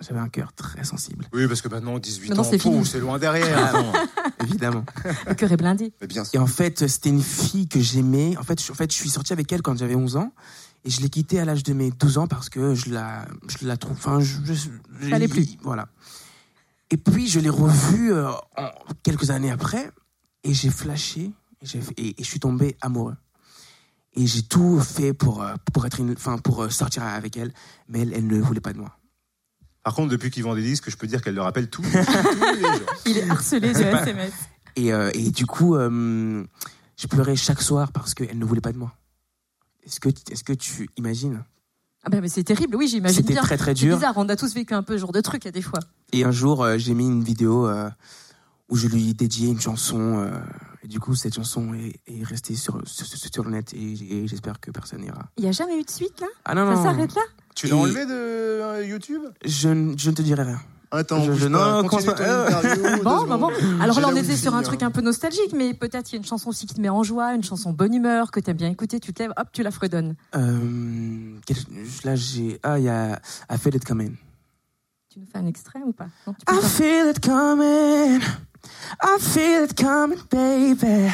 J'avais 0.00 0.20
un 0.20 0.28
cœur 0.28 0.52
très 0.54 0.82
sensible, 0.84 1.26
Oui, 1.32 1.46
parce 1.46 1.60
que 1.60 1.68
maintenant, 1.68 1.98
18 1.98 2.30
Maintenant, 2.30 2.42
ans, 2.42 2.84
c'est 2.84 3.00
loin 3.00 3.18
derrière. 3.18 3.66
Attends. 3.66 3.92
évidemment. 4.42 4.84
Le 5.26 5.34
cœur 5.34 5.52
est 5.52 5.56
blindé. 5.56 5.92
Mais 6.00 6.06
bien 6.06 6.22
Et 6.32 6.38
en 6.38 6.46
fait, 6.46 6.88
c'était 6.88 7.10
une 7.10 7.22
fille 7.22 7.68
que 7.68 7.80
j'aimais. 7.80 8.36
En 8.38 8.42
fait, 8.42 8.62
je, 8.62 8.72
en 8.72 8.74
fait, 8.74 8.90
je 8.90 8.96
suis 8.96 9.10
sorti 9.10 9.32
avec 9.32 9.52
elle 9.52 9.60
quand 9.60 9.76
j'avais 9.76 9.94
11 9.94 10.16
ans. 10.16 10.32
Et 10.84 10.90
je 10.90 11.02
l'ai 11.02 11.10
quittée 11.10 11.38
à 11.38 11.44
l'âge 11.44 11.62
de 11.62 11.74
mes 11.74 11.90
12 11.90 12.18
ans 12.18 12.26
parce 12.26 12.48
que 12.48 12.74
je 12.74 12.90
la, 12.90 13.26
je 13.48 13.66
la 13.66 13.76
trouve. 13.76 13.96
Enfin, 13.96 14.20
je. 14.20 14.38
je, 14.44 15.26
plus. 15.26 15.58
Voilà. 15.62 15.88
Et 16.90 16.96
puis, 16.96 17.28
je 17.28 17.38
l'ai 17.38 17.50
revue 17.50 18.12
euh, 18.14 18.30
quelques 19.02 19.30
années 19.30 19.50
après. 19.50 19.90
Et 20.44 20.54
j'ai 20.54 20.70
flashé. 20.70 21.30
Et, 21.98 22.14
je 22.18 22.24
suis 22.24 22.40
tombé 22.40 22.76
amoureux. 22.80 23.16
Et 24.14 24.26
j'ai 24.26 24.42
tout 24.42 24.80
fait 24.80 25.12
pour, 25.12 25.42
euh, 25.42 25.54
pour, 25.72 25.84
être 25.84 26.00
une, 26.00 26.12
enfin, 26.12 26.38
pour 26.38 26.62
euh, 26.62 26.70
sortir 26.70 27.02
avec 27.04 27.36
elle. 27.36 27.52
Mais 27.88 28.00
elle, 28.00 28.14
elle 28.14 28.26
ne 28.26 28.40
voulait 28.40 28.60
pas 28.60 28.72
de 28.72 28.78
moi. 28.78 28.96
Par 29.82 29.94
contre, 29.94 30.10
depuis 30.10 30.30
qu'il 30.30 30.42
vend 30.42 30.54
des 30.54 30.62
disques, 30.62 30.90
je 30.90 30.96
peux 30.96 31.06
dire 31.06 31.22
qu'elle 31.22 31.34
le 31.34 31.42
rappelle 31.42 31.70
tous, 31.70 31.82
tous 31.82 31.88
les 32.54 32.60
jours. 32.60 32.80
Il 33.06 33.18
est 33.18 33.30
harcelé 33.30 33.72
de 33.72 33.78
SMS. 33.80 34.32
Et, 34.76 34.92
euh, 34.92 35.10
et 35.14 35.30
du 35.30 35.46
coup, 35.46 35.74
euh, 35.76 36.44
je 36.96 37.06
pleurais 37.06 37.36
chaque 37.36 37.62
soir 37.62 37.90
parce 37.92 38.14
qu'elle 38.14 38.38
ne 38.38 38.44
voulait 38.44 38.60
pas 38.60 38.72
de 38.72 38.78
moi. 38.78 38.94
Est-ce 39.84 39.98
que, 40.00 40.08
est-ce 40.30 40.44
que 40.44 40.52
tu 40.52 40.88
imagines? 40.96 41.42
Ah 42.04 42.08
ben, 42.10 42.20
mais 42.20 42.28
c'est 42.28 42.44
terrible, 42.44 42.76
oui, 42.76 42.88
j'imagine 42.88 43.16
C'était 43.26 43.34
très 43.34 43.56
très 43.56 43.72
C'est 43.74 43.86
dur. 43.86 43.96
bizarre, 43.96 44.14
on 44.16 44.28
a 44.28 44.36
tous 44.36 44.54
vécu 44.54 44.72
un 44.74 44.82
peu 44.82 44.94
ce 44.94 45.00
genre 45.00 45.12
de 45.12 45.20
truc 45.20 45.44
à 45.46 45.50
des 45.50 45.62
fois. 45.62 45.80
Et 46.12 46.24
un 46.24 46.30
jour, 46.30 46.62
euh, 46.62 46.78
j'ai 46.78 46.94
mis 46.94 47.06
une 47.06 47.22
vidéo 47.22 47.66
euh, 47.66 47.90
où 48.68 48.76
je 48.76 48.86
lui 48.88 49.12
dédiais 49.14 49.48
une 49.48 49.60
chanson. 49.60 50.18
euh, 50.18 50.30
et 50.82 50.88
du 50.88 50.98
coup, 51.00 51.14
cette 51.14 51.34
chanson 51.34 51.74
est, 51.74 52.00
est 52.06 52.22
restée 52.24 52.54
sur, 52.54 52.80
sur, 52.86 53.06
sur 53.06 53.44
le 53.44 53.50
net 53.50 53.74
et, 53.74 54.22
et 54.22 54.26
j'espère 54.28 54.60
que 54.60 54.70
personne 54.70 55.00
n'ira. 55.02 55.28
Il 55.36 55.44
y 55.44 55.48
a 55.48 55.52
jamais 55.52 55.78
eu 55.78 55.82
de 55.84 55.90
suite 55.90 56.20
là? 56.20 56.26
Ah 56.46 56.54
non, 56.54 56.66
Ça 56.70 56.74
non, 56.76 56.82
s'arrête 56.84 57.14
là? 57.14 57.22
Tu 57.60 57.66
l'as 57.66 57.76
Et- 57.76 57.78
enlevé 57.78 58.06
de 58.06 58.12
euh, 58.14 58.86
YouTube? 58.86 59.20
Je, 59.44 59.68
ne- 59.68 59.94
je 59.98 60.08
ne 60.08 60.14
te 60.14 60.22
dirai 60.22 60.44
rien. 60.44 60.60
Attends, 60.92 61.22
Je- 61.22 61.34
je- 61.34 61.46
pas, 61.46 61.48
non, 61.82 61.88
continue 61.88 61.88
commence 61.90 62.04
ton 62.06 62.24
pas. 62.24 62.46
interview, 62.48 62.82
deux 62.96 63.02
Bon, 63.02 63.20
secondes. 63.20 63.38
bon. 63.40 63.50
Alors 63.82 63.94
J'ai 63.96 64.00
là, 64.00 64.08
on 64.10 64.16
était 64.16 64.34
sur 64.36 64.54
un 64.54 64.62
truc 64.62 64.82
un 64.82 64.90
peu 64.90 65.02
nostalgique, 65.02 65.52
mais 65.54 65.74
peut-être 65.74 66.06
qu'il 66.06 66.14
y 66.14 66.16
a 66.16 66.22
une 66.22 66.26
chanson 66.26 66.48
aussi 66.48 66.66
qui 66.66 66.74
te 66.74 66.80
met 66.80 66.88
en 66.88 67.02
joie, 67.02 67.34
une 67.34 67.44
chanson 67.44 67.72
bonne 67.72 67.92
humeur, 67.94 68.30
que 68.30 68.40
t'aimes 68.40 68.56
bien 68.56 68.70
écouter, 68.70 68.98
tu 68.98 69.12
te 69.12 69.22
lèves, 69.22 69.32
hop, 69.36 69.48
tu 69.52 69.62
la 69.62 69.70
fredonnes. 69.70 70.16
Euh, 70.34 71.36
quel- 71.46 71.56
là, 72.04 72.16
j'ai. 72.16 72.58
Ah, 72.62 72.78
il 72.78 72.86
y 72.86 72.88
a 72.88 73.20
I 73.52 73.58
Feel 73.58 73.76
It 73.76 73.84
Coming. 73.84 74.16
Tu 75.12 75.20
nous 75.20 75.26
fais 75.30 75.38
un 75.38 75.46
extrait 75.46 75.80
ou 75.84 75.92
pas? 75.92 76.08
Non, 76.26 76.32
tu 76.32 76.44
peux 76.46 76.54
I 76.54 76.60
pas. 76.60 76.66
feel 76.66 77.10
it 77.10 77.20
coming. 77.24 78.20
I 79.02 79.18
feel 79.20 79.64
it 79.64 79.74
coming, 79.76 80.18
baby. 80.30 81.10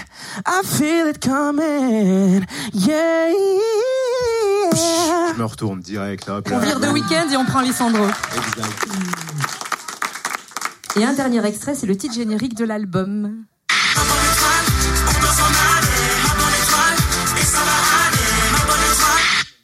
I 0.46 0.62
feel 0.64 1.08
it 1.08 1.18
coming. 1.20 2.44
Yeah. 2.72 3.32
Je 4.72 5.38
me 5.38 5.44
retourne 5.44 5.80
direct. 5.80 6.28
Hop, 6.28 6.48
On 6.52 6.58
vire 6.58 6.80
de 6.80 6.88
week-end 6.88 7.28
et 7.30 7.36
on 7.36 7.44
prend 7.44 7.60
Lissandro. 7.60 8.04
Exact. 8.04 8.86
Et 10.96 11.04
un 11.04 11.12
dernier 11.12 11.44
extrait, 11.44 11.74
c'est 11.74 11.86
le 11.86 11.96
titre 11.96 12.14
générique 12.14 12.54
de 12.54 12.64
l'album. 12.64 13.44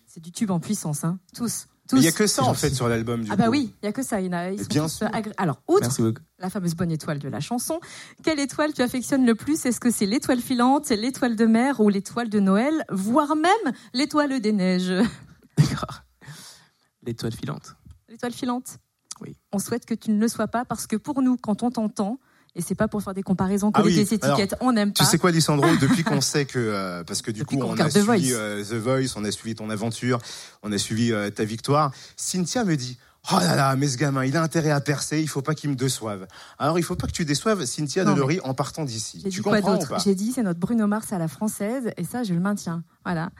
C'est 0.06 0.22
du 0.22 0.30
tube 0.32 0.50
en 0.50 0.60
puissance, 0.60 1.04
hein. 1.04 1.18
Tous. 1.34 1.66
Tous. 1.92 1.98
Il 1.98 2.04
y 2.04 2.08
a 2.08 2.12
que 2.12 2.26
ça 2.26 2.42
en 2.44 2.54
fait 2.54 2.70
sur 2.74 2.88
l'album. 2.88 3.22
Ah 3.30 3.36
bah 3.36 3.44
coup. 3.44 3.50
oui, 3.50 3.74
il 3.82 3.86
y 3.86 3.88
a 3.88 3.92
que 3.92 4.02
ça. 4.02 4.20
Il 4.20 4.26
y 4.26 4.28
en 4.30 4.32
a, 4.32 4.50
ils 4.50 4.56
Mais 4.56 4.62
sont 4.62 4.68
bien 4.70 4.88
sûr. 4.88 5.06
agré- 5.08 5.34
Alors, 5.36 5.60
outre 5.68 5.88
la 6.38 6.48
fameuse 6.48 6.74
bonne 6.74 6.90
étoile 6.90 7.18
de 7.18 7.28
la 7.28 7.40
chanson, 7.40 7.80
quelle 8.22 8.40
étoile 8.40 8.72
tu 8.72 8.80
affectionnes 8.80 9.26
le 9.26 9.34
plus? 9.34 9.66
Est-ce 9.66 9.78
que 9.78 9.90
c'est 9.90 10.06
l'étoile 10.06 10.40
filante, 10.40 10.88
l'étoile 10.88 11.36
de 11.36 11.44
mer 11.44 11.80
ou 11.80 11.90
l'étoile 11.90 12.30
de 12.30 12.40
Noël, 12.40 12.84
voire 12.90 13.36
même 13.36 13.74
l'étoile 13.92 14.40
des 14.40 14.52
neiges? 14.52 14.92
D'accord. 15.58 16.02
L'étoile 17.04 17.32
filante. 17.34 17.76
L'étoile 18.08 18.32
filante? 18.32 18.78
Oui. 19.20 19.36
On 19.52 19.58
souhaite 19.58 19.84
que 19.84 19.94
tu 19.94 20.10
ne 20.12 20.18
le 20.18 20.28
sois 20.28 20.48
pas 20.48 20.64
parce 20.64 20.86
que 20.86 20.96
pour 20.96 21.20
nous, 21.20 21.36
quand 21.36 21.62
on 21.62 21.70
t'entend, 21.70 22.18
et 22.54 22.60
c'est 22.62 22.74
pas 22.74 22.88
pour 22.88 23.02
faire 23.02 23.14
des 23.14 23.22
comparaisons, 23.22 23.70
Ah 23.74 23.82
oui, 23.82 23.94
des 23.94 24.14
étiquettes, 24.14 24.54
on 24.60 24.72
n'aime 24.72 24.92
Tu 24.92 25.02
pas. 25.02 25.08
sais 25.08 25.18
quoi, 25.18 25.30
Lissandro 25.30 25.66
Depuis 25.80 26.04
qu'on 26.04 26.20
sait 26.20 26.44
que, 26.44 26.58
euh, 26.58 27.02
parce 27.04 27.22
que 27.22 27.30
du 27.30 27.40
Depuis 27.40 27.56
coup, 27.58 27.64
on 27.66 27.78
a 27.78 27.84
The 27.88 27.90
suivi 27.92 28.04
Voice. 28.06 28.32
euh, 28.32 28.62
The 28.64 28.74
Voice, 28.74 29.12
on 29.16 29.24
a 29.24 29.30
suivi 29.30 29.54
ton 29.54 29.70
aventure, 29.70 30.18
on 30.62 30.70
a 30.72 30.78
suivi 30.78 31.12
euh, 31.12 31.30
ta 31.30 31.44
victoire. 31.44 31.92
Cynthia 32.16 32.64
me 32.64 32.76
dit. 32.76 32.98
Oh 33.32 33.36
là 33.38 33.54
là, 33.54 33.76
mais 33.76 33.86
ce 33.86 33.96
gamin, 33.96 34.24
il 34.24 34.36
a 34.36 34.42
intérêt 34.42 34.72
à 34.72 34.80
percer, 34.80 35.20
il 35.20 35.28
faut 35.28 35.42
pas 35.42 35.54
qu'il 35.54 35.70
me 35.70 35.76
déçoive. 35.76 36.26
Alors, 36.58 36.76
il 36.80 36.82
faut 36.82 36.96
pas 36.96 37.06
que 37.06 37.12
tu 37.12 37.24
déçoives 37.24 37.64
Cynthia 37.66 38.02
Non, 38.02 38.14
Delory 38.14 38.40
en 38.42 38.52
partant 38.52 38.84
d'ici. 38.84 39.24
Tu 39.30 39.42
comprends 39.42 39.74
ou 39.74 39.76
d'autre? 39.76 39.90
pas? 39.90 39.98
J'ai 39.98 40.16
dit 40.16 40.32
c'est 40.32 40.42
notre 40.42 40.58
Bruno 40.58 40.88
Mars 40.88 41.12
à 41.12 41.18
la 41.18 41.28
française 41.28 41.92
et 41.96 42.02
ça 42.02 42.24
je 42.24 42.34
le 42.34 42.40
maintiens. 42.40 42.82
Voilà. 43.04 43.30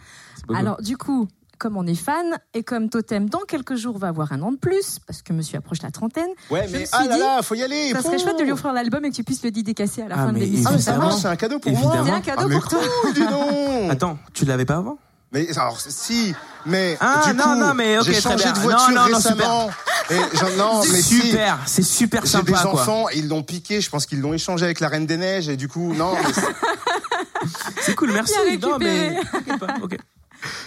Alors 0.55 0.81
du 0.81 0.97
coup, 0.97 1.27
comme 1.63 1.77
on 1.77 1.87
est 1.87 1.95
fan 1.95 2.39
et 2.55 2.65
comme 2.65 2.89
Totem 2.91 3.29
dans 3.29 3.39
quelques 3.47 3.77
jours 3.77 3.97
va 3.97 4.09
avoir 4.09 4.33
un 4.33 4.43
an 4.43 4.51
de 4.51 4.57
plus 4.57 4.99
parce 5.07 5.23
que 5.23 5.33
monsieur 5.33 5.59
approche 5.59 5.81
la 5.83 5.93
trentaine, 5.93 6.27
Ouais, 6.51 6.65
je 6.67 6.73
mais 6.73 6.81
me 6.81 6.85
suis 6.87 6.89
ah 6.93 7.05
là 7.07 7.15
dit, 7.15 7.21
là, 7.21 7.41
faut 7.43 7.55
y 7.55 7.63
aller. 7.63 7.93
ça 7.93 8.03
serait 8.03 8.19
chouette 8.19 8.37
de 8.37 8.43
lui 8.43 8.51
offrir 8.51 8.73
l'album 8.73 9.05
et 9.05 9.11
que 9.11 9.15
tu 9.15 9.23
puisses 9.23 9.45
le 9.45 9.53
dédicacer 9.53 10.03
à 10.03 10.09
la 10.09 10.17
Ah, 10.19 10.27
fin 10.27 10.33
de 10.33 10.39
l'émission. 10.39 10.71
Ah, 10.75 10.79
ça 10.79 10.97
marche, 10.97 11.21
c'est 11.23 11.29
un 11.29 11.37
cadeau 11.37 11.61
pour 11.61 11.71
Évidemment. 11.71 11.95
moi. 11.95 12.05
C'est 12.05 12.11
un 12.11 12.21
cadeau 12.21 12.49
ah, 12.51 12.59
pour 12.59 12.69
toi. 12.69 12.81
cool, 13.03 13.15
dis 13.15 13.21
donc. 13.27 13.91
Attends, 13.93 14.19
tu 14.35 14.45
l'avais 14.45 14.65
pas 14.65 14.79
avant? 14.79 14.99
Mais 15.31 15.57
alors, 15.57 15.81
si, 15.81 16.35
mais 16.67 16.97
Ah, 17.01 17.23
du 17.29 17.35
non, 17.35 17.45
coup, 17.45 17.55
non, 17.55 17.75
mais 17.75 17.97
ok, 17.99 18.05
j'ai 18.07 18.21
changé 18.21 18.51
de 18.53 18.59
voiture 18.59 18.89
Non, 18.91 19.03
non, 19.03 19.09
non, 19.09 19.15
récemment. 19.17 19.71
Et 20.11 20.17
non, 20.59 20.81
mais 20.93 21.01
si. 21.01 21.21
super, 21.21 21.59
c'est 21.67 21.83
super 21.85 22.23
J'ai 22.23 22.29
sympa 22.29 22.45
des 22.45 22.53
quoi. 22.59 22.73
enfants, 22.73 23.09
ils 23.15 23.29
l'ont 23.29 23.45
piqué, 23.45 23.81
je 23.81 23.89
pense 23.89 24.05
qu'ils 24.07 24.21
l'ont 24.21 24.35
échangé 24.35 24.65
avec 24.65 24.81
la 24.81 24.89
Reine 24.89 25.07
des 25.07 25.17
Neiges 25.17 25.49
et 25.49 25.57
du 25.57 25.69
coup, 25.69 25.95
non, 25.95 26.13
mais 26.15 26.33
c'est- 27.83 27.95
cool, 27.95 28.13
merci. 28.13 28.35
Non, 28.61 28.79
mais 28.79 29.21
t'inquiète 29.31 29.59
pas, 29.61 29.75
ok. 29.81 29.97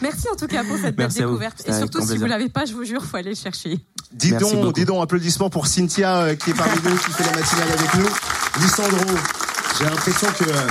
Merci 0.02 0.28
en 0.32 0.36
tout 0.36 0.48
cas 0.48 0.64
pour 0.64 0.78
cette 0.78 0.96
belle 0.96 1.12
découverte. 1.12 1.64
Et 1.68 1.74
surtout, 1.74 2.00
si 2.00 2.06
vous 2.06 2.12
plaisir. 2.12 2.28
l'avez 2.28 2.50
pas, 2.50 2.66
je 2.66 2.74
vous 2.74 2.84
jure, 2.84 3.04
faut 3.04 3.18
aller 3.18 3.30
le 3.30 3.36
chercher. 3.36 3.80
dis 4.12 4.32
Merci 4.32 4.52
donc, 4.52 4.62
beaucoup. 4.62 4.74
dis 4.74 4.86
donc, 4.86 5.04
applaudissements 5.04 5.50
pour 5.50 5.68
Cynthia 5.68 6.18
euh, 6.22 6.36
qui 6.36 6.52
est 6.52 6.54
parmi 6.54 6.76
nous, 6.84 6.98
qui 6.98 7.12
fait 7.12 7.24
la 7.24 7.40
matinale 7.40 7.72
avec 7.72 7.94
nous. 7.96 8.62
Lissandro, 8.62 9.16
j'ai 9.78 9.86
l'impression 9.86 10.28
que 10.38 10.50
euh, 10.50 10.68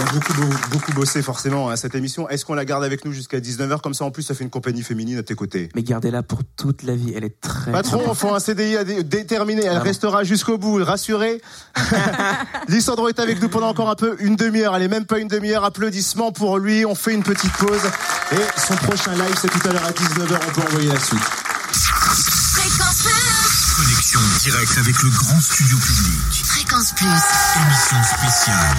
elle 0.00 0.08
a 0.08 0.12
beaucoup, 0.12 0.32
beaucoup, 0.34 0.68
beaucoup 0.70 0.92
bossé 0.92 1.22
forcément 1.22 1.68
à 1.68 1.76
cette 1.76 1.94
émission. 1.94 2.28
Est-ce 2.28 2.44
qu'on 2.44 2.54
la 2.54 2.64
garde 2.64 2.84
avec 2.84 3.04
nous 3.04 3.12
jusqu'à 3.12 3.40
19h 3.40 3.80
comme 3.80 3.94
ça 3.94 4.04
En 4.04 4.10
plus, 4.10 4.22
ça 4.22 4.34
fait 4.34 4.44
une 4.44 4.50
compagnie 4.50 4.82
féminine 4.82 5.18
à 5.18 5.22
tes 5.22 5.34
côtés. 5.34 5.68
Mais 5.74 5.82
gardez-la 5.82 6.22
pour 6.22 6.40
toute 6.56 6.82
la 6.84 6.94
vie, 6.94 7.12
elle 7.16 7.24
est 7.24 7.40
très. 7.40 7.72
Patron, 7.72 7.98
très- 8.04 8.14
faut 8.14 8.34
un 8.34 8.40
CDI 8.40 8.76
à 8.76 8.84
dé- 8.84 9.02
déterminé. 9.02 9.62
Elle 9.62 9.68
Vraiment. 9.70 9.84
restera 9.84 10.24
jusqu'au 10.24 10.56
bout, 10.58 10.82
rassurez. 10.84 11.40
Lissandro 12.68 13.08
est 13.08 13.18
avec 13.18 13.40
nous 13.42 13.48
pendant 13.48 13.68
encore 13.68 13.90
un 13.90 13.94
peu, 13.96 14.16
une 14.20 14.36
demi-heure. 14.36 14.74
Allez, 14.74 14.88
même 14.88 15.04
pas 15.06 15.18
une 15.18 15.28
demi-heure. 15.28 15.64
Applaudissements 15.64 16.32
pour 16.32 16.58
lui. 16.58 16.84
On 16.86 16.94
fait 16.94 17.14
une 17.14 17.22
petite 17.22 17.52
pause. 17.54 17.80
Et 18.32 18.60
son 18.60 18.74
prochain 18.76 19.12
live, 19.14 19.34
c'est 19.40 19.48
tout 19.50 19.66
à 19.68 19.72
l'heure 19.72 19.84
à 19.86 19.90
19h. 19.92 20.38
On 20.48 20.52
peut 20.52 20.66
envoyer 20.68 20.88
la 20.88 21.00
suite. 21.00 21.18
Fréquence 21.22 23.02
Plus. 23.02 23.74
Connexion 23.76 24.20
directe 24.42 24.78
avec 24.78 25.02
le 25.02 25.10
grand 25.10 25.40
studio 25.40 25.76
public. 25.78 26.44
Fréquence 26.44 26.92
Plus. 26.92 27.06
Émission 27.06 27.96
spéciale. 28.02 28.76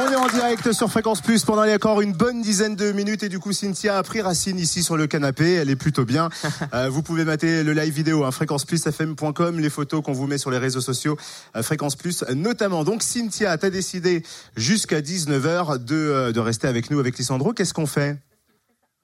On 0.00 0.10
est 0.12 0.14
en 0.16 0.28
direct 0.28 0.72
sur 0.72 0.88
Fréquence 0.90 1.20
Plus 1.20 1.44
pendant 1.44 1.66
encore 1.68 2.00
une 2.00 2.12
bonne 2.12 2.40
dizaine 2.40 2.76
de 2.76 2.92
minutes 2.92 3.22
et 3.24 3.28
du 3.28 3.38
coup 3.40 3.52
Cynthia 3.52 3.98
a 3.98 4.02
pris 4.02 4.20
racine 4.20 4.58
ici 4.58 4.82
sur 4.84 4.96
le 4.96 5.06
canapé, 5.08 5.54
elle 5.54 5.70
est 5.70 5.76
plutôt 5.76 6.04
bien. 6.04 6.28
Euh, 6.74 6.88
vous 6.90 7.02
pouvez 7.02 7.24
mater 7.24 7.62
le 7.64 7.72
live 7.72 7.92
vidéo 7.94 8.24
hein, 8.24 8.30
fréquenceplusfm.com, 8.30 9.58
les 9.58 9.70
photos 9.70 10.02
qu'on 10.02 10.12
vous 10.12 10.26
met 10.26 10.36
sur 10.36 10.50
les 10.50 10.58
réseaux 10.58 10.80
sociaux 10.82 11.16
euh, 11.56 11.62
Fréquence 11.62 11.96
Plus 11.96 12.22
notamment. 12.34 12.84
Donc 12.84 13.02
Cynthia, 13.02 13.56
t'as 13.56 13.70
décidé 13.70 14.22
jusqu'à 14.56 15.00
19h 15.00 15.82
de, 15.82 15.94
euh, 15.96 16.32
de 16.32 16.40
rester 16.40 16.68
avec 16.68 16.90
nous 16.90 16.98
avec 17.00 17.16
Lissandro. 17.16 17.52
Qu'est-ce 17.54 17.72
qu'on 17.72 17.86
fait? 17.86 18.18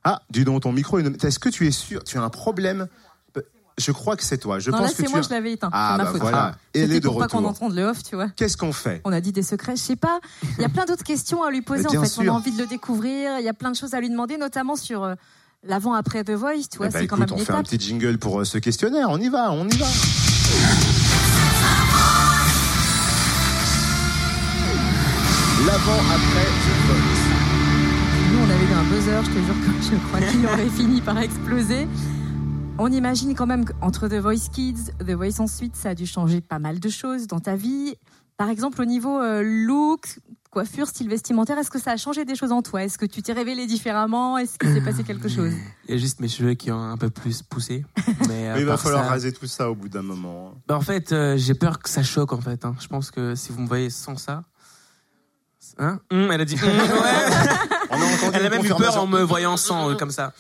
Ah, 0.05 0.21
dis 0.31 0.45
donc 0.45 0.63
ton 0.63 0.73
micro, 0.73 0.99
est- 0.99 1.25
est-ce 1.25 1.39
que 1.39 1.49
tu 1.49 1.67
es 1.67 1.71
sûr? 1.71 2.05
Tu 2.05 2.19
as 2.19 2.23
un 2.23 2.29
problème? 2.31 2.87
Je 3.77 3.91
crois 3.91 4.17
que 4.17 4.23
c'est 4.23 4.39
toi. 4.39 4.61
Je 4.61 4.71
non, 4.71 4.79
pense 4.79 4.87
là, 4.87 4.93
que 4.95 5.03
c'est 5.03 5.09
moi, 5.11 5.19
as- 5.19 5.23
je 5.23 5.31
l'avais 5.31 5.53
éteint. 5.53 5.69
Ah 5.73 5.97
ma 5.99 6.05
bah 6.05 6.11
faute. 6.13 6.21
voilà, 6.21 6.55
et 6.75 6.79
elle 6.81 6.85
C'était 6.85 6.97
est 6.97 7.01
de 7.01 7.09
pour 7.09 7.19
pas 7.19 7.27
qu'on 7.27 7.39
retour. 7.39 7.51
entende 7.51 7.75
le 7.75 7.83
off, 7.87 8.03
tu 8.05 8.15
vois. 8.15 8.29
Qu'est-ce 8.37 8.57
qu'on 8.57 8.73
fait? 8.73 9.01
On 9.05 9.13
a 9.13 9.21
dit 9.21 9.33
des 9.33 9.43
secrets, 9.43 9.75
je 9.75 9.83
sais 9.83 9.97
pas. 9.97 10.21
Il 10.59 10.63
y 10.63 10.65
a 10.65 10.69
plein 10.69 10.85
d'autres 10.85 11.03
questions 11.03 11.43
à 11.43 11.51
lui 11.51 11.61
poser. 11.61 11.87
En 11.89 12.03
fait, 12.03 12.07
sûr. 12.09 12.23
on 12.25 12.29
a 12.29 12.31
envie 12.31 12.53
de 12.53 12.59
le 12.63 12.67
découvrir. 12.67 13.39
Il 13.41 13.45
y 13.45 13.49
a 13.49 13.53
plein 13.55 13.73
de 13.73 13.77
choses 13.77 13.95
à 13.95 14.01
lui 14.01 14.11
demander, 14.11 14.37
notamment 14.39 14.77
sur 14.77 15.03
euh, 15.03 15.15
l'avant-après 15.65 16.23
The 16.23 16.31
Voice. 16.31 16.69
Tu 16.71 16.79
vois, 16.79 16.89
ben, 16.89 17.01
c'est 17.01 17.07
quand 17.09 17.17
même 17.17 17.27
on 17.33 17.37
fait 17.39 17.53
un 17.53 17.63
petit 17.65 17.81
jingle 17.81 18.19
pour 18.19 18.41
euh, 18.41 18.45
ce 18.45 18.59
questionnaire. 18.59 19.09
On 19.11 19.19
y 19.21 19.29
va, 19.29 19.51
on 19.51 19.67
y 19.69 19.77
va. 19.77 19.87
L'avant 25.67 26.01
après 26.11 26.47
The 26.65 26.75
Voice. 26.87 27.25
Nous, 28.33 28.39
on 28.41 28.51
avait 28.51 28.65
eu 28.65 28.75
un 28.75 28.85
buzzer. 28.85 29.21
Je 29.25 29.31
te 29.31 29.45
jure 29.45 29.55
que 29.65 29.83
je 29.95 30.09
crois 30.09 30.21
qu'il 30.21 30.47
aurait 30.47 30.69
fini 30.69 31.01
par 31.01 31.19
exploser. 31.19 31.87
On 32.79 32.91
imagine 32.91 33.35
quand 33.35 33.47
même 33.47 33.65
qu'entre 33.65 34.09
The 34.09 34.15
Voice 34.15 34.49
Kids, 34.53 34.91
The 34.99 35.13
Voice 35.13 35.39
ensuite, 35.41 35.77
ça 35.77 35.91
a 35.91 35.95
dû 35.95 36.07
changer 36.07 36.41
pas 36.41 36.59
mal 36.59 36.81
de 36.81 36.89
choses 36.89 37.27
dans 37.29 37.39
ta 37.39 37.55
vie. 37.57 37.95
Par 38.37 38.49
exemple, 38.49 38.83
au 38.83 38.85
niveau 38.85 39.21
euh, 39.21 39.43
look, 39.45 40.19
coiffure, 40.51 40.89
style 40.89 41.09
vestimentaire, 41.09 41.57
est-ce 41.57 41.71
que 41.71 41.79
ça 41.79 41.93
a 41.93 41.97
changé 41.97 42.25
des 42.25 42.35
choses 42.35 42.51
en 42.51 42.63
toi? 42.63 42.83
Est-ce 42.83 42.99
que 42.99 43.07
tu 43.07 43.23
t'es 43.23 43.33
révélé 43.33 43.67
différemment? 43.67 44.39
Est-ce 44.39 44.59
qu'il 44.59 44.73
s'est 44.73 44.81
passé 44.81 45.05
quelque 45.05 45.29
chose? 45.29 45.53
Il 45.87 45.93
y 45.93 45.95
a 45.95 46.01
juste 46.01 46.19
mes 46.19 46.27
cheveux 46.29 46.55
qui 46.55 46.73
ont 46.73 46.81
un 46.83 46.97
peu 46.97 47.11
plus 47.11 47.43
poussé. 47.43 47.85
Mais, 48.29 48.49
à 48.49 48.55
Mais 48.55 48.61
il 48.63 48.67
va 48.67 48.77
falloir 48.77 49.05
ça- 49.05 49.11
raser 49.11 49.33
tout 49.33 49.47
ça 49.47 49.71
au 49.71 49.77
bout 49.77 49.89
d'un 49.89 50.03
moment. 50.03 50.53
hein. 50.55 50.59
Bah, 50.67 50.77
en 50.77 50.81
fait, 50.81 51.13
euh, 51.13 51.37
j'ai 51.37 51.55
peur 51.55 51.79
que 51.79 51.89
ça 51.89 52.03
choque 52.03 52.33
en 52.33 52.41
fait. 52.41 52.65
hein. 52.65 52.75
Je 52.81 52.89
pense 52.89 53.13
que 53.13 53.37
si 53.37 53.53
vous 53.53 53.61
me 53.61 53.69
voyez 53.69 53.89
sans 53.89 54.17
ça. 54.17 54.43
Hein 55.79 56.01
Hum, 56.11 56.29
Elle 56.33 56.41
a 56.41 56.45
dit. 56.45 56.57
hum, 56.57 56.69
ouais. 56.69 56.77
On 57.97 58.03
a 58.03 58.15
entendu 58.15 58.31
Elle 58.39 58.47
a 58.47 58.51
même 58.51 58.65
eu 58.65 58.69
peur 58.69 58.97
en 58.99 59.07
me 59.07 59.21
voyant 59.23 59.57
sans, 59.57 59.91
euh, 59.91 59.95
comme 59.95 60.11
ça. 60.11 60.33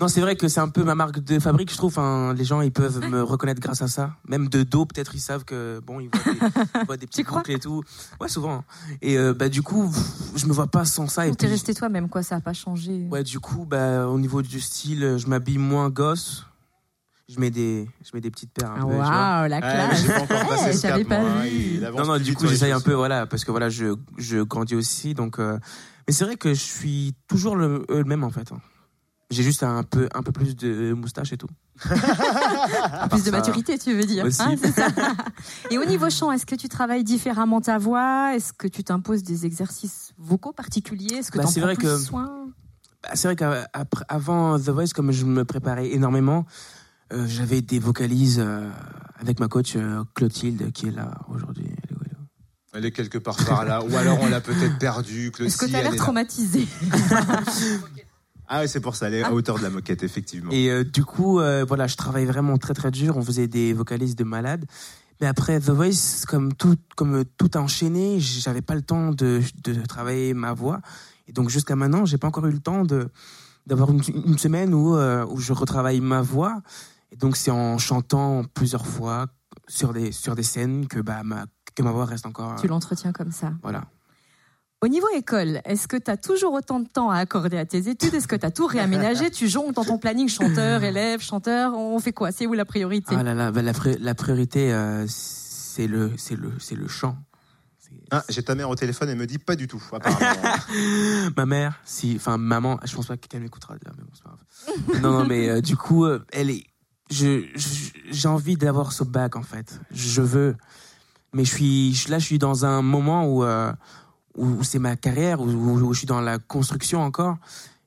Non, 0.00 0.08
c'est 0.08 0.20
vrai 0.20 0.34
que 0.34 0.48
c'est 0.48 0.58
un 0.60 0.68
peu 0.68 0.82
ma 0.82 0.94
marque 0.96 1.20
de 1.20 1.38
fabrique, 1.38 1.70
je 1.70 1.76
trouve. 1.76 1.96
hein. 1.98 2.34
Les 2.36 2.44
gens, 2.44 2.60
ils 2.60 2.72
peuvent 2.72 3.08
me 3.08 3.22
reconnaître 3.22 3.60
grâce 3.60 3.82
à 3.82 3.88
ça. 3.88 4.10
Même 4.26 4.48
de 4.48 4.62
dos, 4.64 4.84
peut-être, 4.84 5.14
ils 5.14 5.20
savent 5.20 5.44
que, 5.44 5.80
bon, 5.86 6.00
ils 6.00 6.08
voient 6.12 6.32
des, 6.32 6.38
ils 6.80 6.86
voient 6.86 6.96
des 6.96 7.06
petits 7.06 7.22
crois 7.22 7.38
boucles 7.40 7.52
et 7.52 7.58
tout. 7.60 7.82
Ouais, 8.20 8.28
souvent. 8.28 8.64
Et 9.00 9.16
euh, 9.16 9.32
bah, 9.32 9.48
du 9.48 9.62
coup, 9.62 9.92
je 10.34 10.46
me 10.46 10.52
vois 10.52 10.66
pas 10.66 10.84
sans 10.84 11.06
ça. 11.06 11.26
Et 11.26 11.30
t'es 11.30 11.46
puis, 11.46 11.46
resté 11.48 11.72
toi-même, 11.74 12.08
quoi 12.08 12.22
Ça 12.24 12.36
a 12.36 12.40
pas 12.40 12.52
changé 12.54 13.06
ouais, 13.10 13.22
du 13.22 13.38
coup, 13.38 13.64
bah, 13.64 14.08
au 14.08 14.18
niveau 14.18 14.42
du 14.42 14.60
style, 14.60 15.16
je 15.18 15.26
m'habille 15.28 15.58
moins 15.58 15.88
gosse. 15.88 16.46
Je 17.28 17.38
mets 17.40 17.50
des, 17.50 17.88
je 18.04 18.10
mets 18.12 18.20
des 18.20 18.30
petites 18.30 18.52
paires 18.52 18.72
un 18.72 18.80
Ah, 18.80 18.86
peu. 18.86 18.96
Waouh, 18.96 19.48
la 19.48 19.56
Ouais, 19.56 19.60
classe 19.60 20.02
j'ai 20.02 20.08
pas 20.08 20.20
encore 20.22 20.48
passé 20.48 20.64
Ouais, 20.66 20.72
ce 20.72 20.82
cap, 20.82 20.90
J'avais 20.90 21.04
pas 21.04 21.20
moi, 21.20 21.30
hein. 21.30 21.42
vu. 21.44 21.48
Il 21.76 21.84
avance 21.84 22.00
Non, 22.00 22.06
non, 22.08 22.14
plus 22.16 22.24
du 22.24 22.30
vite 22.30 22.34
coup, 22.38 22.40
sur 22.44 22.50
les 22.50 22.56
j'essaye 22.56 22.72
un 22.72 22.74
choses. 22.76 22.82
peu, 22.84 22.92
voilà, 22.94 23.26
parce 23.26 23.44
que 23.44 23.50
voilà, 23.52 23.68
je, 23.70 23.94
je 24.18 24.38
grandis 24.42 24.74
aussi, 24.74 25.14
donc. 25.14 25.38
euh, 25.38 25.58
Mais 26.06 26.12
c'est 26.14 26.24
vrai 26.24 26.36
que 26.36 26.52
je 26.54 26.60
suis 26.60 27.14
toujours 27.28 27.56
le, 27.56 27.84
euh, 27.90 27.98
le 27.98 28.04
même 28.04 28.24
en 28.24 28.30
fait. 28.30 28.50
hein. 28.52 28.60
J'ai 29.30 29.42
juste 29.42 29.62
un 29.62 29.82
peu, 29.82 30.08
un 30.14 30.22
peu 30.22 30.30
plus 30.32 30.54
de 30.56 30.92
moustache 30.92 31.32
et 31.32 31.38
tout. 31.38 31.46
Plus 33.10 33.24
de 33.24 33.30
maturité, 33.30 33.78
tu 33.78 33.94
veux 33.94 34.04
dire. 34.04 34.26
Hein, 34.40 34.56
ça 34.74 34.88
Et 35.70 35.78
au 35.78 35.84
niveau 35.86 36.10
chant, 36.10 36.30
est-ce 36.32 36.44
que 36.44 36.54
tu 36.54 36.68
travailles 36.68 37.02
différemment 37.04 37.60
ta 37.62 37.78
voix? 37.78 38.34
Est-ce 38.34 38.52
que 38.52 38.68
tu 38.68 38.84
t'imposes 38.84 39.22
des 39.22 39.46
exercices 39.46 40.12
vocaux 40.18 40.52
particuliers? 40.52 41.14
Est-ce 41.16 41.30
que 41.30 41.38
Bah, 41.38 41.44
tu 41.46 41.52
c'est 41.52 41.60
prends 41.60 41.74
plus 41.74 41.82
que- 41.86 41.96
soin? 41.98 42.46
Bah, 43.02 43.10
c'est 43.14 43.26
vrai 43.28 43.36
qu'avant 43.36 44.58
The 44.58 44.68
Voice, 44.68 44.92
comme 44.94 45.12
je 45.12 45.24
me 45.24 45.44
préparais 45.46 45.88
énormément, 45.92 46.44
euh, 47.12 47.24
j'avais 47.26 47.62
des 47.62 47.78
vocalises 47.78 48.38
euh, 48.38 48.68
avec 49.18 49.40
ma 49.40 49.48
coach 49.48 49.76
euh, 49.76 50.04
Clotilde 50.14 50.72
qui 50.72 50.88
est 50.88 50.92
là 50.92 51.10
aujourd'hui. 51.28 51.70
Elle 52.74 52.86
est 52.86 52.90
quelque 52.90 53.18
part 53.18 53.36
par 53.36 53.64
là. 53.64 53.82
Ou 53.84 53.96
alors 53.96 54.18
on 54.20 54.28
l'a 54.28 54.40
peut-être 54.40 54.78
perdue. 54.78 55.30
que 55.30 55.44
Est-ce 55.44 55.58
que 55.58 55.66
si, 55.66 55.72
tu 55.72 55.76
as 55.76 55.80
elle 55.80 55.90
l'air 55.90 55.96
traumatisé 55.96 56.66
Ah 58.48 58.60
oui, 58.62 58.68
c'est 58.68 58.80
pour 58.80 58.96
ça. 58.96 59.08
Elle 59.08 59.14
est 59.14 59.22
à 59.22 59.32
hauteur 59.32 59.58
de 59.58 59.62
la 59.62 59.70
moquette, 59.70 60.02
effectivement. 60.02 60.50
Et 60.52 60.70
euh, 60.70 60.84
du 60.84 61.04
coup, 61.04 61.40
euh, 61.40 61.64
voilà, 61.66 61.86
je 61.86 61.96
travaille 61.96 62.24
vraiment 62.26 62.58
très 62.58 62.74
très 62.74 62.90
dur. 62.90 63.16
On 63.16 63.22
faisait 63.22 63.46
des 63.46 63.72
vocalises 63.72 64.16
de 64.16 64.24
malade. 64.24 64.66
Mais 65.20 65.26
après 65.26 65.60
The 65.60 65.70
Voice, 65.70 66.24
comme 66.26 66.52
tout, 66.52 66.76
comme 66.96 67.24
tout 67.36 67.50
a 67.54 67.58
enchaîné, 67.58 68.18
j'avais 68.20 68.62
pas 68.62 68.74
le 68.74 68.82
temps 68.82 69.10
de, 69.10 69.40
de 69.64 69.74
travailler 69.86 70.34
ma 70.34 70.52
voix. 70.52 70.80
Et 71.28 71.32
donc 71.32 71.48
jusqu'à 71.48 71.76
maintenant, 71.76 72.04
j'ai 72.04 72.18
pas 72.18 72.28
encore 72.28 72.46
eu 72.46 72.52
le 72.52 72.60
temps 72.60 72.84
de 72.84 73.08
d'avoir 73.66 73.90
une, 73.90 74.02
une 74.26 74.38
semaine 74.38 74.74
où, 74.74 74.96
euh, 74.96 75.24
où 75.26 75.38
je 75.38 75.52
retravaille 75.52 76.00
ma 76.00 76.20
voix. 76.20 76.60
Et 77.12 77.16
donc 77.16 77.36
c'est 77.36 77.50
en 77.52 77.78
chantant 77.78 78.42
plusieurs 78.54 78.86
fois 78.86 79.28
sur 79.68 79.92
des 79.92 80.10
sur 80.10 80.34
des 80.34 80.42
scènes 80.42 80.88
que 80.88 80.98
bah 80.98 81.22
ma 81.22 81.46
que 81.74 81.82
ma 81.82 81.90
voix 81.92 82.04
reste 82.04 82.26
encore. 82.26 82.56
Tu 82.60 82.66
l'entretiens 82.68 83.12
comme 83.12 83.32
ça. 83.32 83.52
Voilà. 83.62 83.84
Au 84.84 84.88
niveau 84.88 85.06
école, 85.14 85.60
est-ce 85.64 85.86
que 85.86 85.96
tu 85.96 86.10
as 86.10 86.16
toujours 86.16 86.54
autant 86.54 86.80
de 86.80 86.88
temps 86.88 87.08
à 87.10 87.18
accorder 87.18 87.56
à 87.56 87.64
tes 87.64 87.88
études? 87.88 88.14
Est-ce 88.14 88.26
que 88.26 88.34
tu 88.34 88.44
as 88.44 88.50
tout 88.50 88.66
réaménagé? 88.66 89.30
Tu 89.30 89.46
jongles 89.48 89.72
dans 89.74 89.84
ton 89.84 89.96
planning 89.98 90.28
chanteur, 90.28 90.82
élève, 90.90 91.20
chanteur 91.20 91.74
On 91.74 92.00
fait 92.00 92.12
quoi? 92.12 92.32
C'est 92.32 92.46
où 92.48 92.52
la 92.52 92.64
priorité? 92.64 93.14
Ah 93.16 93.22
là 93.22 93.32
là, 93.34 93.52
bah, 93.52 93.62
la, 93.62 93.72
pri- 93.72 93.96
la 94.00 94.14
priorité 94.16 94.72
euh, 94.72 95.04
c'est 95.08 95.86
le 95.86 96.10
c'est 96.18 96.34
le 96.34 96.52
c'est 96.58 96.74
le 96.74 96.88
chant. 96.88 97.16
Ah, 98.10 98.24
J'ai 98.28 98.42
ta 98.42 98.54
mère 98.54 98.68
au 98.70 98.74
téléphone, 98.74 99.08
elle 99.10 99.18
me 99.18 99.26
dit 99.26 99.38
pas 99.38 99.54
du 99.54 99.68
tout, 99.68 99.82
apparemment. 99.92 100.42
Ma 101.36 101.46
mère, 101.46 101.78
si, 101.84 102.14
enfin 102.16 102.36
maman, 102.38 102.78
je 102.84 102.94
pense 102.96 103.06
pas 103.06 103.16
qu'elle 103.16 103.42
m'écoutera 103.42 103.74
déjà, 103.76 103.94
mais 103.96 104.02
bon 104.02 104.10
c'est 104.14 104.24
pas 104.24 104.30
grave. 104.30 105.02
non 105.02 105.12
non 105.12 105.24
mais 105.26 105.48
euh, 105.48 105.60
du 105.60 105.76
coup 105.76 106.04
euh, 106.06 106.24
elle 106.32 106.50
est, 106.50 106.64
j'ai 107.10 108.28
envie 108.28 108.56
d'avoir 108.56 108.92
ce 108.92 109.04
bac 109.04 109.36
en 109.36 109.42
fait. 109.42 109.78
Je 109.92 110.22
veux, 110.22 110.56
mais 111.32 111.44
je 111.44 111.50
suis 111.54 111.94
je- 111.94 112.10
là 112.10 112.18
je 112.18 112.24
suis 112.26 112.38
dans 112.38 112.64
un 112.64 112.82
moment 112.82 113.26
où 113.26 113.44
euh, 113.44 113.72
où, 114.36 114.62
c'est 114.62 114.78
ma 114.78 114.96
carrière 114.96 115.40
où, 115.40 115.92
je 115.92 115.98
suis 115.98 116.06
dans 116.06 116.20
la 116.20 116.38
construction 116.38 117.02
encore. 117.02 117.36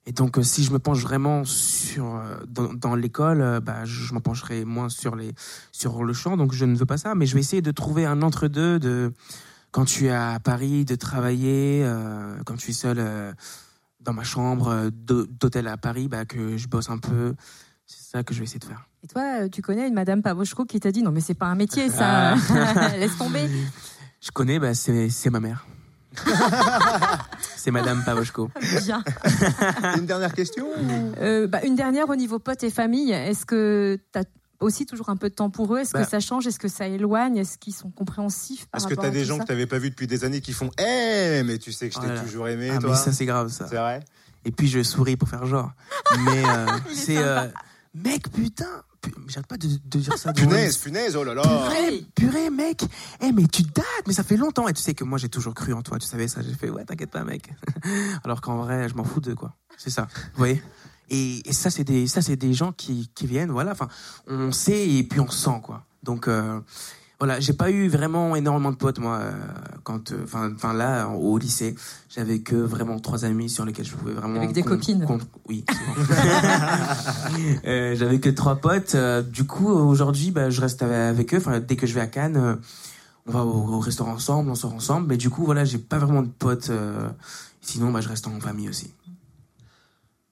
Et 0.08 0.12
donc, 0.12 0.38
euh, 0.38 0.44
si 0.44 0.64
je 0.64 0.72
me 0.72 0.78
penche 0.78 1.02
vraiment 1.02 1.44
sur 1.44 2.16
euh, 2.16 2.36
dans, 2.48 2.94
l'école, 2.96 3.60
bah, 3.62 3.86
je, 3.86 4.04
je 4.04 4.14
m'en 4.14 4.22
pencherai 4.22 4.64
moins 4.64 4.88
sur 4.90 5.16
les 5.16 5.34
sur 5.72 6.04
le 6.04 6.14
chant. 6.14 6.38
Donc, 6.38 6.54
je 6.54 6.66
ne 6.66 6.76
veux 6.76 6.86
pas 6.86 6.98
ça, 6.98 7.16
mais 7.16 7.26
je 7.26 7.34
vais 7.34 7.40
essayer 7.40 7.64
de 7.64 7.72
trouver 7.72 8.06
un 8.06 8.22
entre 8.22 8.48
deux 8.48 8.78
de 8.78 9.12
quand 9.72 9.86
tu 9.86 10.06
es 10.06 10.12
à 10.12 10.40
Paris, 10.40 10.86
de 10.86 10.96
travailler 10.96 11.84
quand 12.46 12.56
tu 12.56 12.70
es 12.70 12.74
seul 12.74 13.04
dans 14.00 14.14
ma 14.14 14.24
chambre 14.24 14.92
d'hô- 14.92 15.26
d'hôtel 15.26 15.68
à 15.68 15.78
Paris, 15.78 16.08
bah, 16.08 16.26
que 16.26 16.56
je 16.58 16.68
bosse 16.68 16.92
un 16.92 17.00
peu. 17.00 17.34
C'est 17.88 18.04
ça 18.12 18.24
que 18.24 18.34
je 18.34 18.40
vais 18.40 18.46
essayer 18.46 18.60
de 18.60 18.66
faire. 18.66 18.88
Et 19.04 19.08
toi, 19.08 19.22
euh, 19.42 19.50
tu 19.50 19.62
connais 19.62 19.88
une 19.88 19.94
Madame 19.94 20.22
Pavoshko 20.22 20.66
qui 20.66 20.80
t'a 20.80 20.92
dit 20.92 21.04
non 21.04 21.12
mais 21.12 21.22
c'est 21.22 21.34
pas 21.36 21.46
un 21.46 21.56
métier 21.56 21.90
ça, 21.90 22.34
Ah. 22.34 22.90
laisse 22.98 23.18
tomber. 23.18 23.48
Je 24.22 24.32
connais, 24.32 24.58
bah, 24.60 24.74
c'est 24.74 25.10
c'est 25.10 25.30
ma 25.30 25.40
mère. 25.40 25.66
c'est 27.58 27.72
Madame 27.72 28.04
Pavoshko. 28.04 28.50
Bien. 28.84 29.04
Une 29.98 30.06
dernière 30.06 30.34
question 30.34 30.66
ou- 30.68 31.14
Euh, 31.22 31.48
bah, 31.48 31.60
une 31.66 31.76
dernière 31.76 32.10
au 32.10 32.16
niveau 32.16 32.40
potes 32.40 32.64
et 32.64 32.70
famille. 32.70 33.12
Est-ce 33.12 33.46
que 33.46 34.00
tu 34.14 34.20
as 34.20 34.24
aussi 34.62 34.86
toujours 34.86 35.10
un 35.10 35.18
peu 35.18 35.30
de 35.30 35.36
temps 35.36 35.50
pour 35.50 35.76
eux? 35.76 35.80
Est-ce 35.80 35.92
Bah. 35.92 36.04
que 36.04 36.10
ça 36.10 36.20
change? 36.20 36.48
Est-ce 36.48 36.58
que 36.60 36.68
ça 36.70 36.88
éloigne? 36.88 37.38
Est-ce 37.38 37.58
qu'ils 37.58 37.74
sont 37.76 37.90
compréhensifs 37.92 38.66
par 38.68 38.80
Est-ce 38.80 38.88
que 38.88 38.94
t'as 38.94 39.08
à 39.08 39.12
des 39.12 39.26
gens 39.26 39.38
que 39.40 39.44
t'avais 39.46 39.68
pas 39.68 39.78
vus 39.78 39.90
depuis 39.90 40.08
des 40.08 40.24
années 40.24 40.42
qui 40.42 40.54
font 40.54 40.70
Eh, 40.80 41.44
mais 41.46 41.58
tu 41.58 41.72
sais 41.74 41.90
que 41.90 41.96
je 41.96 42.00
t'ai 42.00 42.22
toujours 42.24 42.48
aimé, 42.48 42.72
Ah, 42.74 42.80
toi 42.80 42.92
mais 42.92 42.96
ça, 42.96 43.12
c'est 43.12 43.26
grave, 43.26 43.50
ça. 43.50 43.68
C'est 43.68 43.76
vrai? 43.76 44.00
Et 44.46 44.52
puis, 44.52 44.68
je 44.68 44.82
souris 44.84 45.18
pour 45.18 45.28
faire 45.28 45.46
genre. 45.46 45.72
Mais 46.20 46.44
euh, 46.48 46.66
c'est. 46.94 47.18
Mec, 47.96 48.30
putain 48.32 48.84
pu- 49.02 49.14
J'arrête 49.28 49.48
pas 49.48 49.58
de, 49.58 49.68
de 49.68 50.00
dire 50.00 50.18
ça. 50.18 50.34
Punaise, 50.34 50.78
punaise, 50.78 51.16
oh 51.16 51.24
là 51.24 51.34
là 51.34 51.42
Purée, 51.44 52.06
purée, 52.16 52.50
mec. 52.50 52.84
Eh, 53.22 53.32
mais 53.32 53.48
tu 53.48 53.64
dates, 53.64 53.86
mais 54.08 54.14
ça 54.14 54.24
fait 54.24 54.38
longtemps. 54.38 54.68
Et 54.68 54.74
tu 54.74 54.82
sais 54.82 54.94
que 54.94 55.04
moi, 55.04 55.18
j'ai 55.18 55.30
toujours 55.30 55.54
cru 55.54 55.74
en 55.74 55.82
toi. 55.82 55.98
Tu 56.00 56.08
savais 56.08 56.28
ça. 56.28 56.42
J'ai 56.42 56.54
fait, 56.54 56.70
ouais, 56.70 56.86
t'inquiète 56.86 57.12
pas, 57.12 57.24
mec. 57.24 57.50
Alors 58.24 58.42
qu'en 58.42 58.58
vrai, 58.58 58.90
je 58.90 58.96
m'en 58.96 59.04
fous 59.04 59.22
de 59.22 59.34
quoi. 59.34 59.54
C'est 59.78 59.90
ça. 59.90 60.08
Vous 60.34 60.38
voyez? 60.38 60.62
Et, 61.10 61.48
et 61.48 61.54
ça, 61.54 61.70
c'est 61.70 61.84
des, 61.84 62.08
ça, 62.08 62.22
c'est 62.22 62.36
des 62.36 62.54
gens 62.54 62.72
qui, 62.72 63.10
qui 63.14 63.28
viennent. 63.28 63.52
Voilà. 63.52 63.72
Enfin, 63.72 63.88
on 64.28 64.52
sait 64.52 64.88
et 64.90 65.04
puis 65.04 65.20
on 65.20 65.30
sent 65.30 65.60
quoi. 65.64 65.84
Donc, 66.04 66.28
euh, 66.28 66.60
voilà, 67.20 67.40
j'ai 67.40 67.54
pas 67.54 67.72
eu 67.72 67.88
vraiment 67.88 68.36
énormément 68.36 68.72
de 68.72 68.76
potes 68.76 69.00
moi 69.00 69.20
euh, 69.22 69.32
quand, 69.84 70.12
euh, 70.12 70.18
enfin, 70.26 70.52
enfin 70.54 70.74
là, 70.74 71.08
au 71.08 71.38
lycée, 71.38 71.76
j'avais 72.14 72.40
que 72.40 72.56
vraiment 72.56 73.00
trois 73.00 73.24
amis 73.26 73.50
sur 73.50 73.64
lesquels 73.66 73.86
je 73.86 73.96
pouvais 73.96 74.14
vraiment. 74.14 74.38
Avec 74.42 74.52
des 74.54 74.64
copines. 74.64 75.06
oui. 75.48 75.64
Euh, 77.66 77.96
j'avais 77.96 78.20
que 78.20 78.30
trois 78.30 78.56
potes. 78.58 78.96
euh, 78.96 79.22
du 79.22 79.46
coup, 79.46 79.68
aujourd'hui, 79.70 80.32
bah, 80.32 80.50
je 80.50 80.62
reste 80.62 80.82
avec 80.84 81.34
eux. 81.34 81.38
Enfin, 81.38 81.60
dès 81.60 81.76
que 81.76 81.88
je 81.88 81.94
vais 81.94 82.02
à 82.02 82.08
Cannes, 82.08 82.38
euh, 82.38 82.56
on 83.28 83.32
va 83.32 83.44
au, 83.44 83.74
au 83.76 83.80
restaurant 83.80 84.14
ensemble, 84.14 84.50
on 84.50 84.56
sort 84.56 84.74
ensemble. 84.74 85.08
Mais 85.08 85.18
du 85.18 85.30
coup, 85.30 85.46
voilà, 85.46 85.66
j'ai 85.66 85.78
pas 85.78 85.98
vraiment 85.98 86.22
de 86.22 86.28
potes. 86.30 86.70
euh, 86.70 87.10
sinon, 87.62 87.92
bah, 87.92 88.02
je 88.02 88.10
reste 88.10 88.28
en 88.28 88.40
famille 88.40 88.70
aussi. 88.70 88.92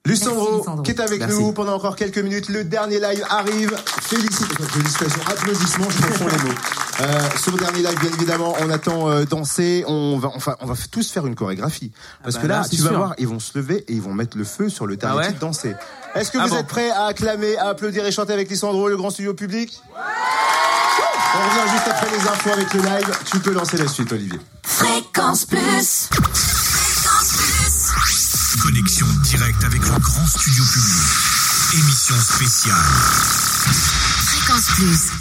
Lucendro, 0.05 0.65
qui 0.83 0.91
est 0.91 0.99
avec 0.99 1.19
Merci. 1.19 1.39
nous 1.39 1.53
pendant 1.53 1.75
encore 1.75 1.95
quelques 1.95 2.17
minutes. 2.17 2.49
Le 2.49 2.65
dernier 2.65 2.99
live 2.99 3.23
arrive. 3.29 3.73
Félicitations, 4.01 4.65
félicitations, 4.65 5.21
applaudissements, 5.27 5.89
je 5.89 6.01
confonds 6.01 6.27
les 6.27 6.43
mots. 6.43 6.55
Euh, 6.99 7.29
sur 7.41 7.53
le 7.53 7.57
dernier 7.59 7.83
live, 7.83 7.99
bien 8.01 8.09
évidemment, 8.11 8.53
on 8.59 8.69
attend 8.69 9.09
euh, 9.09 9.23
danser. 9.23 9.85
On 9.87 10.19
va, 10.19 10.27
enfin, 10.35 10.57
on 10.59 10.65
va 10.65 10.75
tous 10.91 11.09
faire 11.09 11.25
une 11.25 11.35
chorégraphie. 11.35 11.93
Parce 12.21 12.35
bah 12.35 12.41
que 12.41 12.47
là, 12.47 12.57
là, 12.57 12.63
c'est 12.63 12.75
tu 12.75 12.81
vas 12.81 12.91
voir, 12.91 13.13
ils 13.17 13.29
vont 13.29 13.39
se 13.39 13.57
lever 13.57 13.85
et 13.87 13.93
ils 13.93 14.01
vont 14.01 14.13
mettre 14.13 14.37
le 14.37 14.43
feu 14.43 14.67
sur 14.67 14.87
le 14.87 14.97
dernier 14.97 15.15
Ah 15.15 15.21
ouais 15.21 15.27
titre 15.29 15.39
danser. 15.39 15.73
Est-ce 16.15 16.31
que 16.31 16.37
Ah 16.37 16.47
vous 16.47 16.49
bon 16.49 16.59
êtes 16.59 16.67
prêts 16.67 16.89
à 16.89 17.05
acclamer, 17.05 17.55
à 17.57 17.69
applaudir 17.69 18.05
et 18.05 18.11
chanter 18.11 18.33
avec 18.33 18.49
Lisandro, 18.49 18.89
le 18.89 18.97
grand 18.97 19.09
studio 19.09 19.33
public? 19.33 19.81
On 19.95 21.49
revient 21.49 21.71
juste 21.71 21.87
après 21.87 22.11
les 22.11 22.27
infos 22.27 22.49
avec 22.51 22.73
le 22.73 22.81
live. 22.81 23.17
Tu 23.31 23.39
peux 23.39 23.53
lancer 23.53 23.77
la 23.77 23.87
suite, 23.87 24.11
Olivier. 24.11 24.39
Fréquence 24.63 25.45
Plus. 25.45 26.09
Connexion 28.63 29.05
directe 29.23 29.61
avec 29.65 29.81
le 29.81 29.99
grand 29.99 30.25
studio 30.25 30.63
public. 30.63 31.01
Émission 31.73 32.15
spéciale. 32.17 32.77
Fréquence 34.25 34.67
Plus. 34.67 35.11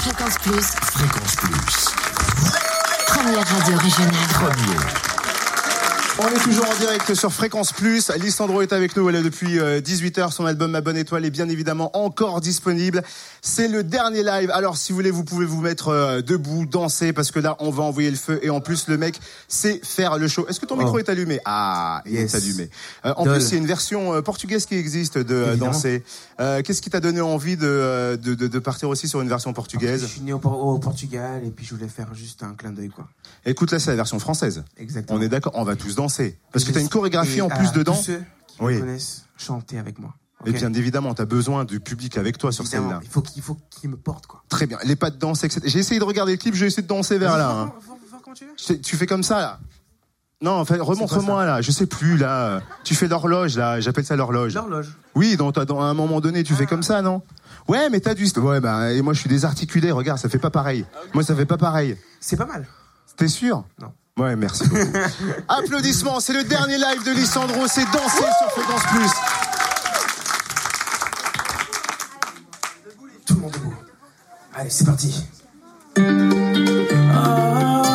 Fréquence 0.00 0.38
Plus. 0.40 0.66
Fréquence 0.94 1.36
Plus. 1.36 1.94
Première 3.06 3.46
radio 3.46 3.76
régionale. 3.76 4.28
Premier. 4.32 5.09
On 6.22 6.28
est 6.28 6.42
toujours 6.44 6.66
en 6.68 6.78
direct 6.78 7.14
sur 7.14 7.32
Fréquence 7.32 7.72
Plus. 7.72 8.10
Lissandro 8.20 8.60
est 8.60 8.74
avec 8.74 8.94
nous. 8.94 9.08
Elle 9.08 9.16
est 9.16 9.22
depuis 9.22 9.58
18h. 9.58 10.32
Son 10.32 10.44
album 10.44 10.70
Ma 10.70 10.82
Bonne 10.82 10.98
Étoile 10.98 11.24
est 11.24 11.30
bien 11.30 11.48
évidemment 11.48 11.90
encore 11.96 12.42
disponible. 12.42 13.02
C'est 13.40 13.68
le 13.68 13.82
dernier 13.84 14.22
live. 14.22 14.50
Alors, 14.52 14.76
si 14.76 14.92
vous 14.92 14.96
voulez, 14.96 15.10
vous 15.10 15.24
pouvez 15.24 15.46
vous 15.46 15.62
mettre 15.62 15.88
euh, 15.88 16.20
debout, 16.20 16.66
danser, 16.66 17.14
parce 17.14 17.30
que 17.30 17.38
là, 17.40 17.56
on 17.58 17.70
va 17.70 17.84
envoyer 17.84 18.10
le 18.10 18.16
feu. 18.18 18.38
Et 18.42 18.50
en 18.50 18.60
plus, 18.60 18.86
le 18.88 18.98
mec 18.98 19.18
sait 19.48 19.80
faire 19.82 20.18
le 20.18 20.28
show. 20.28 20.46
Est-ce 20.46 20.60
que 20.60 20.66
ton 20.66 20.76
micro 20.76 20.96
Oh. 20.96 20.98
est 20.98 21.08
allumé? 21.08 21.40
Ah, 21.46 22.02
il 22.04 22.12
Yes. 22.12 22.34
est 22.34 22.36
allumé. 22.36 22.70
Euh, 23.06 23.14
en 23.16 23.24
plus, 23.24 23.48
il 23.48 23.52
y 23.52 23.54
a 23.54 23.58
une 23.58 23.66
version 23.66 24.12
euh, 24.12 24.20
portugaise 24.20 24.66
qui 24.66 24.74
existe 24.74 25.16
de 25.16 25.34
euh, 25.34 25.46
Évidemment. 25.52 25.72
danser. 25.72 26.04
Euh, 26.40 26.60
Qu'est-ce 26.62 26.82
qui 26.82 26.90
t'a 26.90 27.00
donné 27.00 27.22
envie 27.22 27.56
de, 27.56 27.66
euh, 27.66 28.16
de, 28.18 28.34
de, 28.34 28.46
de 28.46 28.58
partir 28.58 28.90
aussi 28.90 29.08
sur 29.08 29.22
une 29.22 29.28
version 29.28 29.50
Je 29.50 29.54
portugaise 29.54 30.04
suis 30.06 30.20
né 30.20 30.34
au, 30.34 30.38
au 30.38 30.78
Portugal 30.78 31.40
et 31.46 31.50
puis 31.50 31.64
je 31.64 31.74
voulais 31.74 31.88
faire 31.88 32.12
juste 32.14 32.42
un 32.42 32.52
clin 32.54 32.72
d'œil, 32.72 32.90
quoi. 32.90 33.06
Écoute, 33.46 33.72
là, 33.72 33.78
c'est 33.78 33.90
la 33.90 33.96
version 33.96 34.18
française. 34.18 34.64
Exactement. 34.76 35.18
On 35.18 35.22
est 35.22 35.28
d'accord 35.28 35.52
On 35.54 35.64
va 35.64 35.76
tous 35.76 35.94
danser. 35.94 36.38
Parce 36.52 36.64
que 36.64 36.72
tu 36.72 36.78
as 36.78 36.80
une 36.80 36.88
chorégraphie 36.88 37.40
en 37.42 37.48
à 37.48 37.56
plus 37.56 37.72
dedans. 37.72 37.96
Tous 37.96 38.02
ceux 38.04 38.22
qui 38.46 38.56
Oui. 38.60 38.74
me 38.74 38.80
connaissent, 38.80 39.24
chanter 39.36 39.78
avec 39.78 39.98
moi. 39.98 40.14
Et 40.46 40.52
bien 40.52 40.72
évidemment, 40.72 41.12
tu 41.14 41.20
as 41.20 41.26
besoin 41.26 41.64
du 41.66 41.80
public 41.80 42.16
avec 42.16 42.38
toi 42.38 42.50
sur 42.50 42.64
Évidemment, 42.64 42.88
scène-là. 42.88 43.00
Il 43.04 43.10
faut 43.10 43.20
qu'il 43.20 43.42
faut 43.42 43.58
qu'il 43.68 43.90
me 43.90 43.96
porte, 43.98 44.26
quoi. 44.26 44.42
Très 44.48 44.66
bien. 44.66 44.78
Les 44.84 44.96
pas 44.96 45.10
de 45.10 45.16
danse, 45.16 45.44
etc. 45.44 45.60
J'ai 45.66 45.80
essayé 45.80 46.00
de 46.00 46.04
regarder 46.04 46.32
le 46.32 46.38
clip, 46.38 46.54
j'ai 46.54 46.64
essayé 46.66 46.82
de 46.82 46.88
danser 46.88 47.18
vers 47.18 47.36
là. 47.36 47.50
hein. 47.50 47.72
Voir 48.08 48.22
comment 48.22 48.34
tu 48.34 48.46
veux. 48.46 48.96
Fais 48.98 49.06
comme 49.06 49.22
ça, 49.22 49.38
là 49.40 49.60
Non, 50.40 50.52
en 50.52 50.64
fait, 50.64 50.78
remontre-moi, 50.80 51.44
là. 51.44 51.60
Je 51.60 51.70
sais 51.70 51.84
plus, 51.84 52.16
là. 52.16 52.62
Tu 52.84 52.94
fais 52.94 53.06
l'horloge, 53.06 53.58
là. 53.58 53.80
J'appelle 53.80 54.06
ça 54.06 54.16
l'horloge. 54.16 54.54
L'horloge. 54.54 54.96
Oui, 55.14 55.36
dans, 55.36 55.50
dans 55.50 55.80
un 55.82 55.92
moment 55.92 56.22
donné, 56.22 56.42
tu 56.42 56.54
fais 56.54 56.64
comme 56.66 56.82
ça, 56.82 57.02
non? 57.02 57.20
Ouais, 57.68 57.90
mais 57.90 58.00
t'as 58.00 58.14
du... 58.14 58.26
Ouais, 58.38 58.60
bah, 58.60 58.94
et 58.94 59.02
moi, 59.02 59.12
je 59.12 59.20
suis 59.20 59.28
désarticulé. 59.28 59.90
Regarde, 59.92 60.18
ça 60.18 60.30
fait 60.30 60.38
pas 60.38 60.48
pareil. 60.50 60.86
Moi, 61.12 61.22
ça 61.22 61.36
fait 61.36 61.44
pas 61.44 61.58
pareil. 61.58 61.98
C'est 62.18 62.38
pas 62.38 62.46
mal. 62.46 62.66
T'es 63.20 63.28
sûr 63.28 63.62
Non. 63.78 63.92
Ouais, 64.16 64.34
merci 64.34 64.66
beaucoup. 64.66 64.80
Applaudissements, 65.48 66.20
c'est 66.20 66.32
le 66.32 66.42
dernier 66.42 66.78
live 66.78 67.04
de 67.04 67.10
Lissandro, 67.10 67.66
c'est 67.66 67.84
danser 67.92 68.24
sur 68.38 68.50
Fréquence 68.52 68.82
Plus. 68.94 69.10
Tout 73.26 73.34
le 73.34 73.40
monde 73.40 73.52
debout. 73.52 73.74
Allez, 74.54 74.70
c'est 74.70 74.86
parti. 74.86 75.22
Je 75.98 77.89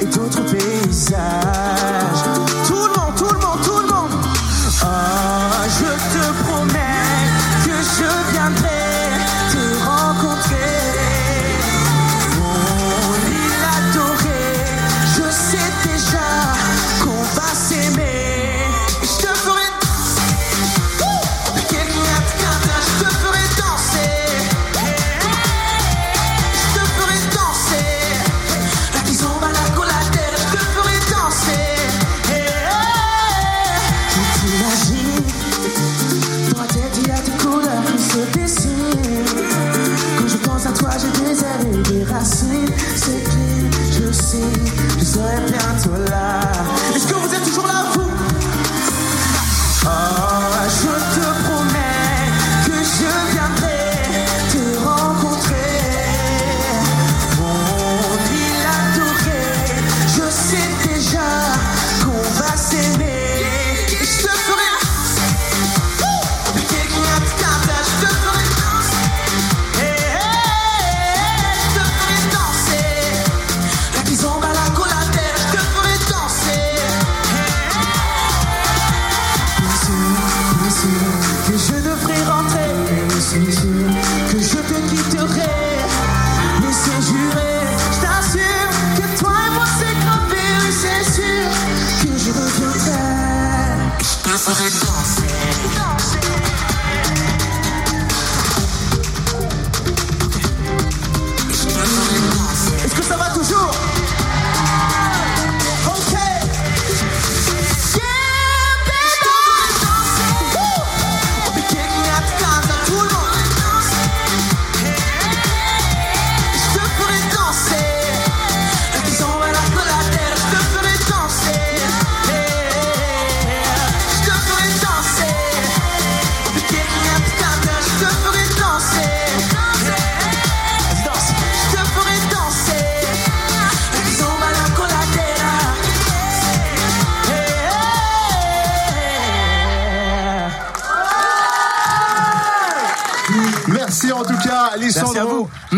et 0.00 0.06
d'autres 0.06 0.42
paysages. 0.50 1.45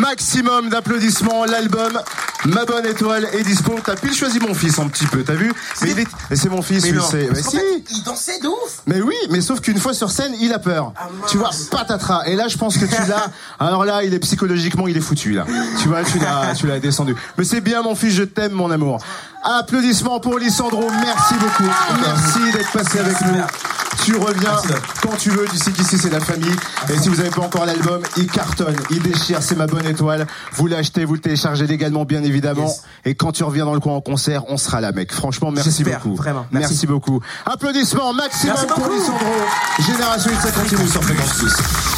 Maximum 0.08 0.70
d'applaudissements. 0.70 1.44
L'album 1.44 2.00
Ma 2.46 2.64
bonne 2.64 2.86
étoile 2.86 3.28
est 3.34 3.42
dispo. 3.42 3.74
T'as 3.84 3.94
pile 3.94 4.14
choisi 4.14 4.38
mon 4.38 4.54
fils 4.54 4.78
un 4.78 4.88
petit 4.88 5.04
peu, 5.06 5.22
t'as 5.22 5.34
vu 5.34 5.52
Mais 5.82 5.90
il 5.90 5.98
est- 5.98 6.34
c'est 6.36 6.48
mon 6.48 6.62
fils, 6.62 6.82
Mais 6.90 6.98
sais. 7.00 7.28
Mais 7.30 7.42
si. 7.42 7.56
fait, 7.58 7.82
il 7.90 8.02
dansait 8.04 8.38
de 8.40 8.46
ouf. 8.48 8.78
Mais 8.86 9.02
oui, 9.02 9.14
mais 9.30 9.42
sauf 9.42 9.60
qu'une 9.60 9.78
fois 9.78 9.92
sur 9.92 10.10
scène, 10.10 10.32
il 10.40 10.50
a 10.54 10.58
peur. 10.58 10.94
tu 11.28 11.36
vois, 11.36 11.50
patatras. 11.70 12.22
Et 12.26 12.36
là, 12.36 12.48
je 12.48 12.56
pense 12.56 12.78
que 12.78 12.86
tu 12.86 13.02
l'as. 13.08 13.30
Alors 13.60 13.84
là, 13.84 14.02
il 14.02 14.14
est 14.14 14.18
psychologiquement, 14.20 14.88
il 14.88 14.96
est 14.96 15.00
foutu 15.00 15.32
là. 15.32 15.44
Tu 15.82 15.88
vois, 15.88 16.02
tu 16.04 16.18
l'as, 16.18 16.54
tu 16.54 16.66
l'as 16.66 16.78
descendu. 16.80 17.14
Mais 17.36 17.44
c'est 17.44 17.60
bien, 17.60 17.82
mon 17.82 17.94
fils, 17.94 18.14
je 18.14 18.22
t'aime, 18.22 18.52
mon 18.52 18.70
amour. 18.70 19.00
Applaudissements 19.42 20.20
pour 20.20 20.38
Lissandro. 20.38 20.84
Merci 21.00 21.34
beaucoup. 21.34 21.70
Merci 22.00 22.52
d'être 22.52 22.72
passé 22.72 22.98
avec 22.98 23.20
nous. 23.22 23.40
Tu 24.04 24.16
reviens 24.16 24.56
quand 25.02 25.16
tu 25.16 25.30
veux. 25.30 25.46
Tu 25.46 25.56
sais 25.56 25.72
qu'ici 25.72 25.98
c'est 25.98 26.10
la 26.10 26.20
famille. 26.20 26.54
Et 26.88 26.98
si 26.98 27.08
vous 27.08 27.16
n'avez 27.16 27.30
pas 27.30 27.42
encore 27.42 27.66
l'album, 27.66 28.00
il 28.16 28.26
cartonne, 28.26 28.76
il 28.90 29.02
déchire. 29.02 29.42
C'est 29.42 29.56
ma 29.56 29.66
bonne 29.66 29.86
étoile. 29.86 30.26
Vous 30.52 30.66
l'achetez, 30.66 31.04
vous 31.04 31.14
le 31.14 31.20
téléchargez 31.20 31.66
légalement, 31.66 32.04
bien 32.04 32.22
évidemment. 32.22 32.66
Yes. 32.66 32.82
Et 33.04 33.14
quand 33.14 33.32
tu 33.32 33.44
reviens 33.44 33.64
dans 33.64 33.74
le 33.74 33.80
coin 33.80 33.94
en 33.94 34.00
concert, 34.00 34.44
on 34.48 34.56
sera 34.56 34.80
là, 34.80 34.92
mec. 34.92 35.12
Franchement, 35.12 35.50
merci 35.50 35.84
beaucoup. 35.84 36.14
vraiment. 36.14 36.46
Merci. 36.50 36.72
Merci. 36.72 36.86
beaucoup. 36.86 37.20
Applaudissements 37.46 38.12
maximum 38.12 38.56
Merci 38.56 38.80
pour. 38.80 38.92
Lissandro. 38.92 39.26
Génération 39.80 40.30
X, 40.30 40.42
ça 40.42 40.50
continue 40.52 40.88
sur 40.88 41.02
Fréquence. 41.02 41.97